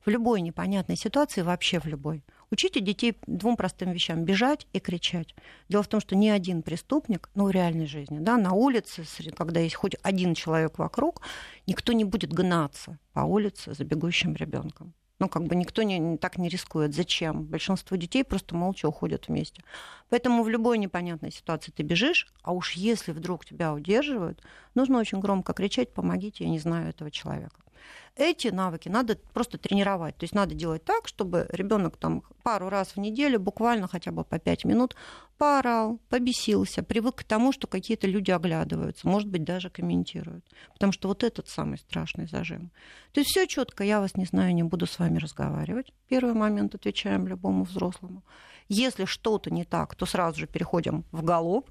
В 0.04 0.08
любой 0.08 0.40
непонятной 0.40 0.96
ситуации, 0.96 1.42
вообще 1.42 1.80
в 1.80 1.86
любой. 1.86 2.24
Учите 2.50 2.80
детей 2.80 3.16
двум 3.26 3.56
простым 3.56 3.92
вещам– 3.92 4.24
бежать 4.24 4.66
и 4.72 4.78
кричать. 4.78 5.34
Дело 5.68 5.82
в 5.82 5.88
том, 5.88 6.00
что 6.00 6.14
ни 6.16 6.28
один 6.28 6.62
преступник, 6.62 7.28
ну, 7.34 7.46
в 7.46 7.50
реальной 7.50 7.86
жизни, 7.86 8.18
да, 8.18 8.36
на 8.36 8.52
улице, 8.52 9.04
когда 9.36 9.60
есть 9.60 9.74
хоть 9.74 9.96
один 10.02 10.34
человек 10.34 10.78
вокруг, 10.78 11.22
никто 11.66 11.92
не 11.92 12.04
будет 12.04 12.32
гнаться 12.32 12.98
по 13.12 13.20
улице 13.20 13.74
за 13.74 13.84
бегущим 13.84 14.34
ребенком. 14.34 14.94
Ну, 15.18 15.28
как 15.28 15.44
бы 15.44 15.56
никто 15.56 15.82
не, 15.82 15.98
не, 15.98 16.18
так 16.18 16.36
не 16.36 16.48
рискует. 16.48 16.94
Зачем? 16.94 17.44
Большинство 17.44 17.96
детей 17.96 18.22
просто 18.22 18.54
молча 18.54 18.86
уходят 18.86 19.28
вместе. 19.28 19.62
Поэтому 20.10 20.42
в 20.42 20.48
любой 20.48 20.78
непонятной 20.78 21.32
ситуации 21.32 21.72
ты 21.72 21.82
бежишь, 21.82 22.28
а 22.42 22.52
уж 22.52 22.72
если 22.72 23.12
вдруг 23.12 23.44
тебя 23.44 23.72
удерживают, 23.72 24.42
нужно 24.74 24.98
очень 24.98 25.20
громко 25.20 25.54
кричать 25.54 25.92
«помогите, 25.94 26.44
я 26.44 26.50
не 26.50 26.58
знаю 26.58 26.90
этого 26.90 27.10
человека» 27.10 27.65
эти 28.16 28.48
навыки 28.48 28.88
надо 28.88 29.18
просто 29.32 29.58
тренировать. 29.58 30.16
То 30.16 30.24
есть 30.24 30.34
надо 30.34 30.54
делать 30.54 30.84
так, 30.84 31.06
чтобы 31.06 31.46
ребенок 31.50 31.96
там 31.96 32.22
пару 32.42 32.68
раз 32.68 32.88
в 32.88 32.96
неделю, 32.96 33.38
буквально 33.38 33.88
хотя 33.88 34.10
бы 34.10 34.24
по 34.24 34.38
пять 34.38 34.64
минут, 34.64 34.96
поорал, 35.36 35.98
побесился, 36.08 36.82
привык 36.82 37.16
к 37.16 37.24
тому, 37.24 37.52
что 37.52 37.66
какие-то 37.66 38.06
люди 38.06 38.30
оглядываются, 38.30 39.06
может 39.06 39.28
быть, 39.28 39.44
даже 39.44 39.68
комментируют. 39.68 40.44
Потому 40.72 40.92
что 40.92 41.08
вот 41.08 41.22
этот 41.22 41.48
самый 41.48 41.78
страшный 41.78 42.26
зажим. 42.26 42.70
То 43.12 43.20
есть 43.20 43.30
все 43.30 43.46
четко, 43.46 43.84
я 43.84 44.00
вас 44.00 44.16
не 44.16 44.24
знаю, 44.24 44.54
не 44.54 44.62
буду 44.62 44.86
с 44.86 44.98
вами 44.98 45.18
разговаривать. 45.18 45.92
Первый 46.08 46.34
момент 46.34 46.74
отвечаем 46.74 47.28
любому 47.28 47.64
взрослому. 47.64 48.22
Если 48.68 49.04
что-то 49.04 49.50
не 49.50 49.64
так, 49.64 49.94
то 49.94 50.06
сразу 50.06 50.40
же 50.40 50.46
переходим 50.46 51.04
в 51.12 51.22
галоп. 51.22 51.70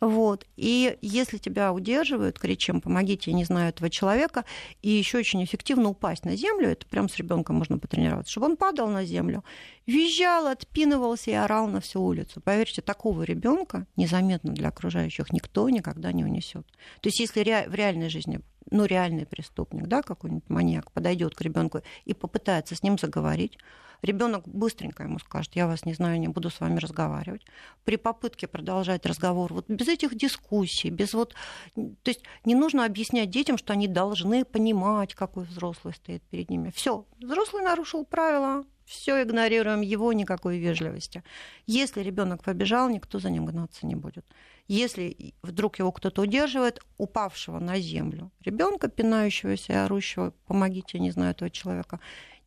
Вот. 0.00 0.46
И 0.56 0.96
если 1.02 1.36
тебя 1.36 1.72
удерживают, 1.72 2.38
кричим, 2.38 2.80
помогите, 2.80 3.30
я 3.30 3.36
не 3.36 3.44
знаю 3.44 3.68
этого 3.68 3.90
человека, 3.90 4.44
и 4.80 4.88
еще 4.88 5.18
очень 5.18 5.44
эффективно 5.44 5.90
упасть 5.90 6.24
на 6.24 6.36
землю, 6.36 6.70
это 6.70 6.86
прям 6.86 7.08
с 7.08 7.16
ребенком 7.16 7.56
можно 7.56 7.78
потренироваться, 7.78 8.30
чтобы 8.30 8.46
он 8.46 8.56
падал 8.56 8.88
на 8.88 9.04
землю, 9.04 9.44
визжал, 9.86 10.46
отпинывался 10.46 11.30
и 11.30 11.34
орал 11.34 11.66
на 11.66 11.82
всю 11.82 12.02
улицу. 12.02 12.40
Поверьте, 12.40 12.80
такого 12.80 13.24
ребенка 13.24 13.86
незаметно 13.96 14.52
для 14.52 14.68
окружающих 14.68 15.32
никто 15.32 15.68
никогда 15.68 16.12
не 16.12 16.24
унесет. 16.24 16.66
То 17.02 17.08
есть 17.08 17.20
если 17.20 17.42
в 17.68 17.74
реальной 17.74 18.08
жизни 18.08 18.40
ну, 18.70 18.84
реальный 18.84 19.26
преступник, 19.26 19.86
да, 19.86 20.02
какой-нибудь 20.02 20.48
маньяк 20.48 20.90
подойдет 20.92 21.34
к 21.34 21.40
ребенку 21.40 21.80
и 22.04 22.14
попытается 22.14 22.74
с 22.74 22.82
ним 22.82 22.98
заговорить, 22.98 23.58
ребенок 24.02 24.46
быстренько 24.46 25.02
ему 25.02 25.18
скажет, 25.18 25.54
я 25.56 25.66
вас 25.66 25.84
не 25.84 25.94
знаю, 25.94 26.20
не 26.20 26.28
буду 26.28 26.50
с 26.50 26.60
вами 26.60 26.78
разговаривать. 26.78 27.46
При 27.84 27.96
попытке 27.96 28.46
продолжать 28.46 29.06
разговор, 29.06 29.52
вот 29.52 29.68
без 29.68 29.88
этих 29.88 30.14
дискуссий, 30.14 30.90
без 30.90 31.14
вот... 31.14 31.34
То 31.74 32.08
есть 32.08 32.22
не 32.44 32.54
нужно 32.54 32.84
объяснять 32.84 33.30
детям, 33.30 33.58
что 33.58 33.72
они 33.72 33.88
должны 33.88 34.44
понимать, 34.44 35.14
какой 35.14 35.44
взрослый 35.44 35.94
стоит 35.94 36.22
перед 36.24 36.50
ними. 36.50 36.72
Все, 36.74 37.06
взрослый 37.20 37.62
нарушил 37.62 38.04
правила, 38.04 38.64
все 38.90 39.22
игнорируем 39.22 39.82
его, 39.82 40.12
никакой 40.12 40.58
вежливости. 40.58 41.22
Если 41.66 42.02
ребенок 42.02 42.42
побежал, 42.42 42.88
никто 42.88 43.20
за 43.20 43.30
ним 43.30 43.46
гнаться 43.46 43.86
не 43.86 43.94
будет. 43.94 44.26
Если 44.66 45.34
вдруг 45.42 45.78
его 45.78 45.92
кто-то 45.92 46.22
удерживает, 46.22 46.80
упавшего 46.98 47.60
на 47.60 47.78
землю, 47.78 48.32
ребенка, 48.44 48.88
пинающегося 48.88 49.72
и 49.72 49.76
орущего, 49.76 50.32
помогите, 50.46 50.98
я 50.98 51.00
не 51.00 51.12
знаю 51.12 51.30
этого 51.30 51.50
человека, 51.50 52.00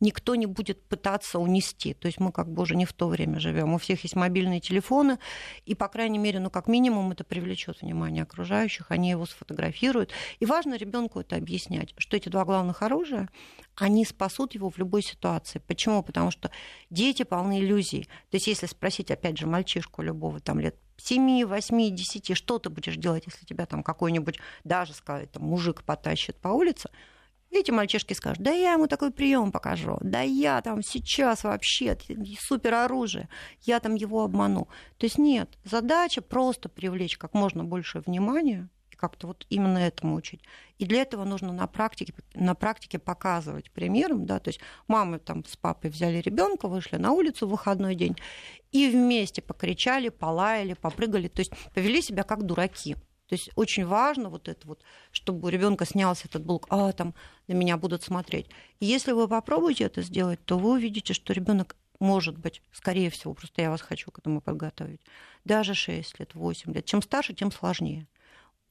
никто 0.04 0.34
не 0.34 0.46
будет 0.46 0.82
пытаться 0.84 1.38
унести. 1.38 1.94
То 1.94 2.06
есть 2.06 2.20
мы 2.20 2.30
как 2.30 2.48
бы 2.52 2.62
уже 2.62 2.76
не 2.76 2.84
в 2.84 2.92
то 2.92 3.08
время 3.08 3.40
живем. 3.40 3.74
У 3.74 3.78
всех 3.78 4.02
есть 4.04 4.14
мобильные 4.14 4.60
телефоны, 4.60 5.18
и, 5.64 5.74
по 5.74 5.88
крайней 5.88 6.18
мере, 6.18 6.38
ну, 6.38 6.50
как 6.50 6.68
минимум, 6.68 7.10
это 7.10 7.24
привлечет 7.24 7.82
внимание 7.82 8.22
окружающих, 8.22 8.90
они 8.90 9.10
его 9.10 9.26
сфотографируют. 9.26 10.12
И 10.38 10.46
важно 10.46 10.76
ребенку 10.76 11.20
это 11.20 11.36
объяснять, 11.36 11.94
что 11.96 12.16
эти 12.16 12.28
два 12.28 12.44
главных 12.44 12.82
оружия, 12.82 13.28
они 13.76 14.04
спасут 14.04 14.54
его 14.54 14.70
в 14.70 14.78
любой 14.78 15.02
ситуации. 15.02 15.60
Почему? 15.66 16.02
Потому 16.02 16.30
что 16.30 16.50
дети 16.90 17.24
полны 17.24 17.60
иллюзий. 17.60 18.04
То 18.30 18.36
есть 18.36 18.46
если 18.46 18.66
спросить, 18.66 19.10
опять 19.10 19.38
же, 19.38 19.46
мальчишку 19.46 20.02
любого 20.02 20.38
там 20.40 20.60
лет 20.60 20.76
7, 20.96 21.44
8, 21.44 21.94
10, 21.94 22.36
что 22.36 22.58
ты 22.58 22.70
будешь 22.70 22.96
делать, 22.96 23.24
если 23.26 23.44
тебя 23.44 23.66
там 23.66 23.82
какой-нибудь, 23.82 24.38
даже 24.62 24.92
сказать, 24.94 25.32
там, 25.32 25.42
мужик 25.42 25.82
потащит 25.82 26.36
по 26.36 26.48
улице, 26.48 26.88
эти 27.60 27.70
мальчишки 27.70 28.12
скажут, 28.14 28.42
да 28.42 28.50
я 28.50 28.72
ему 28.72 28.86
такой 28.86 29.10
прием 29.10 29.52
покажу, 29.52 29.98
да 30.00 30.20
я 30.20 30.60
там 30.62 30.82
сейчас 30.82 31.44
вообще 31.44 31.96
супер 32.40 32.74
оружие, 32.74 33.28
я 33.62 33.80
там 33.80 33.94
его 33.94 34.22
обману. 34.22 34.68
То 34.98 35.06
есть 35.06 35.18
нет, 35.18 35.58
задача 35.64 36.22
просто 36.22 36.68
привлечь 36.68 37.18
как 37.18 37.34
можно 37.34 37.64
больше 37.64 38.00
внимания 38.00 38.68
и 38.90 38.96
как-то 38.96 39.26
вот 39.26 39.46
именно 39.50 39.78
этому 39.78 40.14
учить. 40.14 40.42
И 40.78 40.86
для 40.86 41.02
этого 41.02 41.24
нужно 41.24 41.52
на 41.52 41.66
практике, 41.66 42.14
на 42.34 42.54
практике 42.54 42.98
показывать 42.98 43.70
примером, 43.70 44.26
да, 44.26 44.38
то 44.38 44.48
есть 44.48 44.60
мамы 44.88 45.18
там 45.18 45.44
с 45.44 45.56
папой 45.56 45.90
взяли 45.90 46.18
ребенка, 46.18 46.68
вышли 46.68 46.96
на 46.96 47.12
улицу 47.12 47.46
в 47.46 47.50
выходной 47.50 47.94
день 47.94 48.16
и 48.72 48.88
вместе 48.88 49.42
покричали, 49.42 50.08
полаяли, 50.08 50.74
попрыгали, 50.74 51.28
то 51.28 51.40
есть 51.40 51.52
повели 51.74 52.02
себя 52.02 52.22
как 52.22 52.44
дураки. 52.44 52.96
То 53.28 53.34
есть 53.34 53.50
очень 53.56 53.86
важно 53.86 54.28
вот 54.28 54.48
это 54.48 54.66
вот, 54.66 54.82
чтобы 55.10 55.46
у 55.46 55.50
ребенка 55.50 55.86
снялся 55.86 56.28
этот 56.28 56.44
блок, 56.44 56.66
а 56.68 56.92
там 56.92 57.14
на 57.48 57.54
меня 57.54 57.76
будут 57.76 58.02
смотреть. 58.02 58.48
И 58.80 58.86
если 58.86 59.12
вы 59.12 59.28
попробуете 59.28 59.84
это 59.84 60.02
сделать, 60.02 60.44
то 60.44 60.58
вы 60.58 60.72
увидите, 60.72 61.14
что 61.14 61.32
ребенок 61.32 61.76
может 62.00 62.36
быть, 62.36 62.62
скорее 62.72 63.08
всего, 63.10 63.34
просто 63.34 63.62
я 63.62 63.70
вас 63.70 63.80
хочу 63.80 64.10
к 64.10 64.18
этому 64.18 64.40
подготовить, 64.40 65.00
даже 65.44 65.74
6 65.74 66.18
лет, 66.18 66.34
8 66.34 66.72
лет. 66.72 66.84
Чем 66.84 67.02
старше, 67.02 67.34
тем 67.34 67.50
сложнее. 67.50 68.06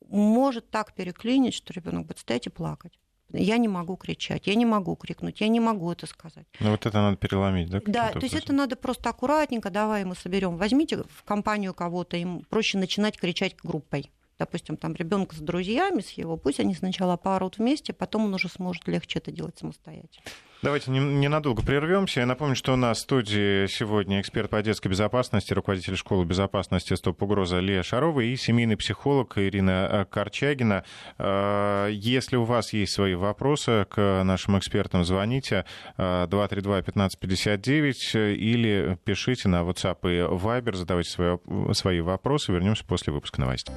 Может 0.07 0.69
так 0.69 0.93
переклинить, 0.93 1.53
что 1.53 1.73
ребенок 1.73 2.05
будет 2.05 2.19
стоять 2.19 2.47
и 2.47 2.49
плакать. 2.49 2.99
Я 3.29 3.57
не 3.57 3.67
могу 3.67 3.95
кричать, 3.95 4.45
я 4.45 4.53
не 4.53 4.65
могу 4.65 4.95
крикнуть, 4.95 5.41
я 5.41 5.47
не 5.47 5.59
могу 5.59 5.91
это 5.91 6.05
сказать. 6.05 6.45
Ну 6.59 6.71
вот 6.71 6.85
это 6.85 7.01
надо 7.01 7.17
переломить, 7.17 7.69
да? 7.69 7.81
Да, 7.87 8.11
то 8.11 8.19
есть 8.19 8.35
это 8.35 8.53
надо 8.53 8.75
просто 8.75 9.09
аккуратненько, 9.09 9.71
давай 9.71 10.03
мы 10.03 10.15
соберем, 10.15 10.57
возьмите 10.57 10.97
в 10.97 11.23
компанию 11.23 11.73
кого-то, 11.73 12.17
им 12.17 12.41
проще 12.49 12.77
начинать 12.77 13.17
кричать 13.17 13.55
группой 13.63 14.11
допустим, 14.39 14.77
там 14.77 14.93
ребенка 14.95 15.35
с 15.35 15.39
друзьями, 15.39 16.01
с 16.01 16.11
его, 16.11 16.37
пусть 16.37 16.59
они 16.59 16.75
сначала 16.75 17.17
поорут 17.17 17.57
вместе, 17.57 17.93
потом 17.93 18.25
он 18.25 18.33
уже 18.33 18.49
сможет 18.49 18.87
легче 18.87 19.19
это 19.19 19.31
делать 19.31 19.57
самостоятельно. 19.57 20.25
Давайте 20.63 20.91
ненадолго 20.91 21.61
прервемся. 21.61 22.21
Я 22.21 22.25
напомню, 22.25 22.55
что 22.55 22.71
у 22.71 22.77
нас 22.77 22.99
в 22.99 23.01
студии 23.01 23.67
сегодня 23.67 24.21
эксперт 24.21 24.49
по 24.49 24.61
детской 24.61 24.87
безопасности, 24.87 25.51
руководитель 25.51 25.97
школы 25.97 26.23
безопасности 26.23 26.93
«Стоп 26.93 27.21
угроза» 27.21 27.59
Лия 27.59 27.83
Шарова 27.83 28.21
и 28.21 28.33
семейный 28.37 28.77
психолог 28.77 29.37
Ирина 29.37 29.89
э, 29.91 30.05
Корчагина. 30.05 30.85
Э, 31.17 31.89
если 31.91 32.37
у 32.37 32.45
вас 32.45 32.71
есть 32.71 32.93
свои 32.93 33.15
вопросы 33.15 33.85
к 33.89 34.23
нашим 34.23 34.57
экспертам, 34.57 35.03
звоните 35.03 35.65
232-1559 35.97 37.93
э, 38.13 38.31
или 38.31 38.97
пишите 39.03 39.49
на 39.49 39.63
WhatsApp 39.63 39.97
и 40.03 40.21
Viber, 40.21 40.77
задавайте 40.77 41.39
свои 41.73 41.99
вопросы. 41.99 42.53
Вернемся 42.53 42.85
после 42.85 43.11
выпуска 43.11 43.41
новостей. 43.41 43.75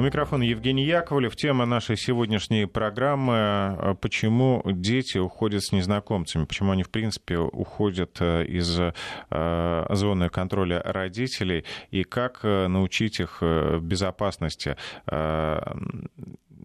У 0.00 0.02
микрофона 0.02 0.44
Евгений 0.44 0.86
Яковлев. 0.86 1.36
Тема 1.36 1.66
нашей 1.66 1.98
сегодняшней 1.98 2.64
программы 2.64 3.34
э, 3.34 3.94
«Почему 4.00 4.62
дети 4.64 5.18
уходят 5.18 5.62
с 5.62 5.72
незнакомцами?» 5.72 6.46
Почему 6.46 6.72
они, 6.72 6.82
в 6.84 6.88
принципе, 6.88 7.36
уходят 7.36 8.16
э, 8.18 8.46
из 8.46 8.80
э, 8.80 9.86
зоны 9.90 10.30
контроля 10.30 10.80
родителей? 10.82 11.66
И 11.90 12.04
как 12.04 12.44
научить 12.44 13.20
их 13.20 13.42
безопасности 13.42 14.78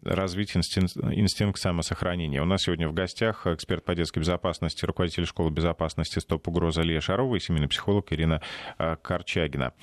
развить 0.06 0.56
инстинкт, 0.56 0.96
инстинкт 0.98 1.60
самосохранения. 1.60 2.42
У 2.42 2.46
нас 2.46 2.64
сегодня 2.64 2.88
в 2.88 2.94
гостях 2.94 3.48
эксперт 3.48 3.84
по 3.84 3.96
детской 3.96 4.20
безопасности, 4.20 4.86
руководитель 4.86 5.26
школы 5.26 5.50
безопасности 5.50 6.20
«Стоп 6.20 6.48
угроза» 6.48 6.84
Лия 6.84 7.02
Шарова 7.02 7.36
и 7.36 7.40
семейный 7.40 7.68
психолог 7.68 8.14
Ирина 8.14 8.42
э, 8.78 8.96
Корчагина. 9.02 9.74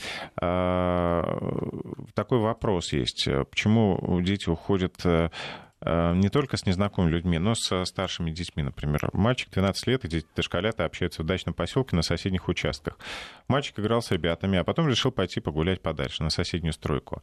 А, 0.40 1.22
такой 2.14 2.38
вопрос 2.38 2.92
есть. 2.92 3.28
Почему 3.50 4.20
дети 4.22 4.48
уходят 4.48 4.94
э, 5.04 5.30
э, 5.80 6.14
не 6.14 6.28
только 6.28 6.56
с 6.56 6.66
незнакомыми 6.66 7.12
людьми, 7.12 7.38
но 7.38 7.54
с 7.54 7.84
старшими 7.84 8.30
детьми. 8.30 8.62
Например, 8.62 9.10
мальчик 9.12 9.50
12 9.50 9.86
лет, 9.88 10.04
и 10.04 10.08
дети 10.08 10.26
дошколята 10.36 10.84
общаются 10.84 11.22
в 11.22 11.26
дачном 11.26 11.54
поселке 11.54 11.96
на 11.96 12.02
соседних 12.02 12.48
участках. 12.48 12.98
Мальчик 13.48 13.78
играл 13.80 14.02
с 14.02 14.10
ребятами, 14.10 14.58
а 14.58 14.64
потом 14.64 14.88
решил 14.88 15.10
пойти 15.10 15.40
погулять 15.40 15.82
подальше, 15.82 16.22
на 16.22 16.30
соседнюю 16.30 16.72
стройку. 16.72 17.22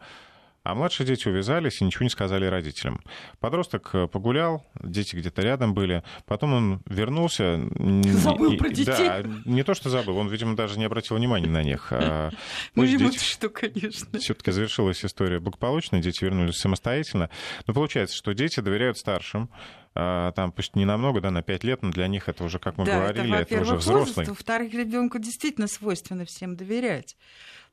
А 0.63 0.75
младшие 0.75 1.07
дети 1.07 1.27
увязались 1.27 1.81
и 1.81 1.85
ничего 1.85 2.03
не 2.03 2.09
сказали 2.09 2.45
родителям. 2.45 3.01
Подросток 3.39 3.89
э, 3.93 4.07
погулял, 4.07 4.65
дети 4.81 5.15
где-то 5.15 5.41
рядом 5.41 5.73
были. 5.73 6.03
Потом 6.25 6.53
он 6.53 6.81
вернулся. 6.85 7.59
Забыл 8.03 8.53
и, 8.53 8.57
про 8.57 8.69
детей. 8.69 9.07
Да, 9.07 9.23
не 9.45 9.63
то, 9.63 9.73
что 9.73 9.89
забыл, 9.89 10.17
он, 10.17 10.27
видимо, 10.27 10.55
даже 10.55 10.77
не 10.77 10.85
обратил 10.85 11.15
внимания 11.15 11.49
на 11.49 11.63
них. 11.63 11.87
А 11.91 12.29
ну, 12.75 12.83
ему 12.83 13.11
что, 13.11 13.49
конечно. 13.49 14.19
Все-таки 14.19 14.51
завершилась 14.51 15.03
история 15.05 15.39
благополучно, 15.39 16.01
дети 16.01 16.23
вернулись 16.23 16.57
самостоятельно. 16.57 17.29
Но 17.65 17.73
получается, 17.73 18.15
что 18.15 18.33
дети 18.33 18.59
доверяют 18.59 18.97
старшим, 18.97 19.49
а, 19.95 20.31
там 20.33 20.51
пусть 20.51 20.75
не 20.75 20.85
намного, 20.85 21.21
да, 21.21 21.31
на 21.31 21.41
5 21.41 21.63
лет, 21.63 21.81
но 21.81 21.91
для 21.91 22.07
них 22.07 22.29
это 22.29 22.43
уже, 22.43 22.59
как 22.59 22.77
мы 22.77 22.85
да, 22.85 22.99
говорили, 22.99 23.37
это, 23.37 23.55
это 23.55 23.63
уже 23.63 23.75
взрослый. 23.75 24.25
Во-вторых, 24.25 24.73
ребенку 24.73 25.19
действительно 25.19 25.67
свойственно 25.67 26.25
всем 26.25 26.55
доверять. 26.55 27.17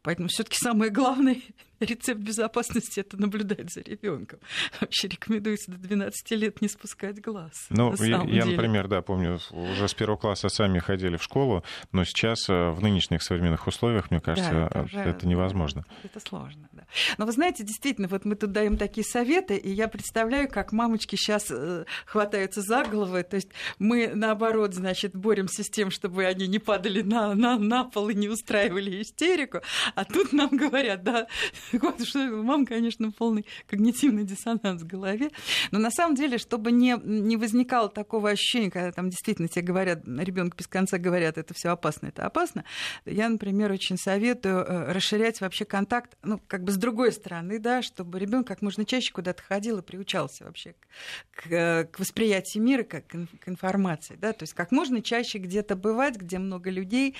Поэтому 0.02 0.28
все-таки 0.28 0.56
самое 0.56 0.90
главное 0.90 1.36
рецепт 1.80 2.20
безопасности 2.20 3.00
это 3.00 3.16
наблюдать 3.20 3.72
за 3.72 3.80
ребенком. 3.80 4.38
Вообще 4.80 5.08
рекомендуется 5.08 5.70
до 5.70 5.78
12 5.78 6.30
лет 6.32 6.62
не 6.62 6.68
спускать 6.68 7.20
глаз. 7.20 7.66
Ну, 7.70 7.94
я, 8.00 8.22
я 8.26 8.44
например, 8.44 8.88
да, 8.88 9.02
помню, 9.02 9.38
уже 9.50 9.88
с 9.88 9.94
первого 9.94 10.16
класса 10.16 10.48
сами 10.48 10.78
ходили 10.78 11.16
в 11.16 11.22
школу, 11.22 11.64
но 11.92 12.04
сейчас 12.04 12.48
э, 12.48 12.70
в 12.70 12.82
нынешних 12.82 13.22
современных 13.22 13.66
условиях, 13.66 14.10
мне 14.10 14.20
кажется, 14.20 14.52
да, 14.52 14.66
это, 14.66 14.82
уже, 14.82 14.98
это 14.98 15.26
невозможно. 15.26 15.84
Это 16.02 16.20
сложно, 16.20 16.68
да. 16.72 16.86
Но 17.18 17.26
вы 17.26 17.32
знаете, 17.32 17.64
действительно, 17.64 18.08
вот 18.08 18.24
мы 18.24 18.36
тут 18.36 18.52
даем 18.52 18.76
такие 18.76 19.04
советы, 19.04 19.56
и 19.56 19.70
я 19.70 19.88
представляю, 19.88 20.48
как 20.48 20.72
мамочки 20.72 21.16
сейчас 21.16 21.46
э, 21.50 21.84
хватаются 22.06 22.62
за 22.62 22.84
головы. 22.84 23.22
То 23.22 23.36
есть 23.36 23.48
мы, 23.78 24.12
наоборот, 24.14 24.74
значит, 24.74 25.14
боремся 25.14 25.62
с 25.62 25.70
тем, 25.70 25.90
чтобы 25.90 26.24
они 26.24 26.46
не 26.46 26.58
падали 26.58 27.02
на, 27.02 27.34
на, 27.34 27.58
на 27.58 27.84
пол 27.84 28.08
и 28.08 28.14
не 28.14 28.28
устраивали 28.28 29.02
истерику. 29.02 29.60
А 29.94 30.04
тут 30.04 30.32
нам 30.32 30.48
говорят, 30.56 31.02
да, 31.02 31.26
вот, 31.72 32.04
что 32.06 32.18
мам, 32.18 32.66
конечно, 32.66 33.10
полный 33.10 33.46
когнитивный 33.66 34.24
диссонанс 34.24 34.82
в 34.82 34.86
голове. 34.86 35.30
Но 35.70 35.78
на 35.78 35.90
самом 35.90 36.14
деле, 36.14 36.38
чтобы 36.38 36.72
не, 36.72 36.96
не 37.02 37.36
возникало 37.36 37.88
такого 37.88 38.30
ощущения, 38.30 38.70
когда 38.70 38.92
там 38.92 39.10
действительно 39.10 39.48
тебе 39.48 39.62
говорят, 39.62 40.04
ребенок 40.06 40.56
без 40.56 40.66
конца 40.66 40.98
говорят, 40.98 41.38
это 41.38 41.54
все 41.54 41.70
опасно, 41.70 42.08
это 42.08 42.26
опасно, 42.26 42.64
я, 43.04 43.28
например, 43.28 43.72
очень 43.72 43.96
советую 43.96 44.58
э, 44.58 44.92
расширять 44.92 45.40
вообще 45.40 45.64
контакт, 45.64 46.16
ну, 46.22 46.40
как 46.46 46.64
бы 46.64 46.72
с 46.72 46.76
другой 46.76 47.12
стороны, 47.12 47.58
да, 47.58 47.82
чтобы 47.82 48.18
ребенок 48.18 48.46
как 48.46 48.62
можно 48.62 48.84
чаще 48.84 49.12
куда-то 49.12 49.42
ходил 49.42 49.78
и 49.78 49.82
приучался 49.82 50.44
вообще 50.44 50.74
к, 51.34 51.88
к 51.90 51.98
восприятию 51.98 52.62
мира, 52.62 52.82
как 52.84 53.06
к 53.06 53.48
информации, 53.48 54.16
да, 54.16 54.32
то 54.32 54.42
есть 54.44 54.54
как 54.54 54.70
можно 54.72 55.02
чаще 55.02 55.38
где-то 55.38 55.76
бывать, 55.76 56.16
где 56.16 56.38
много 56.38 56.70
людей, 56.70 57.16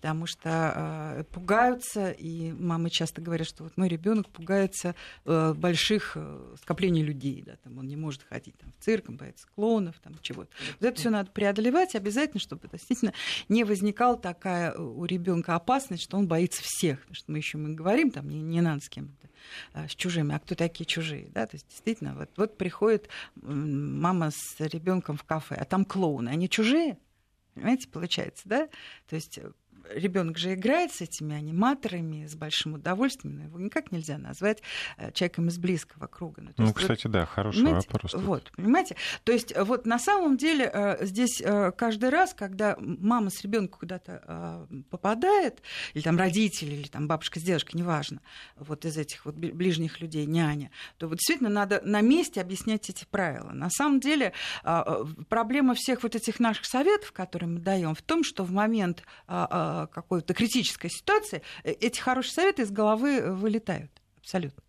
потому 0.00 0.26
что 0.26 0.72
э, 1.18 1.24
пугаются, 1.24 2.10
и 2.10 2.52
мамы 2.52 2.88
часто 2.90 3.20
говорят, 3.20 3.46
что 3.46 3.64
вот 3.64 3.76
мой 3.76 3.89
ребенок 3.90 4.28
пугается 4.28 4.94
э, 5.24 5.54
больших 5.54 6.12
э, 6.14 6.54
скоплений 6.62 7.02
людей, 7.02 7.42
да, 7.44 7.56
там 7.56 7.78
он 7.78 7.86
не 7.86 7.96
может 7.96 8.22
ходить 8.22 8.56
там, 8.58 8.72
в 8.72 8.84
цирк, 8.84 9.08
он 9.08 9.16
боится 9.16 9.46
клоунов, 9.54 9.96
там 10.02 10.14
чего-то. 10.22 10.50
Вот 10.78 10.88
это 10.88 10.98
все 10.98 11.10
надо 11.10 11.30
преодолевать 11.30 11.94
обязательно, 11.94 12.40
чтобы 12.40 12.68
действительно 12.68 13.12
не 13.48 13.64
возникала 13.64 14.16
такая 14.16 14.72
э, 14.72 14.80
у 14.80 15.04
ребенка 15.04 15.54
опасность, 15.54 16.02
что 16.02 16.16
он 16.16 16.26
боится 16.26 16.62
всех, 16.62 17.00
потому 17.00 17.14
что 17.14 17.32
мы 17.32 17.38
еще 17.38 17.58
мы 17.58 17.74
говорим, 17.74 18.10
там 18.10 18.28
не, 18.28 18.40
не 18.40 18.60
надо 18.60 18.82
с 18.82 18.88
кем-то 18.88 19.28
э, 19.74 19.88
с 19.88 19.94
чужими, 19.94 20.34
а 20.34 20.38
кто 20.38 20.54
такие 20.54 20.86
чужие, 20.86 21.30
да, 21.34 21.46
то 21.46 21.56
есть 21.56 21.68
действительно 21.68 22.14
вот, 22.14 22.30
вот 22.36 22.56
приходит 22.56 23.08
мама 23.34 24.30
с 24.30 24.60
ребенком 24.60 25.16
в 25.16 25.24
кафе, 25.24 25.56
а 25.56 25.64
там 25.64 25.84
клоуны, 25.84 26.28
они 26.30 26.48
чужие, 26.48 26.96
Понимаете, 27.54 27.88
получается, 27.88 28.42
да? 28.46 28.68
То 29.08 29.16
есть 29.16 29.38
э, 29.38 29.50
ребенок 29.94 30.38
же 30.38 30.54
играет 30.54 30.92
с 30.92 31.00
этими 31.00 31.34
аниматорами 31.34 32.26
с 32.26 32.34
большим 32.34 32.74
удовольствием, 32.74 33.36
но 33.36 33.44
его 33.44 33.58
никак 33.58 33.92
нельзя 33.92 34.18
назвать 34.18 34.62
э, 34.96 35.12
человеком 35.12 35.48
из 35.48 35.58
близкого 35.58 36.06
круга. 36.06 36.42
Ну, 36.42 36.52
ну 36.56 36.72
кстати, 36.72 37.06
вот, 37.06 37.12
да, 37.12 37.26
хороший 37.26 37.64
вопрос. 37.72 38.14
Вот, 38.14 38.52
понимаете? 38.56 38.96
То 39.24 39.32
есть 39.32 39.52
э, 39.52 39.62
вот 39.64 39.86
на 39.86 39.98
самом 39.98 40.36
деле 40.36 40.70
э, 40.72 41.04
здесь 41.04 41.42
каждый 41.76 42.10
раз, 42.10 42.34
когда 42.34 42.76
мама 42.78 43.30
с 43.30 43.42
ребенком 43.42 43.78
куда-то 43.78 44.66
попадает, 44.90 45.62
или 45.94 46.02
там 46.02 46.16
родители, 46.18 46.74
или 46.74 46.88
там 46.88 47.08
бабушка 47.08 47.40
с 47.40 47.42
дедушкой, 47.42 47.80
неважно, 47.80 48.20
вот 48.56 48.84
из 48.84 48.96
этих 48.96 49.24
вот 49.24 49.34
ближних 49.34 50.00
людей, 50.00 50.26
няня, 50.26 50.70
то 50.98 51.08
вот 51.08 51.16
действительно 51.16 51.50
надо 51.50 51.80
на 51.84 52.00
месте 52.00 52.40
объяснять 52.40 52.88
эти 52.90 53.04
правила. 53.04 53.50
На 53.50 53.70
самом 53.70 54.00
деле 54.00 54.32
проблема 55.28 55.74
всех 55.74 56.02
вот 56.02 56.14
этих 56.14 56.40
наших 56.40 56.64
советов, 56.66 57.12
которые 57.12 57.48
мы 57.48 57.60
даем, 57.60 57.94
в 57.94 58.02
том, 58.02 58.24
что 58.24 58.44
в 58.44 58.52
момент 58.52 59.02
какой-то 59.92 60.34
критической 60.34 60.90
ситуации, 60.90 61.42
э, 61.64 61.72
эти 61.72 62.00
хорошие 62.00 62.32
советы 62.32 62.62
из 62.62 62.70
головы 62.70 63.16
э, 63.16 63.32
вылетают. 63.32 63.90
Абсолютно. 64.18 64.62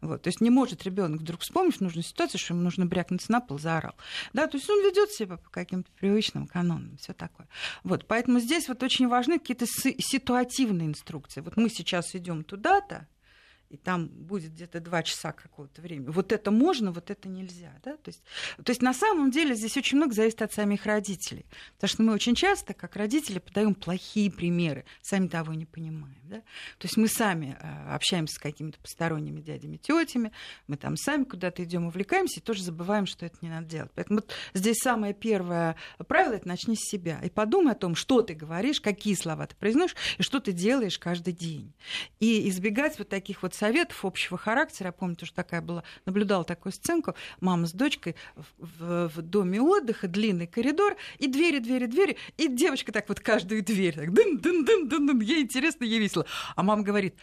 Вот, 0.00 0.22
то 0.22 0.28
есть 0.28 0.40
не 0.40 0.50
может 0.50 0.84
ребенок 0.84 1.20
вдруг 1.20 1.40
вспомнить 1.40 1.80
нужную 1.80 2.04
ситуацию, 2.04 2.38
что 2.38 2.54
ему 2.54 2.62
нужно 2.62 2.86
брякнуться 2.86 3.32
на 3.32 3.40
пол, 3.40 3.58
заорал. 3.58 3.94
Да, 4.32 4.46
то 4.46 4.58
есть 4.58 4.68
он 4.68 4.80
ведет 4.84 5.10
себя 5.10 5.38
по 5.38 5.50
каким-то 5.50 5.90
привычным 5.92 6.46
канонам, 6.46 6.96
все 6.98 7.12
такое. 7.14 7.48
Вот, 7.82 8.06
поэтому 8.06 8.38
здесь 8.40 8.68
вот 8.68 8.82
очень 8.82 9.08
важны 9.08 9.38
какие-то 9.38 9.66
ситуативные 9.66 10.88
инструкции. 10.88 11.40
Вот 11.40 11.56
мы 11.56 11.70
сейчас 11.70 12.14
идем 12.14 12.44
туда-то, 12.44 13.08
и 13.76 13.78
там 13.78 14.06
будет 14.08 14.52
где-то 14.52 14.80
два 14.80 15.02
часа 15.02 15.32
какого-то 15.32 15.82
времени. 15.82 16.08
Вот 16.08 16.32
это 16.32 16.50
можно, 16.50 16.92
вот 16.92 17.10
это 17.10 17.28
нельзя. 17.28 17.72
Да? 17.84 17.96
То, 17.98 18.08
есть, 18.08 18.22
то 18.62 18.70
есть 18.70 18.80
на 18.80 18.94
самом 18.94 19.30
деле 19.30 19.54
здесь 19.54 19.76
очень 19.76 19.98
много 19.98 20.14
зависит 20.14 20.40
от 20.40 20.52
самих 20.52 20.86
родителей. 20.86 21.44
Потому 21.74 21.88
что 21.88 22.02
мы 22.02 22.12
очень 22.14 22.34
часто, 22.34 22.72
как 22.72 22.96
родители, 22.96 23.38
подаем 23.38 23.74
плохие 23.74 24.30
примеры, 24.30 24.86
сами 25.02 25.28
того 25.28 25.52
не 25.52 25.66
понимаем. 25.66 26.16
Да? 26.24 26.38
То 26.78 26.86
есть 26.86 26.96
мы 26.96 27.06
сами 27.06 27.58
э, 27.60 27.94
общаемся 27.94 28.36
с 28.36 28.38
какими-то 28.38 28.80
посторонними 28.80 29.42
дядями, 29.42 29.76
тетями, 29.76 30.32
мы 30.66 30.78
там 30.78 30.96
сами 30.96 31.24
куда-то 31.24 31.62
идем, 31.62 31.86
увлекаемся 31.86 32.40
и 32.40 32.42
тоже 32.42 32.62
забываем, 32.62 33.04
что 33.04 33.26
это 33.26 33.36
не 33.42 33.50
надо 33.50 33.66
делать. 33.66 33.90
Поэтому 33.94 34.20
вот 34.20 34.32
здесь 34.54 34.78
самое 34.78 35.12
первое 35.12 35.76
правило 36.08 36.32
это 36.32 36.48
начни 36.48 36.76
с 36.76 36.88
себя 36.88 37.20
и 37.22 37.28
подумай 37.28 37.72
о 37.72 37.76
том, 37.76 37.94
что 37.94 38.22
ты 38.22 38.34
говоришь, 38.34 38.80
какие 38.80 39.14
слова 39.14 39.46
ты 39.46 39.54
произносишь 39.54 39.96
и 40.16 40.22
что 40.22 40.40
ты 40.40 40.52
делаешь 40.52 40.98
каждый 40.98 41.34
день. 41.34 41.74
И 42.20 42.48
избегать 42.48 42.98
вот 42.98 43.08
таких 43.08 43.42
вот 43.42 43.54
советов 43.66 44.04
общего 44.04 44.38
характера. 44.38 44.88
Я 44.88 44.92
помню, 44.92 45.16
тоже 45.16 45.32
такая 45.32 45.60
была, 45.60 45.82
наблюдала 46.04 46.44
такую 46.44 46.72
сценку. 46.72 47.14
Мама 47.40 47.66
с 47.66 47.72
дочкой 47.72 48.14
в, 48.36 48.46
в, 48.58 49.08
в 49.08 49.22
доме 49.22 49.60
отдыха, 49.60 50.06
длинный 50.06 50.46
коридор, 50.46 50.96
и 51.18 51.26
двери, 51.26 51.58
двери, 51.58 51.86
двери. 51.86 52.16
И 52.36 52.48
девочка 52.48 52.92
так 52.92 53.08
вот 53.08 53.20
каждую 53.20 53.64
дверь, 53.64 53.94
так 53.94 54.12
дын 54.12 54.38
дын 54.38 54.64
дын 54.64 54.88
дын 54.88 55.06
дын 55.06 55.20
ей 55.20 55.42
интересно, 55.42 55.84
ей 55.84 55.98
весело. 55.98 56.26
А 56.54 56.62
мама 56.62 56.82
говорит, 56.82 57.16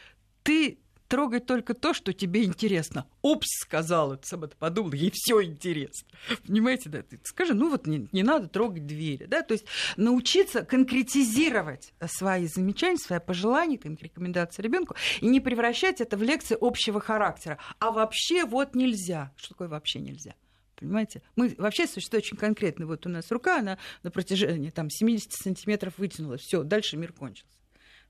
ты 0.44 0.80
трогай 1.14 1.42
только 1.42 1.76
то, 1.76 1.94
что 1.94 2.12
тебе 2.12 2.44
интересно. 2.44 3.06
Упс, 3.22 3.48
сказала, 3.62 4.20
сама 4.24 4.48
подумала, 4.48 4.96
ей 4.96 5.12
все 5.14 5.44
интересно. 5.44 6.08
Понимаете, 6.48 6.90
да? 6.90 7.04
Ты 7.04 7.20
скажи, 7.24 7.54
ну 7.54 7.70
вот 7.70 7.86
не, 7.86 8.10
не 8.12 8.24
надо 8.24 8.48
трогать 8.48 8.88
двери, 8.88 9.26
да? 9.26 9.44
То 9.44 9.54
есть 9.54 9.68
научиться 9.96 10.66
конкретизировать 10.66 11.94
свои 12.08 12.48
замечания, 12.48 12.98
свои 12.98 13.20
пожелания, 13.20 13.78
рекомендации 13.78 14.64
ребенку 14.64 14.96
и 15.22 15.28
не 15.28 15.40
превращать 15.40 16.02
это 16.02 16.18
в 16.18 16.24
лекции 16.24 16.58
общего 16.60 17.00
характера. 17.00 17.60
А 17.78 17.92
вообще 17.92 18.44
вот 18.44 18.74
нельзя. 18.74 19.32
Что 19.36 19.50
такое 19.50 19.68
вообще 19.68 20.00
нельзя? 20.00 20.34
Понимаете? 20.76 21.22
Мы 21.36 21.54
вообще 21.60 21.86
существуем 21.86 22.24
очень 22.24 22.38
конкретно. 22.38 22.88
Вот 22.88 23.06
у 23.06 23.10
нас 23.10 23.30
рука, 23.30 23.60
она 23.60 23.78
на 24.02 24.10
протяжении 24.10 24.72
там, 24.72 24.90
70 24.90 25.32
сантиметров 25.32 25.94
вытянулась. 25.98 26.42
Все, 26.42 26.64
дальше 26.64 26.98
мир 26.98 27.14
кончился. 27.14 27.63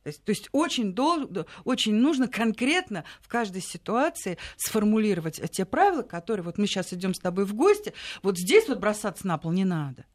То 0.04 0.10
есть, 0.10 0.24
то 0.24 0.32
есть 0.32 0.50
очень, 0.52 0.94
долго, 0.94 1.46
очень 1.64 1.96
нужно 1.96 2.28
конкретно 2.28 3.06
в 3.22 3.28
каждой 3.28 3.62
ситуации 3.62 4.38
сформулировать 4.58 5.42
те 5.52 5.66
правила, 5.66 6.02
которые 6.02 6.44
вот 6.44 6.58
мы 6.58 6.68
сейчас 6.68 6.94
идем 6.94 7.14
с 7.14 7.20
тобой 7.20 7.46
в 7.46 7.54
гости, 7.54 7.94
вот 8.22 8.38
здесь 8.38 8.68
вот 8.68 8.80
бросаться 8.80 9.26
на 9.26 9.38
пол 9.38 9.52
не 9.52 9.66
надо. 9.66 10.06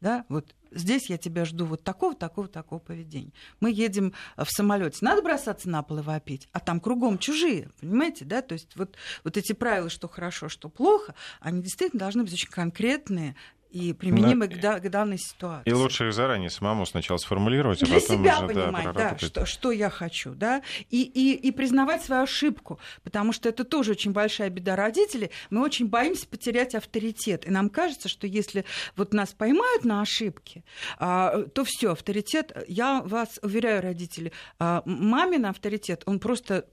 Да, 0.00 0.26
вот 0.28 0.54
здесь 0.70 1.08
я 1.08 1.16
тебя 1.16 1.46
жду 1.46 1.64
вот 1.64 1.82
такого, 1.82 2.14
такого, 2.14 2.46
такого 2.46 2.78
поведения. 2.78 3.32
Мы 3.60 3.70
едем 3.70 4.12
в 4.36 4.46
самолете, 4.50 4.98
надо 5.00 5.22
бросаться 5.22 5.70
на 5.70 5.82
пол 5.82 5.98
и 5.98 6.02
вопить, 6.02 6.46
а 6.52 6.60
там 6.60 6.78
кругом 6.78 7.16
чужие, 7.16 7.70
понимаете, 7.80 8.26
да? 8.26 8.42
То 8.42 8.52
есть 8.52 8.76
вот, 8.76 8.96
вот 9.24 9.38
эти 9.38 9.54
правила, 9.54 9.88
что 9.88 10.06
хорошо, 10.08 10.50
что 10.50 10.68
плохо, 10.68 11.14
они 11.40 11.62
действительно 11.62 12.00
должны 12.00 12.22
быть 12.22 12.34
очень 12.34 12.50
конкретные, 12.50 13.34
и 13.74 13.92
применимы 13.92 14.46
к, 14.46 14.54
к 14.54 14.88
данной 14.88 15.18
ситуации. 15.18 15.68
И 15.68 15.72
лучше 15.72 16.06
их 16.06 16.14
заранее 16.14 16.48
самому 16.48 16.86
сначала 16.86 17.18
сформулировать, 17.18 17.82
а 17.82 17.86
Для 17.86 18.00
потом 18.00 18.18
себя 18.18 18.38
уже, 18.38 18.46
понимать, 18.46 18.84
да, 18.84 18.92
да 18.92 19.18
что, 19.18 19.46
что 19.46 19.72
я 19.72 19.90
хочу, 19.90 20.34
да, 20.34 20.62
и, 20.90 21.02
и, 21.02 21.34
и 21.34 21.50
признавать 21.50 22.04
свою 22.04 22.22
ошибку, 22.22 22.78
потому 23.02 23.32
что 23.32 23.48
это 23.48 23.64
тоже 23.64 23.90
очень 23.90 24.12
большая 24.12 24.48
беда 24.48 24.76
родителей. 24.76 25.30
Мы 25.50 25.60
очень 25.62 25.88
боимся 25.88 26.28
потерять 26.28 26.76
авторитет, 26.76 27.48
и 27.48 27.50
нам 27.50 27.68
кажется, 27.68 28.08
что 28.08 28.28
если 28.28 28.64
вот 28.96 29.12
нас 29.12 29.32
поймают 29.32 29.84
на 29.84 30.00
ошибке, 30.02 30.62
а, 30.98 31.42
то 31.42 31.64
все, 31.64 31.92
авторитет, 31.92 32.56
я 32.68 33.02
вас 33.02 33.40
уверяю, 33.42 33.82
родители, 33.82 34.32
а, 34.60 34.82
мамин 34.86 35.46
авторитет, 35.46 36.04
он 36.06 36.20
просто 36.20 36.66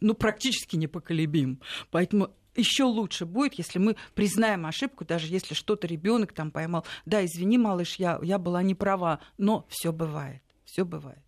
ну, 0.00 0.14
практически 0.14 0.74
непоколебим. 0.74 1.60
Поэтому 1.92 2.34
еще 2.58 2.84
лучше 2.84 3.24
будет, 3.24 3.54
если 3.54 3.78
мы 3.78 3.96
признаем 4.14 4.66
ошибку, 4.66 5.04
даже 5.04 5.28
если 5.28 5.54
что-то 5.54 5.86
ребенок 5.86 6.32
там 6.32 6.50
поймал. 6.50 6.84
Да, 7.06 7.24
извини, 7.24 7.58
малыш, 7.58 7.96
я, 7.96 8.18
я 8.22 8.38
была 8.38 8.62
не 8.62 8.74
права, 8.74 9.20
но 9.38 9.66
все 9.68 9.92
бывает, 9.92 10.42
все 10.64 10.84
бывает. 10.84 11.22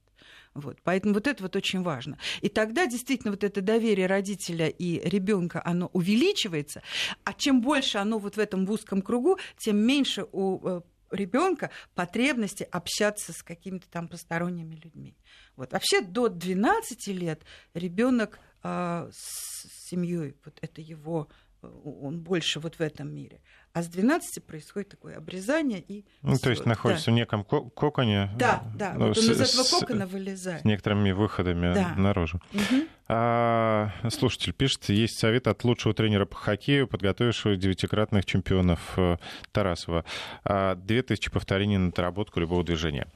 Вот. 0.53 0.79
Поэтому 0.83 1.15
вот 1.15 1.27
это 1.27 1.43
вот 1.45 1.55
очень 1.55 1.83
важно. 1.83 2.19
И 2.41 2.49
тогда 2.49 2.87
действительно 2.87 3.31
вот 3.31 3.45
это 3.45 3.61
доверие 3.61 4.07
родителя 4.07 4.69
и 4.69 5.01
ребенка, 5.09 5.63
оно 5.65 5.87
увеличивается, 5.93 6.83
а 7.25 7.33
чем 7.35 7.61
больше 7.61 7.99
оно 7.99 8.19
вот 8.19 8.37
в 8.37 8.41
этом 8.41 8.69
узком 8.69 9.01
кругу, 9.01 9.39
тем 9.59 9.77
меньше 9.77 10.27
у 10.33 10.67
э, 10.67 10.81
ребенка 11.13 11.71
потребности 11.95 12.67
общаться 12.71 13.33
с 13.33 13.43
какими-то 13.43 13.89
там 13.89 14.09
посторонними 14.09 14.75
людьми. 14.75 15.17
Вот. 15.55 15.73
Вообще 15.73 16.01
до 16.01 16.29
12 16.29 17.07
лет 17.09 17.43
ребенок 17.75 18.41
э, 18.63 19.11
с 19.13 19.67
семьей, 19.89 20.37
вот 20.45 20.59
это 20.61 20.81
его, 20.81 21.29
э, 21.63 21.69
он 21.85 22.21
больше 22.21 22.61
вот 22.61 22.77
в 22.77 22.81
этом 22.81 23.13
мире. 23.15 23.41
А 23.73 23.83
с 23.83 23.89
12 23.89 24.45
происходит 24.45 24.89
такое 24.89 25.17
обрезание 25.17 25.81
и... 25.81 26.05
Ну, 26.23 26.37
то 26.39 26.51
есть 26.51 26.67
находится 26.67 27.07
да. 27.07 27.13
в 27.13 27.15
неком 27.15 27.45
коконе. 27.45 28.31
Да, 28.37 28.65
да. 28.75 28.95
Ну, 28.95 29.09
вот 29.09 29.19
он 29.19 29.25
с, 29.25 29.29
из 29.29 29.41
этого 29.41 29.81
кокона 29.81 30.07
вылезает. 30.07 30.63
С 30.63 30.65
некоторыми 30.65 31.13
выходами 31.13 31.75
да. 31.75 31.95
наружу. 31.97 32.41
Угу. 32.53 32.87
А, 33.13 33.91
слушатель 34.09 34.53
пишет, 34.53 34.89
есть 34.89 35.19
совет 35.19 35.49
от 35.49 35.65
лучшего 35.65 35.93
тренера 35.93 36.27
по 36.27 36.37
хоккею, 36.37 36.87
подготовившего 36.87 37.57
девятикратных 37.57 38.25
чемпионов 38.25 38.79
э, 38.97 39.17
Тарасова. 39.51 40.05
А, 40.45 40.77
две 40.77 41.03
тысячи 41.03 41.29
повторений 41.29 41.77
на 41.77 41.91
доработку 41.91 42.39
любого 42.39 42.63
движения. 42.63 43.09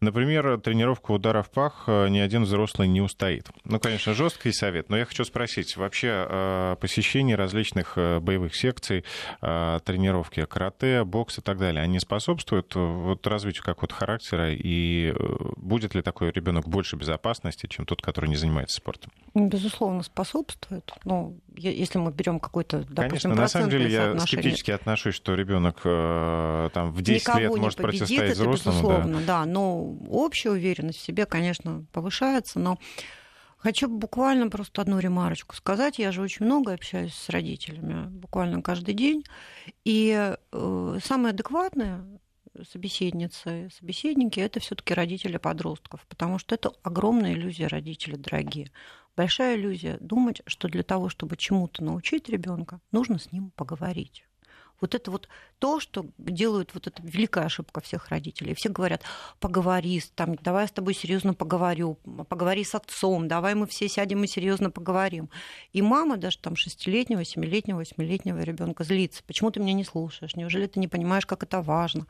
Например, 0.00 0.58
тренировка 0.58 1.12
удара 1.12 1.42
в 1.42 1.50
пах 1.50 1.84
э, 1.86 2.08
ни 2.08 2.18
один 2.18 2.44
взрослый 2.44 2.88
не 2.88 3.02
устоит. 3.02 3.50
Ну, 3.64 3.78
конечно, 3.78 4.14
жесткий 4.14 4.52
совет, 4.52 4.88
но 4.88 4.96
я 4.96 5.04
хочу 5.04 5.22
спросить, 5.22 5.76
вообще 5.76 6.26
э, 6.26 6.76
посещение 6.80 7.36
различных 7.36 7.98
боевых 8.22 8.54
секций, 8.54 9.04
тренировки 9.40 10.46
карате, 10.46 11.04
бокс 11.04 11.38
и 11.38 11.42
так 11.42 11.58
далее, 11.58 11.82
они 11.82 12.00
способствуют 12.00 12.74
вот 12.74 13.26
развитию 13.26 13.64
какого-то 13.64 13.94
характера, 13.94 14.50
и 14.50 15.14
будет 15.56 15.94
ли 15.94 16.00
такой 16.00 16.30
ребенок 16.30 16.66
больше 16.66 16.96
безопасности, 16.96 17.66
чем 17.66 17.84
тот, 17.84 18.00
который 18.00 18.30
не 18.30 18.36
занимается 18.36 18.78
спортом? 18.78 19.10
Безусловно, 19.48 20.02
способствует. 20.02 20.92
Ну, 21.04 21.38
если 21.56 21.98
мы 21.98 22.12
берем 22.12 22.40
какой-то, 22.40 22.78
допустим, 22.78 22.94
Конечно, 22.94 23.34
на 23.34 23.48
самом 23.48 23.70
деле 23.70 23.90
я 23.90 24.18
скептически 24.20 24.70
отношусь, 24.70 25.14
что 25.14 25.34
ребенок 25.34 25.82
там 26.72 26.92
в 26.92 27.02
10 27.02 27.26
Никого 27.26 27.38
лет 27.38 27.56
может 27.56 27.78
победит, 27.78 28.00
противостоять 28.00 28.34
взрослому. 28.34 28.78
Безусловно, 28.78 29.18
да. 29.20 29.26
да, 29.26 29.46
но 29.46 29.82
общая 30.10 30.50
уверенность 30.50 30.98
в 30.98 31.02
себе, 31.02 31.26
конечно, 31.26 31.84
повышается, 31.92 32.58
но 32.58 32.78
Хочу 33.62 33.88
буквально 33.88 34.48
просто 34.48 34.82
одну 34.82 34.98
ремарочку 34.98 35.54
сказать. 35.54 36.00
Я 36.00 36.10
же 36.10 36.20
очень 36.20 36.44
много 36.44 36.72
общаюсь 36.72 37.14
с 37.14 37.28
родителями, 37.28 38.08
буквально 38.08 38.60
каждый 38.60 38.92
день. 38.92 39.24
И 39.84 40.34
э, 40.50 40.98
самые 41.04 41.30
адекватные 41.30 42.02
собеседницы, 42.70 43.68
собеседники 43.72 44.40
это 44.40 44.60
все-таки 44.60 44.94
родители 44.94 45.36
подростков, 45.36 46.06
потому 46.08 46.38
что 46.38 46.54
это 46.54 46.72
огромная 46.82 47.32
иллюзия 47.32 47.66
родителей, 47.66 48.16
дорогие. 48.16 48.70
Большая 49.16 49.56
иллюзия 49.56 49.98
думать, 50.00 50.42
что 50.46 50.68
для 50.68 50.82
того, 50.82 51.08
чтобы 51.08 51.36
чему-то 51.36 51.84
научить 51.84 52.28
ребенка, 52.28 52.80
нужно 52.90 53.18
с 53.18 53.32
ним 53.32 53.50
поговорить. 53.50 54.24
Вот 54.82 54.94
это 54.94 55.10
вот 55.10 55.28
то, 55.58 55.80
что 55.80 56.04
делают 56.18 56.74
вот 56.74 56.86
эта 56.86 57.00
великая 57.02 57.46
ошибка 57.46 57.80
всех 57.80 58.08
родителей. 58.08 58.54
Все 58.54 58.68
говорят, 58.68 59.02
поговори, 59.40 60.02
там, 60.14 60.34
давай 60.34 60.64
я 60.64 60.68
с 60.68 60.72
тобой 60.72 60.92
серьезно 60.92 61.32
поговорю, 61.32 61.94
поговори 62.28 62.64
с 62.64 62.74
отцом, 62.74 63.28
давай 63.28 63.54
мы 63.54 63.66
все 63.66 63.88
сядем 63.88 64.22
и 64.24 64.26
серьезно 64.26 64.70
поговорим. 64.70 65.30
И 65.72 65.80
мама 65.80 66.18
даже 66.18 66.38
там 66.38 66.56
шестилетнего, 66.56 67.24
семилетнего, 67.24 67.78
восьмилетнего 67.78 68.40
ребенка 68.40 68.84
злится. 68.84 69.22
Почему 69.26 69.50
ты 69.50 69.60
меня 69.60 69.72
не 69.72 69.84
слушаешь? 69.84 70.36
Неужели 70.36 70.66
ты 70.66 70.80
не 70.80 70.88
понимаешь, 70.88 71.24
как 71.24 71.42
это 71.42 71.62
важно? 71.62 72.06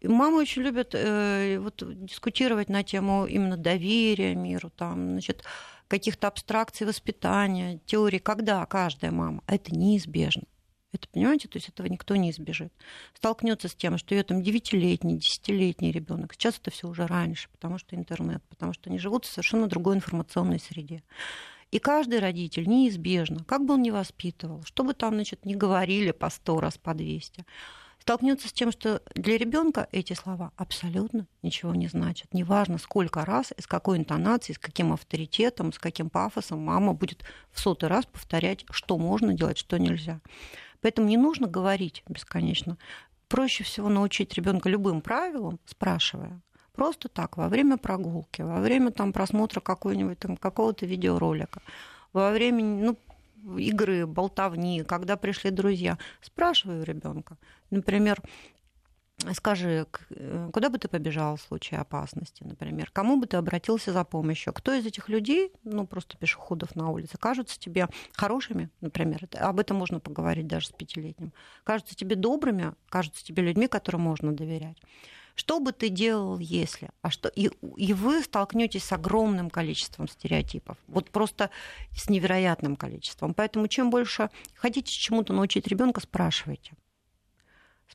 И 0.00 0.08
мамы 0.08 0.38
очень 0.38 0.62
любят 0.62 0.90
э, 0.94 1.58
вот, 1.58 1.82
дискутировать 2.04 2.68
на 2.68 2.82
тему 2.82 3.26
именно 3.26 3.56
доверия 3.56 4.34
миру, 4.34 4.70
там, 4.70 5.10
значит, 5.12 5.44
каких-то 5.88 6.28
абстракций 6.28 6.86
воспитания, 6.86 7.80
теории, 7.86 8.18
когда 8.18 8.64
каждая 8.66 9.10
мама, 9.10 9.42
это 9.46 9.74
неизбежно. 9.74 10.44
Это, 10.92 11.08
понимаете, 11.08 11.48
то 11.48 11.56
есть 11.56 11.68
этого 11.68 11.86
никто 11.86 12.16
не 12.16 12.30
избежит. 12.30 12.72
Столкнется 13.14 13.68
с 13.68 13.74
тем, 13.74 13.98
что 13.98 14.14
ее 14.14 14.22
там 14.22 14.42
девятилетний, 14.42 15.18
десятилетний 15.18 15.90
ребенок. 15.90 16.32
Сейчас 16.32 16.58
это 16.58 16.70
все 16.70 16.88
уже 16.88 17.06
раньше, 17.06 17.48
потому 17.50 17.78
что 17.78 17.96
интернет, 17.96 18.42
потому 18.48 18.72
что 18.72 18.88
они 18.88 18.98
живут 18.98 19.24
в 19.24 19.30
совершенно 19.30 19.66
другой 19.66 19.96
информационной 19.96 20.58
среде. 20.58 21.02
И 21.72 21.78
каждый 21.78 22.20
родитель 22.20 22.68
неизбежно, 22.68 23.44
как 23.44 23.64
бы 23.64 23.74
он 23.74 23.82
ни 23.82 23.90
воспитывал, 23.90 24.62
что 24.64 24.84
бы 24.84 24.94
там, 24.94 25.14
значит, 25.14 25.44
не 25.44 25.56
говорили 25.56 26.12
по 26.12 26.30
сто 26.30 26.60
раз, 26.60 26.78
по 26.78 26.94
двести, 26.94 27.44
столкнется 27.98 28.48
с 28.48 28.52
тем, 28.52 28.70
что 28.70 29.02
для 29.16 29.36
ребенка 29.36 29.88
эти 29.90 30.12
слова 30.12 30.52
абсолютно 30.56 31.26
ничего 31.42 31.74
не 31.74 31.88
значат. 31.88 32.32
Неважно, 32.32 32.78
сколько 32.78 33.24
раз, 33.24 33.52
с 33.58 33.66
какой 33.66 33.98
интонацией, 33.98 34.54
с 34.54 34.60
каким 34.60 34.92
авторитетом, 34.92 35.72
с 35.72 35.78
каким 35.78 36.08
пафосом 36.08 36.60
мама 36.60 36.94
будет 36.94 37.24
в 37.50 37.58
сотый 37.58 37.88
раз 37.88 38.06
повторять, 38.06 38.64
что 38.70 38.96
можно 38.96 39.34
делать, 39.34 39.58
что 39.58 39.76
нельзя. 39.76 40.20
Поэтому 40.86 41.08
не 41.08 41.16
нужно 41.16 41.48
говорить 41.48 42.04
бесконечно. 42.08 42.78
Проще 43.26 43.64
всего 43.64 43.88
научить 43.88 44.34
ребенка 44.34 44.68
любым 44.68 45.00
правилам, 45.00 45.58
спрашивая. 45.64 46.40
Просто 46.74 47.08
так, 47.08 47.36
во 47.36 47.48
время 47.48 47.76
прогулки, 47.76 48.42
во 48.42 48.60
время 48.60 48.92
там, 48.92 49.12
просмотра 49.12 49.58
какой-нибудь 49.58 50.20
там, 50.20 50.36
какого-то 50.36 50.86
видеоролика, 50.86 51.60
во 52.12 52.30
время 52.30 52.62
ну, 52.62 53.58
игры, 53.58 54.06
болтовни, 54.06 54.84
когда 54.84 55.16
пришли 55.16 55.50
друзья. 55.50 55.98
Спрашиваю 56.20 56.84
ребенка. 56.84 57.36
Например, 57.70 58.22
Скажи, 59.32 59.86
э, 60.10 60.50
куда 60.52 60.68
бы 60.68 60.78
ты 60.78 60.88
побежал 60.88 61.36
в 61.36 61.40
случае 61.40 61.80
опасности, 61.80 62.44
например? 62.44 62.90
Кому 62.92 63.16
бы 63.16 63.26
ты 63.26 63.38
обратился 63.38 63.90
за 63.92 64.04
помощью? 64.04 64.52
Кто 64.52 64.74
из 64.74 64.84
этих 64.84 65.08
людей, 65.08 65.52
ну, 65.64 65.86
просто 65.86 66.18
пешеходов 66.18 66.76
на 66.76 66.90
улице, 66.90 67.16
кажутся 67.16 67.58
тебе 67.58 67.88
хорошими, 68.12 68.68
например? 68.82 69.26
Об 69.40 69.58
этом 69.58 69.78
можно 69.78 70.00
поговорить 70.00 70.46
даже 70.46 70.66
с 70.66 70.72
пятилетним. 70.72 71.32
Кажутся 71.64 71.96
тебе 71.96 72.14
добрыми, 72.14 72.74
кажутся 72.90 73.24
тебе 73.24 73.42
людьми, 73.42 73.68
которым 73.68 74.02
можно 74.02 74.32
доверять. 74.32 74.76
Что 75.34 75.60
бы 75.60 75.72
ты 75.72 75.88
делал, 75.88 76.38
если? 76.38 76.90
А 77.00 77.10
что? 77.10 77.30
И, 77.30 77.50
и 77.76 77.92
вы 77.94 78.22
столкнетесь 78.22 78.84
с 78.84 78.92
огромным 78.92 79.48
количеством 79.48 80.08
стереотипов. 80.08 80.76
Вот 80.88 81.10
просто 81.10 81.50
с 81.94 82.10
невероятным 82.10 82.76
количеством. 82.76 83.32
Поэтому 83.32 83.66
чем 83.68 83.88
больше 83.88 84.28
хотите 84.54 84.92
чему-то 84.92 85.32
научить 85.32 85.66
ребенка, 85.66 86.00
спрашивайте 86.02 86.74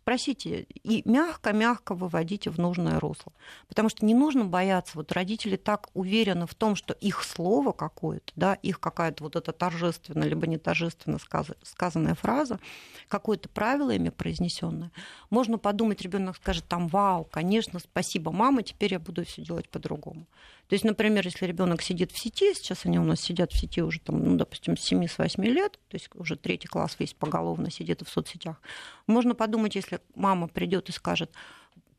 спросите 0.01 0.65
и 0.83 1.03
мягко-мягко 1.05 1.93
выводите 1.93 2.49
в 2.49 2.57
нужное 2.57 2.99
русло. 2.99 3.31
Потому 3.67 3.89
что 3.89 4.03
не 4.03 4.15
нужно 4.15 4.45
бояться. 4.45 4.93
Вот 4.95 5.11
родители 5.11 5.57
так 5.57 5.89
уверены 5.93 6.47
в 6.47 6.55
том, 6.55 6.75
что 6.75 6.93
их 6.93 7.23
слово 7.23 7.71
какое-то, 7.71 8.33
да, 8.35 8.55
их 8.55 8.79
какая-то 8.79 9.23
вот 9.23 9.35
эта 9.35 9.51
торжественная 9.51 10.27
либо 10.27 10.47
не 10.47 10.57
торжественно 10.57 11.19
сказанная 11.63 12.15
фраза, 12.15 12.59
какое-то 13.07 13.47
правило 13.49 13.91
ими 13.91 14.09
произнесенное. 14.09 14.91
Можно 15.29 15.59
подумать, 15.59 16.01
ребенок 16.01 16.35
скажет 16.37 16.65
там, 16.67 16.87
вау, 16.87 17.25
конечно, 17.25 17.79
спасибо, 17.79 18.31
мама, 18.31 18.63
теперь 18.63 18.93
я 18.93 18.99
буду 18.99 19.23
все 19.23 19.43
делать 19.43 19.69
по-другому. 19.69 20.25
То 20.71 20.75
есть, 20.75 20.85
например, 20.85 21.25
если 21.25 21.45
ребенок 21.45 21.81
сидит 21.81 22.13
в 22.13 22.17
сети, 22.17 22.53
сейчас 22.53 22.85
они 22.85 22.97
у 22.97 23.03
нас 23.03 23.19
сидят 23.19 23.51
в 23.51 23.59
сети 23.59 23.81
уже, 23.81 23.99
там, 23.99 24.23
ну, 24.23 24.37
допустим, 24.37 24.77
с 24.77 24.89
7-8 24.89 25.43
лет, 25.43 25.73
то 25.89 25.95
есть 25.95 26.07
уже 26.15 26.37
третий 26.37 26.69
класс 26.69 26.95
весь 26.97 27.13
поголовно 27.13 27.69
сидит 27.69 28.01
в 28.01 28.09
соцсетях, 28.09 28.55
можно 29.05 29.35
подумать, 29.35 29.75
если 29.75 29.99
мама 30.15 30.47
придет 30.47 30.87
и 30.87 30.93
скажет, 30.93 31.29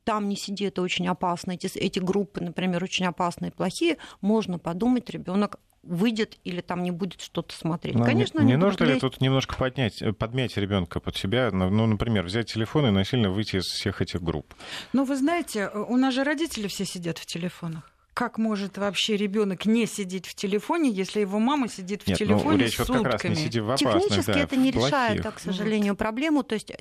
там 0.05 0.27
не 0.27 0.37
сиди, 0.37 0.65
это 0.65 0.81
очень 0.81 1.07
опасно, 1.07 1.53
эти, 1.53 1.67
эти 1.77 1.99
группы, 1.99 2.41
например, 2.43 2.83
очень 2.83 3.05
опасные, 3.05 3.53
плохие, 3.53 3.99
можно 4.23 4.59
подумать, 4.59 5.11
ребенок 5.11 5.61
выйдет 5.83 6.39
или 6.43 6.63
там 6.63 6.83
не 6.83 6.93
будет 6.93 7.21
что-то 7.21 7.55
смотреть. 7.55 7.97
Но 7.97 8.05
Конечно, 8.05 8.41
не, 8.41 8.53
не 8.53 8.57
нужно 8.57 8.85
ли 8.85 8.99
тут 8.99 9.21
немножко 9.21 9.55
поднять, 9.55 10.03
подмять 10.17 10.57
ребенка 10.57 10.99
под 10.99 11.15
себя, 11.15 11.51
ну, 11.53 11.69
ну, 11.69 11.87
например, 11.87 12.25
взять 12.25 12.51
телефон 12.51 12.87
и 12.87 12.91
насильно 12.91 13.29
выйти 13.29 13.57
из 13.57 13.65
всех 13.65 14.01
этих 14.01 14.23
групп? 14.23 14.55
Ну, 14.95 15.05
вы 15.05 15.15
знаете, 15.17 15.69
у 15.69 15.99
нас 15.99 16.15
же 16.15 16.25
родители 16.25 16.69
все 16.69 16.87
сидят 16.87 17.19
в 17.19 17.27
телефонах 17.27 17.92
как 18.15 18.37
может 18.37 18.77
вообще 18.77 19.17
ребенок 19.17 19.65
не 19.65 19.87
сидеть 19.87 20.27
в 20.27 20.35
телефоне, 20.35 20.91
если 20.91 21.21
его 21.21 21.39
мама 21.39 21.69
сидит 21.69 22.03
в 22.03 22.07
Нет, 22.09 22.21
ну, 22.21 22.27
телефоне 22.27 22.59
ну, 22.59 22.65
речь 22.65 22.77
сутками? 22.77 22.99
Вот 22.99 23.07
как 23.07 23.25
раз 23.25 23.39
не 23.39 23.61
в 23.61 23.71
опасных, 23.71 24.03
Технически 24.03 24.33
да, 24.33 24.41
это 24.41 24.57
не 24.57 24.71
решает, 24.71 25.23
так, 25.23 25.37
к 25.37 25.39
сожалению, 25.39 25.93
вот. 25.93 25.99
проблему. 25.99 26.43
То 26.43 26.55
есть 26.55 26.73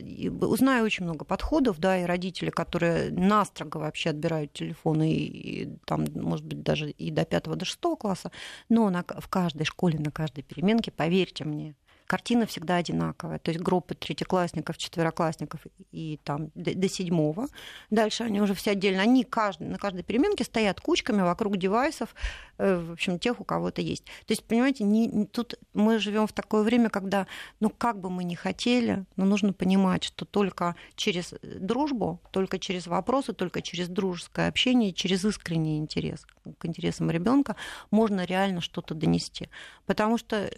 узнаю 0.42 0.84
очень 0.84 1.06
много 1.06 1.24
подходов, 1.24 1.80
да, 1.80 1.98
и 1.98 2.04
родители, 2.04 2.50
которые 2.50 3.12
настрого 3.12 3.80
вообще 3.80 4.10
отбирают 4.10 4.52
телефоны, 4.52 5.14
и, 5.14 5.64
и 5.64 5.70
там, 5.86 6.06
может 6.16 6.46
быть, 6.46 6.64
даже 6.64 6.90
и 6.90 7.12
до 7.12 7.24
пятого, 7.24 7.56
до 7.56 7.66
шестого 7.66 7.96
класса, 7.96 8.32
но 8.68 8.90
на, 8.90 9.04
в 9.08 9.28
каждой 9.30 9.66
школе, 9.66 10.00
на 10.00 10.12
каждой 10.12 10.44
переменке, 10.44 10.92
поверьте 10.92 11.46
мне, 11.46 11.76
картина 12.12 12.46
всегда 12.46 12.76
одинаковая. 12.76 13.40
То 13.40 13.52
есть 13.52 13.64
группы 13.64 13.96
третьеклассников, 13.96 14.78
четвероклассников 14.78 15.62
и 15.94 16.20
там 16.26 16.52
до, 16.56 16.76
до 16.76 16.90
седьмого. 16.90 17.48
Дальше 17.90 18.26
они 18.26 18.42
уже 18.42 18.54
все 18.54 18.72
отдельно. 18.72 19.02
Они 19.02 19.24
каждый, 19.24 19.70
на 19.70 19.78
каждой 19.78 20.04
переменке 20.04 20.44
стоят 20.44 20.82
кучками 20.82 21.22
вокруг 21.22 21.56
девайсов, 21.56 22.14
э, 22.58 22.76
в 22.76 22.92
общем, 22.92 23.18
тех, 23.18 23.40
у 23.40 23.46
кого-то 23.46 23.82
есть. 23.82 24.04
То 24.26 24.34
есть, 24.34 24.44
понимаете, 24.44 24.84
не, 24.84 25.26
тут 25.28 25.56
мы 25.74 26.00
живем 26.00 26.28
в 26.28 26.34
такое 26.34 26.64
время, 26.64 26.90
когда, 26.90 27.28
ну, 27.62 27.70
как 27.70 28.02
бы 28.02 28.10
мы 28.10 28.26
ни 28.26 28.36
хотели, 28.36 29.06
но 29.16 29.24
нужно 29.24 29.54
понимать, 29.54 30.04
что 30.04 30.26
только 30.26 30.76
через 30.98 31.34
дружбу, 31.42 32.20
только 32.32 32.60
через 32.60 32.88
вопросы, 32.88 33.32
только 33.32 33.62
через 33.62 33.88
дружеское 33.88 34.50
общение, 34.50 34.92
через 34.92 35.24
искренний 35.24 35.78
интерес 35.78 36.26
к 36.58 36.66
интересам 36.66 37.12
ребенка 37.12 37.56
можно 37.92 38.26
реально 38.26 38.62
что-то 38.62 38.96
донести. 38.96 39.50
Потому 39.86 40.18
что 40.18 40.36
э, 40.36 40.50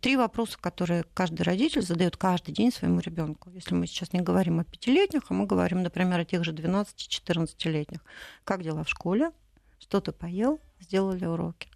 три 0.00 0.16
вопроса, 0.16 0.58
которые 0.60 0.99
каждый 1.14 1.42
родитель 1.42 1.82
задает 1.82 2.16
каждый 2.16 2.52
день 2.52 2.72
своему 2.72 3.00
ребенку. 3.00 3.50
Если 3.50 3.74
мы 3.74 3.86
сейчас 3.86 4.12
не 4.12 4.20
говорим 4.20 4.60
о 4.60 4.64
пятилетних, 4.64 5.22
а 5.28 5.34
мы 5.34 5.46
говорим, 5.46 5.82
например, 5.82 6.20
о 6.20 6.24
тех 6.24 6.44
же 6.44 6.52
12-14-летних. 6.52 8.00
Как 8.44 8.62
дела 8.62 8.84
в 8.84 8.88
школе? 8.88 9.32
Что 9.78 10.00
ты 10.00 10.12
поел? 10.12 10.60
Сделали 10.80 11.24
уроки? 11.24 11.68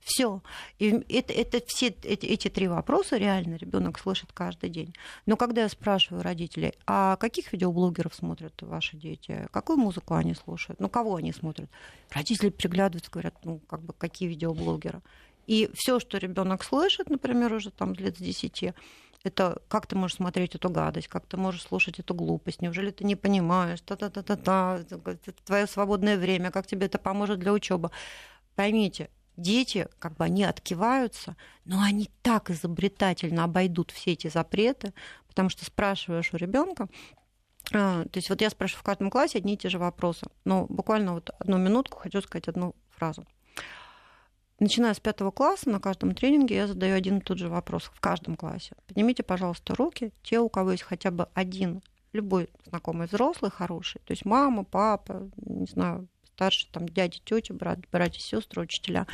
Все. 0.00 0.42
И 0.78 0.90
это, 1.08 1.32
это 1.32 1.60
все 1.66 1.88
эти, 1.88 2.24
эти 2.26 2.48
три 2.48 2.68
вопроса 2.68 3.16
реально 3.16 3.56
ребенок 3.56 3.98
слышит 3.98 4.32
каждый 4.32 4.70
день. 4.70 4.94
Но 5.26 5.36
когда 5.36 5.62
я 5.62 5.68
спрашиваю 5.68 6.22
родителей, 6.22 6.72
а 6.86 7.16
каких 7.16 7.52
видеоблогеров 7.52 8.14
смотрят 8.14 8.54
ваши 8.62 8.96
дети, 8.96 9.46
какую 9.50 9.78
музыку 9.78 10.14
они 10.14 10.34
слушают, 10.34 10.80
ну 10.80 10.88
кого 10.88 11.16
они 11.16 11.32
смотрят, 11.32 11.68
родители 12.10 12.48
приглядываются, 12.48 13.10
говорят, 13.10 13.34
ну 13.44 13.58
как 13.68 13.82
бы 13.82 13.92
какие 13.92 14.28
видеоблогеры. 14.28 15.02
И 15.48 15.70
все, 15.72 15.98
что 15.98 16.18
ребенок 16.18 16.62
слышит, 16.62 17.08
например, 17.08 17.54
уже 17.54 17.70
там 17.70 17.94
лет 17.94 18.18
с 18.18 18.20
10, 18.20 18.74
это 19.24 19.62
как 19.68 19.86
ты 19.86 19.96
можешь 19.96 20.18
смотреть 20.18 20.54
эту 20.54 20.68
гадость, 20.68 21.08
как 21.08 21.24
ты 21.24 21.38
можешь 21.38 21.62
слушать 21.62 21.98
эту 21.98 22.12
глупость, 22.12 22.60
неужели 22.60 22.90
ты 22.90 23.04
не 23.04 23.16
понимаешь, 23.16 23.80
та-та-та-та-та, 23.80 24.80
твое 25.46 25.66
свободное 25.66 26.18
время, 26.18 26.50
как 26.50 26.66
тебе 26.66 26.84
это 26.84 26.98
поможет 26.98 27.38
для 27.38 27.54
учебы. 27.54 27.90
Поймите, 28.56 29.08
дети, 29.38 29.88
как 29.98 30.18
бы 30.18 30.24
они 30.24 30.44
откиваются, 30.44 31.34
но 31.64 31.80
они 31.80 32.10
так 32.20 32.50
изобретательно 32.50 33.44
обойдут 33.44 33.90
все 33.90 34.12
эти 34.12 34.28
запреты, 34.28 34.92
потому 35.28 35.48
что 35.48 35.64
спрашиваешь 35.64 36.34
у 36.34 36.36
ребенка, 36.36 36.90
а, 37.72 38.04
то 38.04 38.18
есть 38.18 38.28
вот 38.28 38.42
я 38.42 38.50
спрашиваю 38.50 38.80
в 38.80 38.84
каждом 38.84 39.10
классе 39.10 39.38
одни 39.38 39.54
и 39.54 39.56
те 39.56 39.70
же 39.70 39.78
вопросы, 39.78 40.26
но 40.44 40.66
буквально 40.68 41.14
вот 41.14 41.30
одну 41.38 41.56
минутку 41.56 42.00
хочу 42.00 42.20
сказать 42.20 42.48
одну 42.48 42.74
фразу. 42.90 43.26
Начиная 44.60 44.92
с 44.92 44.98
пятого 44.98 45.30
класса 45.30 45.70
на 45.70 45.78
каждом 45.78 46.14
тренинге 46.14 46.56
я 46.56 46.66
задаю 46.66 46.96
один 46.96 47.18
и 47.18 47.20
тот 47.20 47.38
же 47.38 47.48
вопрос 47.48 47.84
в 47.94 48.00
каждом 48.00 48.34
классе. 48.36 48.74
Поднимите, 48.88 49.22
пожалуйста, 49.22 49.76
руки, 49.76 50.12
те, 50.22 50.40
у 50.40 50.48
кого 50.48 50.72
есть 50.72 50.82
хотя 50.82 51.12
бы 51.12 51.28
один 51.34 51.80
любой 52.12 52.48
знакомый 52.66 53.06
взрослый 53.06 53.50
хороший, 53.52 54.00
то 54.04 54.12
есть 54.12 54.24
мама, 54.24 54.64
папа, 54.64 55.28
не 55.36 55.66
знаю, 55.66 56.08
старшие 56.34 56.70
там 56.72 56.88
дяди, 56.88 57.20
тети, 57.24 57.52
брат, 57.52 57.78
братья, 57.92 58.20
сестры, 58.20 58.62
учителя, 58.62 59.06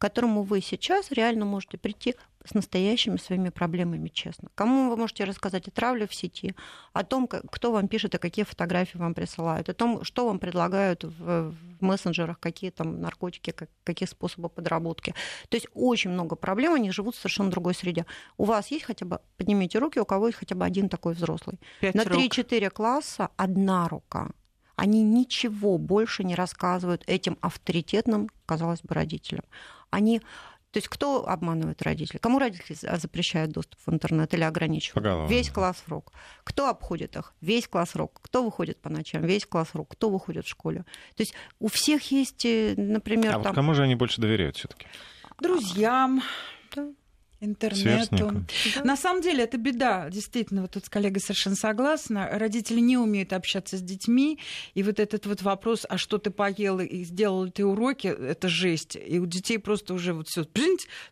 к 0.00 0.02
которому 0.02 0.44
вы 0.44 0.62
сейчас 0.62 1.12
реально 1.12 1.44
можете 1.44 1.76
прийти 1.76 2.14
с 2.42 2.54
настоящими 2.54 3.18
своими 3.18 3.50
проблемами 3.50 4.08
честно. 4.08 4.48
Кому 4.54 4.88
вы 4.88 4.96
можете 4.96 5.24
рассказать 5.24 5.68
о 5.68 5.70
травле 5.70 6.06
в 6.06 6.14
сети, 6.14 6.54
о 6.94 7.04
том, 7.04 7.26
кто 7.26 7.70
вам 7.70 7.86
пишет, 7.86 8.14
и 8.14 8.18
какие 8.18 8.46
фотографии 8.46 8.96
вам 8.96 9.12
присылают, 9.12 9.68
о 9.68 9.74
том, 9.74 10.02
что 10.02 10.26
вам 10.26 10.38
предлагают 10.38 11.04
в, 11.04 11.54
мессенджерах, 11.80 12.40
какие 12.40 12.70
там 12.70 13.02
наркотики, 13.02 13.50
как, 13.50 13.68
какие 13.84 14.08
способы 14.08 14.48
подработки. 14.48 15.14
То 15.50 15.58
есть 15.58 15.66
очень 15.74 16.08
много 16.08 16.34
проблем, 16.34 16.72
они 16.72 16.90
живут 16.92 17.14
в 17.14 17.18
совершенно 17.18 17.50
другой 17.50 17.74
среде. 17.74 18.06
У 18.38 18.44
вас 18.44 18.70
есть 18.70 18.86
хотя 18.86 19.04
бы, 19.04 19.20
поднимите 19.36 19.78
руки, 19.78 20.00
у 20.00 20.06
кого 20.06 20.28
есть 20.28 20.38
хотя 20.38 20.54
бы 20.54 20.64
один 20.64 20.88
такой 20.88 21.12
взрослый. 21.12 21.60
Пять 21.80 21.94
На 21.94 22.04
рук. 22.04 22.14
3-4 22.14 22.70
класса 22.70 23.28
одна 23.36 23.86
рука 23.86 24.30
они 24.80 25.02
ничего 25.02 25.76
больше 25.76 26.24
не 26.24 26.34
рассказывают 26.34 27.04
этим 27.06 27.36
авторитетным, 27.42 28.30
казалось 28.46 28.80
бы, 28.80 28.94
родителям. 28.94 29.44
Они 29.90 30.20
то 30.72 30.76
есть 30.76 30.88
кто 30.88 31.28
обманывает 31.28 31.82
родителей? 31.82 32.20
Кому 32.20 32.38
родители 32.38 32.76
запрещают 32.96 33.50
доступ 33.50 33.80
в 33.84 33.92
интернет 33.92 34.32
или 34.34 34.44
ограничивают? 34.44 34.94
Поголовно. 34.94 35.28
Весь 35.28 35.50
класс 35.50 35.82
РОК. 35.88 36.12
Кто 36.44 36.68
обходит 36.68 37.16
их? 37.16 37.34
Весь 37.40 37.66
класс 37.66 37.96
РОК. 37.96 38.20
Кто 38.22 38.44
выходит 38.44 38.80
по 38.80 38.88
ночам? 38.88 39.22
Весь 39.22 39.46
класс 39.46 39.70
РОК. 39.72 39.88
Кто 39.90 40.10
выходит 40.10 40.46
в 40.46 40.48
школе? 40.48 40.84
То 41.16 41.22
есть 41.22 41.34
у 41.58 41.66
всех 41.66 42.08
есть, 42.12 42.44
э, 42.44 42.74
например, 42.76 43.30
А 43.30 43.32
там... 43.34 43.42
вот 43.42 43.54
кому 43.54 43.74
же 43.74 43.82
они 43.82 43.96
больше 43.96 44.20
доверяют 44.20 44.56
все-таки? 44.56 44.86
Друзьям, 45.40 46.22
Да. 46.76 46.86
Интернету. 47.40 47.80
Сверстникам. 47.80 48.46
На 48.84 48.96
самом 48.96 49.22
деле 49.22 49.44
это 49.44 49.56
беда, 49.56 50.08
действительно, 50.10 50.62
вот 50.62 50.72
тут 50.72 50.86
с 50.86 50.88
коллегой 50.88 51.20
совершенно 51.20 51.56
согласна. 51.56 52.28
Родители 52.32 52.80
не 52.80 52.96
умеют 52.96 53.32
общаться 53.32 53.76
с 53.76 53.82
детьми, 53.82 54.38
и 54.74 54.82
вот 54.82 55.00
этот 55.00 55.26
вот 55.26 55.42
вопрос, 55.42 55.86
а 55.88 55.98
что 55.98 56.18
ты 56.18 56.30
поел 56.30 56.80
и 56.80 57.04
сделал 57.04 57.50
ты 57.50 57.64
уроки, 57.64 58.06
это 58.06 58.48
жесть. 58.48 58.96
И 58.96 59.18
у 59.18 59.26
детей 59.26 59.58
просто 59.58 59.94
уже 59.94 60.12
вот 60.12 60.28
все, 60.28 60.44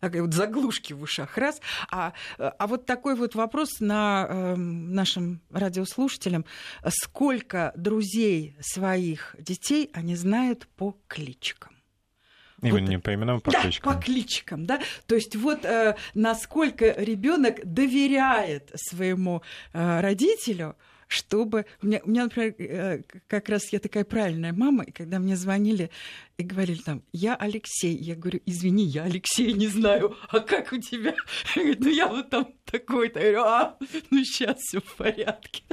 такая 0.00 0.22
вот 0.22 0.34
заглушки 0.34 0.92
в 0.92 1.02
ушах, 1.02 1.36
раз. 1.38 1.60
А, 1.90 2.12
а 2.38 2.66
вот 2.66 2.86
такой 2.86 3.14
вот 3.14 3.34
вопрос 3.34 3.80
на 3.80 4.26
э, 4.28 4.56
нашим 4.56 5.40
радиослушателям. 5.50 6.44
Сколько 6.88 7.72
друзей 7.76 8.56
своих 8.60 9.34
детей 9.38 9.90
они 9.92 10.16
знают 10.16 10.68
по 10.76 10.96
кличкам? 11.06 11.77
Именно 12.62 12.80
Вот- 12.80 12.88
не 12.90 12.98
по 12.98 13.14
именам, 13.14 13.40
по 13.40 13.52
да, 13.52 13.62
кличкам. 13.62 13.94
по 13.94 14.00
кличкам, 14.00 14.66
да. 14.66 14.80
То 15.06 15.14
есть 15.14 15.36
вот 15.36 15.64
э, 15.64 15.94
насколько 16.14 16.92
ребенок 17.00 17.60
доверяет 17.64 18.70
своему 18.74 19.42
э, 19.72 20.00
родителю, 20.00 20.76
чтобы... 21.06 21.64
У 21.82 21.86
меня, 21.86 22.00
у 22.04 22.10
меня, 22.10 22.24
например, 22.24 22.54
э, 22.58 23.02
как 23.28 23.48
раз 23.48 23.72
я 23.72 23.78
такая 23.78 24.04
правильная 24.04 24.52
мама, 24.52 24.84
и 24.84 24.90
когда 24.90 25.18
мне 25.18 25.36
звонили 25.36 25.90
и 26.38 26.44
говорили 26.44 26.78
там, 26.78 27.02
я 27.12 27.34
Алексей, 27.34 27.96
я 27.96 28.14
говорю, 28.14 28.40
извини, 28.46 28.84
я 28.84 29.02
Алексей 29.02 29.52
не 29.52 29.66
знаю, 29.66 30.16
а 30.28 30.38
как 30.38 30.72
у 30.72 30.78
тебя? 30.78 31.16
Говорит, 31.56 31.80
ну 31.80 31.90
я 31.90 32.06
вот 32.06 32.30
там 32.30 32.54
такой-то. 32.64 33.18
Я 33.18 33.32
говорю, 33.32 33.42
а, 33.44 33.76
ну 34.10 34.24
сейчас 34.24 34.58
все 34.58 34.80
в 34.80 34.96
порядке. 34.96 35.62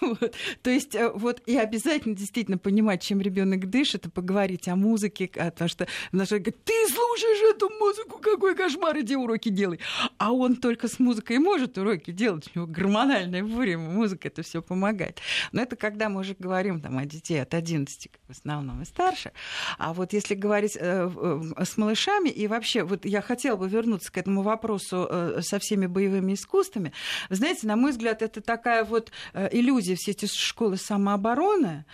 Вот. 0.00 0.34
То 0.62 0.70
есть 0.70 0.94
э, 0.94 1.10
вот 1.10 1.42
и 1.46 1.56
обязательно 1.56 2.14
действительно 2.14 2.58
понимать, 2.58 3.02
чем 3.02 3.20
ребенок 3.20 3.68
дышит, 3.68 4.06
и 4.06 4.10
поговорить 4.10 4.68
о 4.68 4.76
музыке, 4.76 5.28
потому 5.28 5.68
что 5.68 5.88
наш 6.12 6.28
говорит, 6.28 6.62
ты 6.64 6.72
слушаешь 6.88 7.54
эту 7.54 7.70
музыку, 7.70 8.18
какой 8.18 8.54
кошмар, 8.54 8.98
иди 9.00 9.16
уроки 9.16 9.48
делай. 9.48 9.80
А 10.18 10.32
он 10.32 10.56
только 10.56 10.86
с 10.88 10.98
музыкой 10.98 11.38
может 11.38 11.76
уроки 11.78 12.10
делать, 12.10 12.48
у 12.54 12.58
него 12.58 12.66
гормональная 12.68 13.42
буря, 13.42 13.72
ему 13.72 13.90
музыка 13.90 14.28
это 14.28 14.42
все 14.42 14.62
помогает. 14.62 15.20
Но 15.52 15.62
это 15.62 15.76
когда 15.76 16.08
мы 16.08 16.20
уже 16.20 16.36
говорим 16.38 16.80
там, 16.80 16.98
о 16.98 17.04
детей 17.04 17.42
от 17.42 17.52
11 17.54 18.08
в 18.28 18.30
основном 18.30 18.82
и 18.82 18.84
старше. 18.84 19.32
А 19.78 19.92
вот 19.92 20.05
если 20.12 20.34
говорить 20.34 20.76
э, 20.78 21.10
э, 21.14 21.64
с 21.64 21.76
малышами, 21.76 22.28
и 22.28 22.46
вообще, 22.46 22.82
вот 22.82 23.04
я 23.04 23.22
хотела 23.22 23.56
бы 23.56 23.68
вернуться 23.68 24.12
к 24.12 24.18
этому 24.18 24.42
вопросу 24.42 25.06
э, 25.08 25.40
со 25.42 25.58
всеми 25.58 25.86
боевыми 25.86 26.34
искусствами. 26.34 26.92
Знаете, 27.30 27.66
на 27.66 27.76
мой 27.76 27.92
взгляд, 27.92 28.22
это 28.22 28.40
такая 28.40 28.84
вот 28.84 29.10
иллюзия, 29.34 29.96
все 29.96 30.12
эти 30.12 30.26
школы 30.26 30.76
самообороны. 30.76 31.84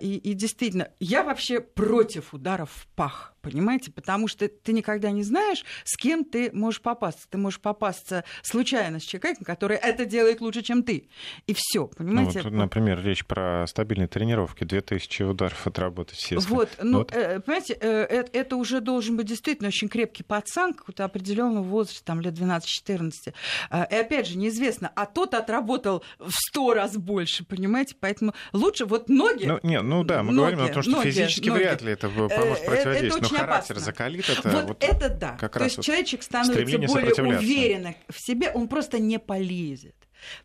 И, 0.00 0.20
и 0.22 0.34
действительно, 0.34 0.88
я 1.00 1.22
вообще 1.22 1.60
против 1.60 2.34
ударов 2.34 2.70
в 2.70 2.86
пах 2.94 3.34
понимаете? 3.44 3.92
Потому 3.92 4.26
что 4.26 4.48
ты 4.48 4.72
никогда 4.72 5.10
не 5.10 5.22
знаешь, 5.22 5.64
с 5.84 5.96
кем 5.96 6.24
ты 6.24 6.50
можешь 6.52 6.80
попасться. 6.80 7.26
Ты 7.28 7.38
можешь 7.38 7.60
попасться 7.60 8.24
случайно 8.42 8.98
с 8.98 9.02
человеком, 9.02 9.44
который 9.44 9.76
это 9.76 10.06
делает 10.06 10.40
лучше, 10.40 10.62
чем 10.62 10.82
ты. 10.82 11.08
И 11.46 11.54
все, 11.54 11.82
Ну, 11.82 11.88
понимаете? 11.88 12.42
вот, 12.42 12.52
например, 12.52 13.04
речь 13.04 13.24
про 13.24 13.66
стабильные 13.68 14.08
тренировки, 14.08 14.64
2000 14.64 15.22
ударов 15.22 15.66
отработать, 15.66 16.18
естественно. 16.20 16.56
Вот, 16.56 16.70
ну, 16.82 16.98
Вот. 16.98 17.12
э, 17.14 17.40
понимаете, 17.44 17.76
э, 17.80 17.88
это, 18.04 18.38
это 18.38 18.56
уже 18.56 18.80
должен 18.80 19.16
быть 19.16 19.26
действительно 19.26 19.68
очень 19.68 19.88
крепкий 19.88 20.22
пацан 20.22 20.74
какого-то 20.74 21.04
определенного 21.04 21.62
возраста, 21.62 22.04
там, 22.04 22.20
лет 22.20 22.34
12-14. 22.34 23.34
Э, 23.70 23.84
И 23.90 23.94
опять 23.94 24.26
же, 24.26 24.36
неизвестно, 24.38 24.90
а 24.94 25.06
тот 25.06 25.34
отработал 25.34 26.02
в 26.18 26.30
сто 26.32 26.74
раз 26.74 26.96
больше, 26.96 27.44
понимаете? 27.44 27.96
Поэтому 27.98 28.34
лучше 28.52 28.84
вот 28.86 29.08
ноги... 29.08 29.46
Ну, 29.46 29.60
не, 29.62 29.80
ну 29.80 30.04
да, 30.04 30.22
мы 30.22 30.32
ноги, 30.32 30.54
говорим 30.54 30.70
о 30.70 30.74
том, 30.74 30.82
что 30.82 30.92
ноги, 30.92 31.10
физически 31.10 31.48
ноги. 31.48 31.58
вряд 31.60 31.82
ли 31.82 31.92
это 31.92 32.08
поможет 32.08 32.34
Э, 32.34 32.36
это 32.36 32.66
противодействовать, 32.66 33.22
но 33.22 33.26
очень 33.26 33.36
характер 33.36 33.72
опасно. 33.74 33.80
закалит 33.80 34.28
это. 34.28 34.48
вот, 34.50 34.64
вот 34.68 34.84
это 34.84 35.08
да. 35.08 35.36
как 35.38 35.52
То 35.52 35.58
раз 35.58 35.66
есть 35.66 35.76
вот 35.78 35.86
человечек 35.86 36.22
становится 36.22 36.78
более 36.88 37.36
уверенным 37.38 37.94
в 38.08 38.18
себе, 38.18 38.50
он 38.50 38.68
просто 38.68 38.98
не 38.98 39.18
полезет. 39.18 39.96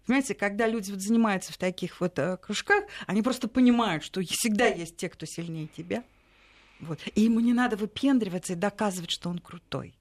Понимаете, 0.06 0.36
когда 0.36 0.68
люди 0.68 0.92
вот 0.92 1.00
занимаются 1.00 1.54
в 1.54 1.58
таких 1.58 2.02
вот 2.02 2.20
кружках, 2.42 2.84
они 3.08 3.22
просто 3.22 3.48
понимают, 3.48 4.04
что 4.04 4.22
всегда 4.22 4.68
есть 4.68 4.98
те, 4.98 5.08
кто 5.10 5.26
сильнее 5.26 5.68
тебя. 5.68 6.04
Вот. 6.80 7.00
И 7.16 7.22
ему 7.22 7.40
не 7.40 7.54
надо 7.54 7.76
выпендриваться 7.76 8.54
и 8.54 8.56
доказывать, 8.56 9.12
что 9.12 9.30
он 9.30 9.40
крутой. 9.40 9.94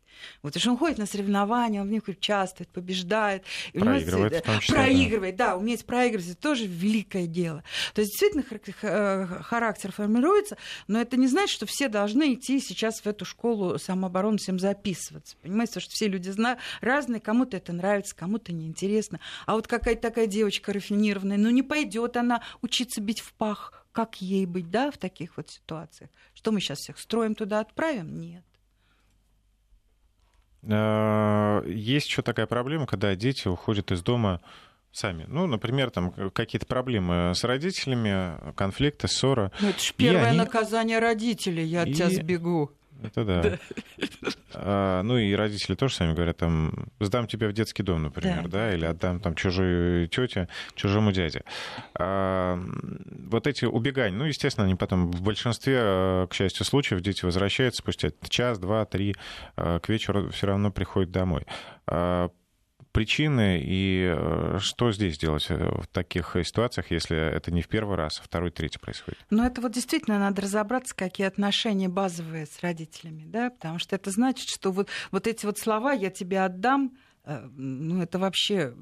Вот, 0.42 0.56
и 0.56 0.58
что 0.58 0.70
он 0.70 0.76
ходит 0.76 0.98
на 0.98 1.06
соревнования, 1.06 1.80
он 1.80 1.88
в 1.88 1.90
них 1.90 2.06
участвует, 2.08 2.68
побеждает. 2.70 3.44
И 3.72 3.78
проигрывает, 3.78 4.32
него, 4.32 4.42
в 4.42 4.44
том 4.44 4.60
числе, 4.60 4.74
проигрывает, 4.74 5.36
да. 5.36 5.48
да, 5.48 5.56
уметь 5.56 5.84
проигрывать, 5.84 6.30
это 6.30 6.40
тоже 6.40 6.66
великое 6.66 7.26
дело. 7.26 7.62
То 7.94 8.00
есть 8.00 8.12
действительно 8.12 8.44
э, 8.82 9.26
характер 9.42 9.92
формируется, 9.92 10.56
но 10.86 11.00
это 11.00 11.16
не 11.16 11.26
значит, 11.26 11.54
что 11.54 11.66
все 11.66 11.88
должны 11.88 12.34
идти 12.34 12.60
сейчас 12.60 13.00
в 13.00 13.06
эту 13.06 13.24
школу 13.24 13.78
самообороны 13.78 14.38
всем 14.38 14.58
записываться. 14.58 15.36
Понимаете, 15.42 15.80
что 15.80 15.90
все 15.90 16.08
люди 16.08 16.30
знают, 16.30 16.60
разные, 16.80 17.20
кому-то 17.20 17.56
это 17.56 17.72
нравится, 17.72 18.14
кому-то 18.14 18.52
неинтересно. 18.52 19.20
А 19.46 19.54
вот 19.54 19.66
какая-то 19.66 20.02
такая 20.02 20.26
девочка 20.26 20.72
рафинированная, 20.72 21.36
ну 21.36 21.50
не 21.50 21.62
пойдет 21.62 22.16
она 22.16 22.42
учиться 22.62 23.00
бить 23.00 23.20
в 23.20 23.32
пах. 23.34 23.72
Как 23.98 24.22
ей 24.22 24.46
быть, 24.46 24.70
да, 24.70 24.92
в 24.92 24.96
таких 24.96 25.36
вот 25.36 25.50
ситуациях? 25.50 26.08
Что 26.32 26.52
мы 26.52 26.60
сейчас 26.60 26.78
всех 26.78 27.00
строим 27.00 27.34
туда 27.34 27.58
отправим? 27.58 28.20
Нет. 28.20 28.44
Э, 30.62 31.64
есть 31.66 32.06
еще 32.06 32.22
такая 32.22 32.46
проблема, 32.46 32.86
когда 32.86 33.16
дети 33.16 33.48
уходят 33.48 33.90
из 33.90 34.00
дома 34.00 34.40
сами. 34.92 35.24
Ну, 35.26 35.48
например, 35.48 35.90
там 35.90 36.12
какие-то 36.30 36.66
проблемы 36.66 37.32
с 37.34 37.42
родителями, 37.42 38.54
конфликты, 38.54 39.08
ссора. 39.08 39.50
Ну, 39.58 39.70
это 39.70 39.80
же 39.80 39.92
первое 39.94 40.28
они... 40.28 40.38
наказание 40.38 41.00
родителей, 41.00 41.64
я 41.64 41.82
от 41.82 41.88
и... 41.88 41.94
тебя 41.94 42.08
сбегу. 42.08 42.70
Это 43.02 43.24
да. 43.24 43.58
А, 44.54 45.02
ну 45.02 45.18
и 45.18 45.32
родители 45.34 45.74
тоже 45.74 45.94
сами 45.94 46.14
говорят, 46.14 46.38
там, 46.38 46.88
сдам 47.00 47.26
тебя 47.26 47.48
в 47.48 47.52
детский 47.52 47.82
дом, 47.82 48.02
например, 48.02 48.42
да, 48.44 48.48
да 48.48 48.74
или 48.74 48.84
отдам 48.84 49.20
там 49.20 49.34
чужой 49.34 50.08
тете, 50.08 50.48
чужому 50.74 51.12
дяде. 51.12 51.44
А, 51.94 52.58
вот 53.30 53.46
эти 53.46 53.66
убегания, 53.66 54.16
ну, 54.18 54.24
естественно, 54.24 54.66
они 54.66 54.74
потом 54.74 55.10
в 55.10 55.22
большинстве, 55.22 55.76
а, 55.78 56.26
к 56.26 56.34
счастью, 56.34 56.64
случаев 56.64 57.00
дети 57.00 57.24
возвращаются 57.24 57.82
спустя 57.82 58.10
час, 58.28 58.58
два, 58.58 58.84
три, 58.84 59.14
а, 59.56 59.78
к 59.78 59.88
вечеру 59.88 60.30
все 60.30 60.46
равно 60.46 60.72
приходят 60.72 61.10
домой. 61.10 61.46
А, 61.86 62.30
причины 62.92 63.60
и 63.62 64.12
э, 64.14 64.58
что 64.60 64.92
здесь 64.92 65.18
делать 65.18 65.46
э, 65.50 65.54
в 65.56 65.86
таких 65.88 66.36
ситуациях, 66.44 66.90
если 66.90 67.16
это 67.16 67.50
не 67.50 67.62
в 67.62 67.68
первый 67.68 67.96
раз, 67.96 68.18
а 68.20 68.22
второй, 68.22 68.50
третий 68.50 68.78
происходит? 68.78 69.18
Ну, 69.30 69.44
это 69.44 69.60
вот 69.60 69.72
действительно 69.72 70.18
надо 70.18 70.42
разобраться, 70.42 70.94
какие 70.94 71.26
отношения 71.26 71.88
базовые 71.88 72.46
с 72.46 72.60
родителями, 72.60 73.24
да, 73.26 73.50
потому 73.50 73.78
что 73.78 73.96
это 73.96 74.10
значит, 74.10 74.48
что 74.48 74.70
вот, 74.70 74.88
вот 75.10 75.26
эти 75.26 75.46
вот 75.46 75.58
слова 75.58 75.92
«я 75.92 76.10
тебе 76.10 76.40
отдам», 76.40 76.92
ну, 77.56 78.02
это 78.02 78.18
вообще 78.18 78.74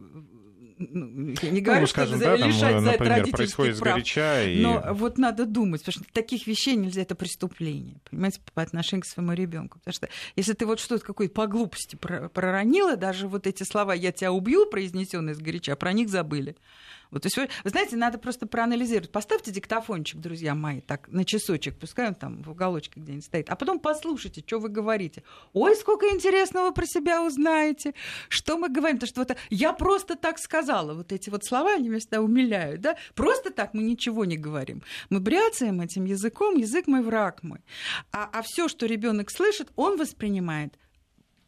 ну, 0.78 1.34
я 1.40 1.50
не 1.50 1.62
говорю, 1.62 1.82
ну, 1.82 1.86
скажем, 1.86 2.16
что 2.16 2.24
да, 2.24 2.36
там, 2.36 2.48
лишать 2.48 2.82
например, 2.82 3.30
происходит 3.30 3.78
прав, 3.78 3.94
сгоряча. 3.94 4.44
И... 4.44 4.60
Но 4.60 4.84
вот 4.92 5.16
надо 5.16 5.46
думать, 5.46 5.82
потому 5.82 6.04
что 6.04 6.12
таких 6.12 6.46
вещей 6.46 6.76
нельзя, 6.76 7.02
это 7.02 7.14
преступление, 7.14 8.00
понимаете, 8.10 8.40
по 8.52 8.60
отношению 8.60 9.02
к 9.02 9.06
своему 9.06 9.32
ребенку. 9.32 9.78
Потому 9.78 9.94
что 9.94 10.08
если 10.36 10.52
ты 10.52 10.66
вот 10.66 10.78
что-то 10.78 11.04
какой-то 11.04 11.32
по 11.32 11.46
глупости 11.46 11.96
проронила, 11.96 12.96
даже 12.96 13.26
вот 13.26 13.46
эти 13.46 13.62
слова 13.62 13.94
«я 13.94 14.12
тебя 14.12 14.32
убью», 14.32 14.66
произнесенные 14.66 15.34
сгоряча, 15.34 15.76
про 15.76 15.92
них 15.92 16.10
забыли. 16.10 16.56
Вот, 17.10 17.22
то 17.22 17.26
есть, 17.26 17.36
вы, 17.36 17.48
вы 17.64 17.70
знаете, 17.70 17.96
надо 17.96 18.18
просто 18.18 18.46
проанализировать. 18.46 19.10
Поставьте 19.10 19.50
диктофончик, 19.50 20.20
друзья 20.20 20.54
мои, 20.54 20.80
так, 20.80 21.08
на 21.08 21.24
часочек, 21.24 21.78
пускай 21.78 22.08
он 22.08 22.14
там 22.14 22.42
в 22.42 22.50
уголочке 22.50 23.00
где-нибудь 23.00 23.24
стоит, 23.24 23.50
а 23.50 23.56
потом 23.56 23.78
послушайте, 23.78 24.42
что 24.46 24.58
вы 24.58 24.68
говорите. 24.68 25.22
Ой, 25.52 25.76
сколько 25.76 26.06
интересного 26.08 26.70
про 26.70 26.86
себя 26.86 27.22
узнаете, 27.22 27.94
что 28.28 28.58
мы 28.58 28.68
говорим. 28.68 28.98
То, 28.98 29.06
что 29.06 29.20
вот 29.20 29.36
я 29.50 29.72
просто 29.72 30.16
так 30.16 30.38
сказала. 30.38 30.94
Вот 30.94 31.12
эти 31.12 31.30
вот 31.30 31.44
слова, 31.44 31.74
они 31.74 31.88
меня 31.88 32.00
всегда 32.00 32.20
умиляют, 32.20 32.80
да? 32.80 32.96
Просто 33.14 33.50
так 33.50 33.74
мы 33.74 33.82
ничего 33.82 34.24
не 34.24 34.36
говорим. 34.36 34.82
Мы 35.10 35.20
бряцаем 35.20 35.80
этим 35.80 36.04
языком, 36.04 36.56
язык 36.56 36.86
мой 36.86 37.02
враг 37.02 37.42
мой. 37.42 37.60
А, 38.12 38.28
а 38.32 38.42
все, 38.42 38.68
что 38.68 38.86
ребенок 38.86 39.30
слышит, 39.30 39.70
он 39.76 39.96
воспринимает 39.96 40.78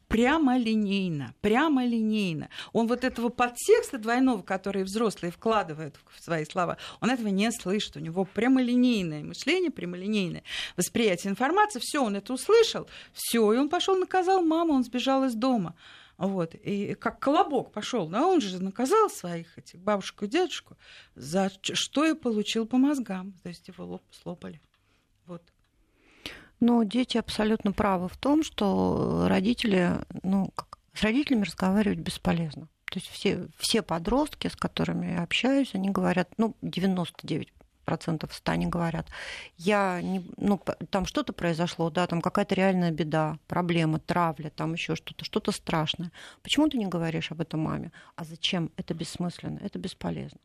прямолинейно, 0.08 1.34
прямолинейно. 1.40 2.48
Он 2.72 2.86
вот 2.86 3.04
этого 3.04 3.28
подтекста 3.28 3.98
двойного, 3.98 4.42
который 4.42 4.82
взрослые 4.82 5.30
вкладывают 5.30 5.96
в 6.16 6.22
свои 6.22 6.44
слова, 6.44 6.78
он 7.00 7.10
этого 7.10 7.28
не 7.28 7.50
слышит. 7.52 7.96
У 7.96 8.00
него 8.00 8.24
прямолинейное 8.24 9.22
мышление, 9.22 9.70
прямолинейное 9.70 10.42
восприятие 10.76 11.30
информации. 11.30 11.80
Все, 11.80 12.02
он 12.02 12.16
это 12.16 12.32
услышал, 12.32 12.88
все, 13.12 13.52
и 13.52 13.56
он 13.56 13.68
пошел 13.68 13.96
наказал 13.96 14.42
маму, 14.42 14.74
он 14.74 14.84
сбежал 14.84 15.24
из 15.24 15.34
дома. 15.34 15.74
Вот. 16.16 16.54
И 16.56 16.94
как 16.94 17.20
колобок 17.20 17.70
пошел, 17.70 18.08
да, 18.08 18.26
он 18.26 18.40
же 18.40 18.60
наказал 18.60 19.08
своих 19.08 19.56
этих 19.56 19.80
бабушку 19.80 20.24
и 20.24 20.28
дедушку, 20.28 20.76
за 21.14 21.50
что 21.62 22.04
и 22.04 22.14
получил 22.14 22.66
по 22.66 22.76
мозгам. 22.76 23.34
То 23.42 23.50
есть 23.50 23.68
его 23.68 23.84
лоб 23.84 24.02
слопали. 24.10 24.60
Но 26.60 26.82
дети 26.82 27.18
абсолютно 27.18 27.72
правы 27.72 28.08
в 28.08 28.16
том, 28.16 28.42
что 28.42 29.26
родители, 29.28 29.92
ну, 30.22 30.52
с 30.92 31.02
родителями 31.02 31.44
разговаривать 31.44 31.98
бесполезно. 31.98 32.68
То 32.86 32.98
есть 32.98 33.08
все, 33.08 33.48
все 33.58 33.82
подростки, 33.82 34.48
с 34.48 34.56
которыми 34.56 35.12
я 35.12 35.22
общаюсь, 35.22 35.74
они 35.74 35.90
говорят, 35.90 36.30
ну, 36.38 36.56
99 36.62 37.52
процентов 37.84 38.34
ста 38.34 38.56
не 38.56 38.66
говорят. 38.66 39.06
Я 39.56 40.02
не, 40.02 40.22
ну, 40.36 40.60
там 40.90 41.06
что-то 41.06 41.32
произошло, 41.32 41.88
да, 41.88 42.06
там 42.06 42.20
какая-то 42.20 42.54
реальная 42.54 42.90
беда, 42.90 43.38
проблема, 43.46 43.98
травля, 43.98 44.50
там 44.50 44.74
еще 44.74 44.94
что-то, 44.94 45.24
что-то 45.24 45.52
страшное. 45.52 46.12
Почему 46.42 46.68
ты 46.68 46.76
не 46.76 46.86
говоришь 46.86 47.30
об 47.30 47.40
этом 47.40 47.60
маме? 47.60 47.92
А 48.14 48.24
зачем? 48.24 48.70
Это 48.76 48.92
бессмысленно, 48.92 49.58
это 49.62 49.78
бесполезно. 49.78 50.38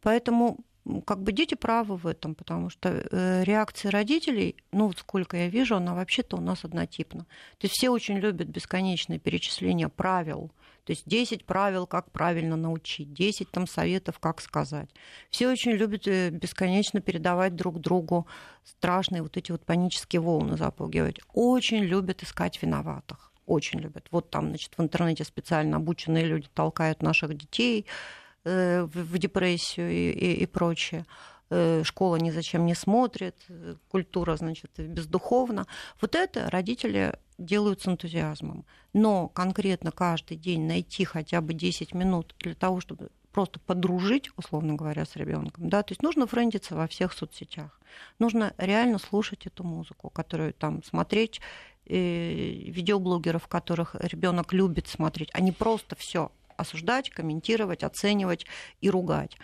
Поэтому 0.00 0.58
как 1.04 1.22
бы 1.22 1.32
дети 1.32 1.54
правы 1.54 1.96
в 1.96 2.06
этом, 2.06 2.34
потому 2.34 2.68
что 2.68 2.88
э, 2.88 3.44
реакция 3.44 3.90
родителей, 3.90 4.56
ну 4.72 4.88
вот 4.88 4.98
сколько 4.98 5.36
я 5.36 5.48
вижу, 5.48 5.76
она 5.76 5.94
вообще-то 5.94 6.36
у 6.36 6.40
нас 6.40 6.64
однотипна. 6.64 7.20
То 7.58 7.66
есть 7.66 7.74
все 7.76 7.90
очень 7.90 8.18
любят 8.18 8.48
бесконечное 8.48 9.18
перечисление 9.18 9.88
правил, 9.88 10.50
то 10.84 10.90
есть 10.90 11.04
10 11.06 11.44
правил, 11.44 11.86
как 11.86 12.10
правильно 12.10 12.56
научить, 12.56 13.12
10 13.12 13.50
там 13.50 13.68
советов, 13.68 14.18
как 14.18 14.40
сказать. 14.40 14.90
Все 15.30 15.48
очень 15.48 15.72
любят 15.72 16.08
э, 16.08 16.30
бесконечно 16.30 17.00
передавать 17.00 17.54
друг 17.54 17.80
другу 17.80 18.26
страшные 18.64 19.22
вот 19.22 19.36
эти 19.36 19.52
вот 19.52 19.64
панические 19.64 20.20
волны 20.20 20.56
запугивать. 20.56 21.20
Очень 21.32 21.84
любят 21.84 22.24
искать 22.24 22.60
виноватых. 22.60 23.32
Очень 23.46 23.80
любят. 23.80 24.06
Вот 24.10 24.30
там, 24.30 24.48
значит, 24.48 24.72
в 24.76 24.82
интернете 24.82 25.24
специально 25.24 25.76
обученные 25.76 26.24
люди 26.24 26.48
толкают 26.52 27.02
наших 27.02 27.36
детей, 27.36 27.86
в 28.44 29.18
депрессию 29.18 29.90
и, 29.90 30.10
и, 30.10 30.42
и 30.42 30.46
прочее. 30.46 31.06
Э, 31.54 31.82
школа 31.84 32.16
ни 32.16 32.30
зачем 32.30 32.64
не 32.64 32.74
смотрит, 32.74 33.36
культура, 33.88 34.36
значит, 34.36 34.70
бездуховна. 34.78 35.66
Вот 36.00 36.14
это 36.14 36.48
родители 36.48 37.14
делают 37.36 37.82
с 37.82 37.88
энтузиазмом. 37.88 38.64
Но 38.94 39.28
конкретно 39.28 39.90
каждый 39.92 40.38
день 40.38 40.66
найти 40.66 41.04
хотя 41.04 41.42
бы 41.42 41.52
10 41.52 41.92
минут 41.92 42.34
для 42.38 42.54
того, 42.54 42.80
чтобы 42.80 43.10
просто 43.32 43.60
подружить, 43.60 44.30
условно 44.36 44.74
говоря, 44.74 45.04
с 45.04 45.16
ребенком, 45.16 45.68
да, 45.68 45.82
то 45.82 45.92
есть 45.92 46.02
нужно 46.02 46.26
френдиться 46.26 46.74
во 46.74 46.86
всех 46.86 47.12
соцсетях, 47.12 47.80
нужно 48.18 48.54
реально 48.58 48.98
слушать 48.98 49.46
эту 49.46 49.64
музыку, 49.64 50.10
которую 50.10 50.52
там 50.52 50.82
смотреть 50.84 51.40
э, 51.86 51.96
видеоблогеров, 51.96 53.48
которых 53.48 53.94
ребенок 53.94 54.52
любит 54.52 54.86
смотреть, 54.86 55.30
а 55.32 55.40
не 55.40 55.52
просто 55.52 55.96
все 55.96 56.30
осуждать, 56.56 57.10
комментировать, 57.10 57.82
оценивать 57.82 58.46
и 58.80 58.90
ругать. 58.90 59.36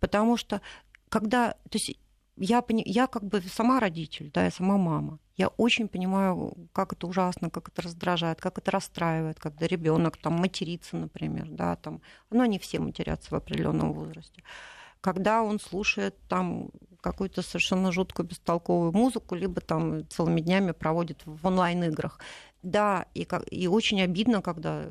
Потому 0.00 0.36
что 0.36 0.60
когда... 1.08 1.52
То 1.70 1.78
есть 1.78 1.98
я, 2.36 2.64
я 2.68 3.06
как 3.06 3.24
бы 3.24 3.40
сама 3.42 3.80
родитель, 3.80 4.30
да, 4.32 4.44
я 4.44 4.50
сама 4.50 4.76
мама. 4.76 5.18
Я 5.36 5.48
очень 5.48 5.88
понимаю, 5.88 6.54
как 6.72 6.92
это 6.92 7.06
ужасно, 7.06 7.50
как 7.50 7.68
это 7.68 7.82
раздражает, 7.82 8.40
как 8.40 8.58
это 8.58 8.70
расстраивает, 8.70 9.38
когда 9.38 9.66
ребенок 9.66 10.16
там 10.16 10.34
матерится, 10.34 10.96
например, 10.96 11.48
да, 11.50 11.76
там, 11.76 12.00
ну, 12.30 12.42
они 12.42 12.58
все 12.58 12.78
матерятся 12.78 13.30
в 13.30 13.34
определенном 13.34 13.92
возрасте. 13.92 14.42
Когда 15.00 15.42
он 15.42 15.58
слушает 15.58 16.16
там 16.28 16.70
какую-то 17.00 17.42
совершенно 17.42 17.90
жуткую 17.90 18.28
бестолковую 18.28 18.92
музыку, 18.92 19.34
либо 19.34 19.60
там 19.60 20.08
целыми 20.08 20.40
днями 20.40 20.70
проводит 20.72 21.22
в 21.24 21.44
онлайн-играх. 21.46 22.20
Да, 22.62 23.06
и, 23.14 23.26
и 23.50 23.66
очень 23.66 24.00
обидно, 24.00 24.40
когда 24.42 24.86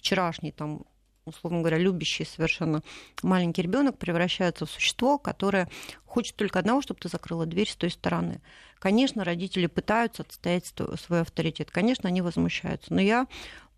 вчерашний 0.00 0.52
там 0.52 0.84
условно 1.24 1.60
говоря, 1.60 1.78
любящий 1.78 2.24
совершенно 2.24 2.82
маленький 3.22 3.62
ребенок 3.62 3.98
превращается 3.98 4.66
в 4.66 4.70
существо, 4.70 5.18
которое 5.18 5.68
хочет 6.04 6.36
только 6.36 6.58
одного, 6.58 6.82
чтобы 6.82 7.00
ты 7.00 7.08
закрыла 7.08 7.46
дверь 7.46 7.68
с 7.68 7.76
той 7.76 7.90
стороны. 7.90 8.40
Конечно, 8.78 9.24
родители 9.24 9.66
пытаются 9.66 10.22
отстоять 10.22 10.66
свой 10.66 11.20
авторитет, 11.20 11.70
конечно, 11.70 12.08
они 12.08 12.22
возмущаются, 12.22 12.92
но 12.92 13.00
я 13.00 13.26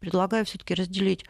предлагаю 0.00 0.44
все-таки 0.44 0.74
разделить 0.74 1.24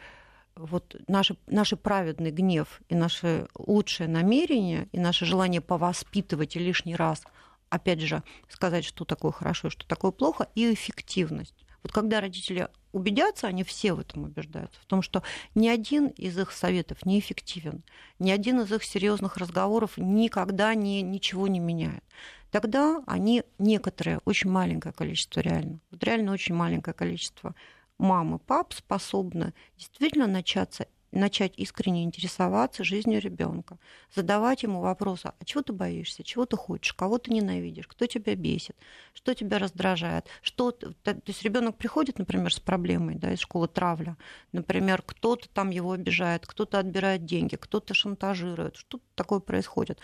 вот 0.55 0.95
наш, 1.07 1.31
наш 1.47 1.71
праведный 1.71 2.31
гнев 2.31 2.81
и 2.87 2.95
наше 2.95 3.47
лучшее 3.55 4.07
намерение 4.07 4.87
и 4.91 4.99
наше 4.99 5.25
желание 5.25 5.61
повоспитывать 5.61 6.55
и 6.55 6.59
лишний 6.59 6.95
раз, 6.95 7.23
опять 7.69 8.01
же, 8.01 8.23
сказать, 8.49 8.85
что 8.85 9.03
такое 9.03 9.31
хорошо 9.31 9.69
и 9.69 9.71
что 9.71 9.87
такое 9.87 10.11
плохо, 10.11 10.47
и 10.53 10.71
эффективность. 10.71 11.65
Вот 11.81 11.91
когда 11.91 12.21
родители 12.21 12.69
убедятся, 12.93 13.47
они 13.47 13.63
все 13.63 13.93
в 13.93 13.99
этом 13.99 14.23
убеждаются, 14.23 14.79
в 14.79 14.85
том, 14.85 15.01
что 15.01 15.23
ни 15.55 15.67
один 15.67 16.07
из 16.07 16.37
их 16.39 16.51
советов 16.51 17.05
неэффективен, 17.05 17.83
ни 18.19 18.31
один 18.31 18.61
из 18.61 18.71
их 18.71 18.83
серьезных 18.83 19.35
разговоров 19.37 19.97
никогда 19.97 20.73
не, 20.75 21.01
ничего 21.01 21.47
не 21.47 21.59
меняет. 21.59 22.03
Тогда 22.51 23.03
они 23.07 23.43
некоторое, 23.57 24.21
очень 24.25 24.49
маленькое 24.49 24.93
количество 24.93 25.41
реально, 25.41 25.79
вот 25.91 26.03
реально 26.03 26.31
очень 26.31 26.55
маленькое 26.55 26.93
количество 26.93 27.55
мамы, 27.97 28.39
пап 28.39 28.73
способны 28.73 29.53
действительно 29.75 30.27
начаться 30.27 30.87
начать 31.13 31.53
искренне 31.57 32.03
интересоваться 32.03 32.83
жизнью 32.83 33.21
ребенка, 33.21 33.77
задавать 34.13 34.63
ему 34.63 34.81
вопросы, 34.81 35.31
а 35.39 35.45
чего 35.45 35.61
ты 35.63 35.73
боишься, 35.73 36.23
чего 36.23 36.45
ты 36.45 36.57
хочешь, 36.57 36.93
кого 36.93 37.17
ты 37.17 37.31
ненавидишь, 37.31 37.87
кто 37.87 38.05
тебя 38.05 38.35
бесит, 38.35 38.75
что 39.13 39.33
тебя 39.33 39.59
раздражает, 39.59 40.27
что 40.41 40.71
то 40.71 40.91
есть 41.25 41.43
ребенок 41.43 41.77
приходит, 41.77 42.19
например, 42.19 42.53
с 42.53 42.59
проблемой, 42.59 43.15
да, 43.15 43.31
из 43.31 43.39
школы 43.39 43.67
травля, 43.67 44.17
например, 44.51 45.03
кто-то 45.05 45.47
там 45.49 45.69
его 45.69 45.91
обижает, 45.91 46.45
кто-то 46.45 46.79
отбирает 46.79 47.25
деньги, 47.25 47.55
кто-то 47.55 47.93
шантажирует, 47.93 48.75
что 48.75 48.99
такое 49.15 49.39
происходит. 49.39 49.99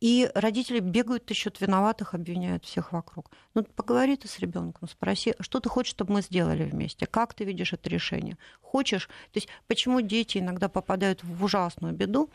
И 0.00 0.30
родители 0.34 0.80
бегают 0.80 1.28
насчет 1.28 1.60
виноватых, 1.60 2.14
обвиняют 2.14 2.64
всех 2.64 2.92
вокруг. 2.92 3.30
Ну, 3.54 3.64
поговори 3.64 4.16
ты 4.16 4.28
с 4.28 4.38
ребенком, 4.38 4.88
спроси, 4.88 5.34
что 5.40 5.60
ты 5.60 5.68
хочешь, 5.68 5.90
чтобы 5.90 6.14
мы 6.14 6.22
сделали 6.22 6.64
вместе, 6.64 7.06
как 7.06 7.34
ты 7.34 7.44
видишь 7.44 7.74
это 7.74 7.90
решение. 7.90 8.38
Хочешь? 8.62 9.08
То 9.32 9.36
есть 9.36 9.48
почему 9.66 10.00
дети 10.00 10.38
иногда 10.38 10.68
попадают 10.70 11.22
в 11.22 11.44
ужасную 11.44 11.92
беду? 11.92 12.30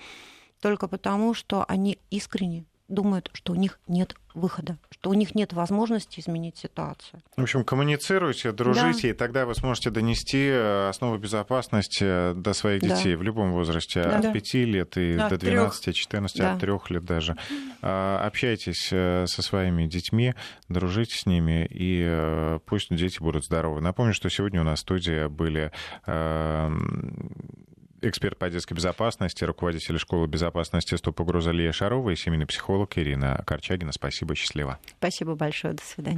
Только 0.62 0.88
потому, 0.88 1.34
что 1.34 1.66
они 1.68 1.98
искренне 2.12 2.66
думают, 2.88 3.30
что 3.34 3.54
у 3.54 3.56
них 3.56 3.80
нет 3.88 4.16
выхода, 4.34 4.78
что 4.92 5.10
у 5.10 5.14
них 5.14 5.34
нет 5.34 5.54
возможности 5.54 6.20
изменить 6.20 6.58
ситуацию. 6.58 7.22
В 7.38 7.42
общем, 7.42 7.64
коммуницируйте, 7.64 8.52
дружите, 8.52 9.02
да. 9.04 9.08
и 9.10 9.14
тогда 9.14 9.46
вы 9.46 9.56
сможете 9.56 9.90
донести 9.90 10.48
э, 10.50 10.90
основу 10.90 11.18
безопасности 11.18 12.04
э, 12.04 12.34
до 12.36 12.54
своих 12.54 12.82
детей 12.82 13.14
да. 13.14 13.20
в 13.20 13.24
любом 13.24 13.54
возрасте, 13.54 14.04
да. 14.04 14.20
от 14.20 14.34
5 14.34 14.54
лет 14.56 14.98
и 14.98 15.16
да, 15.16 15.30
до 15.30 15.38
12, 15.38 15.96
14, 15.96 16.38
да. 16.38 16.54
от 16.54 16.60
3 16.60 16.72
лет 16.90 17.06
даже. 17.06 17.38
А, 17.82 18.26
общайтесь 18.26 18.90
э, 18.92 19.26
со 19.28 19.42
своими 19.42 19.88
детьми, 19.88 20.36
дружите 20.70 21.18
с 21.18 21.26
ними, 21.26 21.68
и 21.70 22.60
пусть 22.66 22.94
дети 22.94 23.20
будут 23.20 23.46
здоровы. 23.46 23.82
Напомню, 23.82 24.14
что 24.14 24.30
сегодня 24.30 24.62
у 24.62 24.64
нас 24.64 24.80
в 24.80 24.82
студии 24.82 25.28
были 25.28 25.72
эксперт 28.06 28.38
по 28.38 28.50
детской 28.50 28.74
безопасности, 28.74 29.44
руководитель 29.44 29.98
школы 29.98 30.28
безопасности 30.28 30.96
«Стоп 30.96 31.20
угроза» 31.20 31.52
Лия 31.52 31.72
Шарова 31.72 32.10
и 32.10 32.16
семейный 32.16 32.46
психолог 32.46 32.98
Ирина 32.98 33.44
Корчагина. 33.46 33.92
Спасибо, 33.92 34.36
счастливо. 34.36 34.80
Спасибо 34.98 35.36
большое, 35.36 35.74
до 35.74 35.84
свидания. 35.84 36.14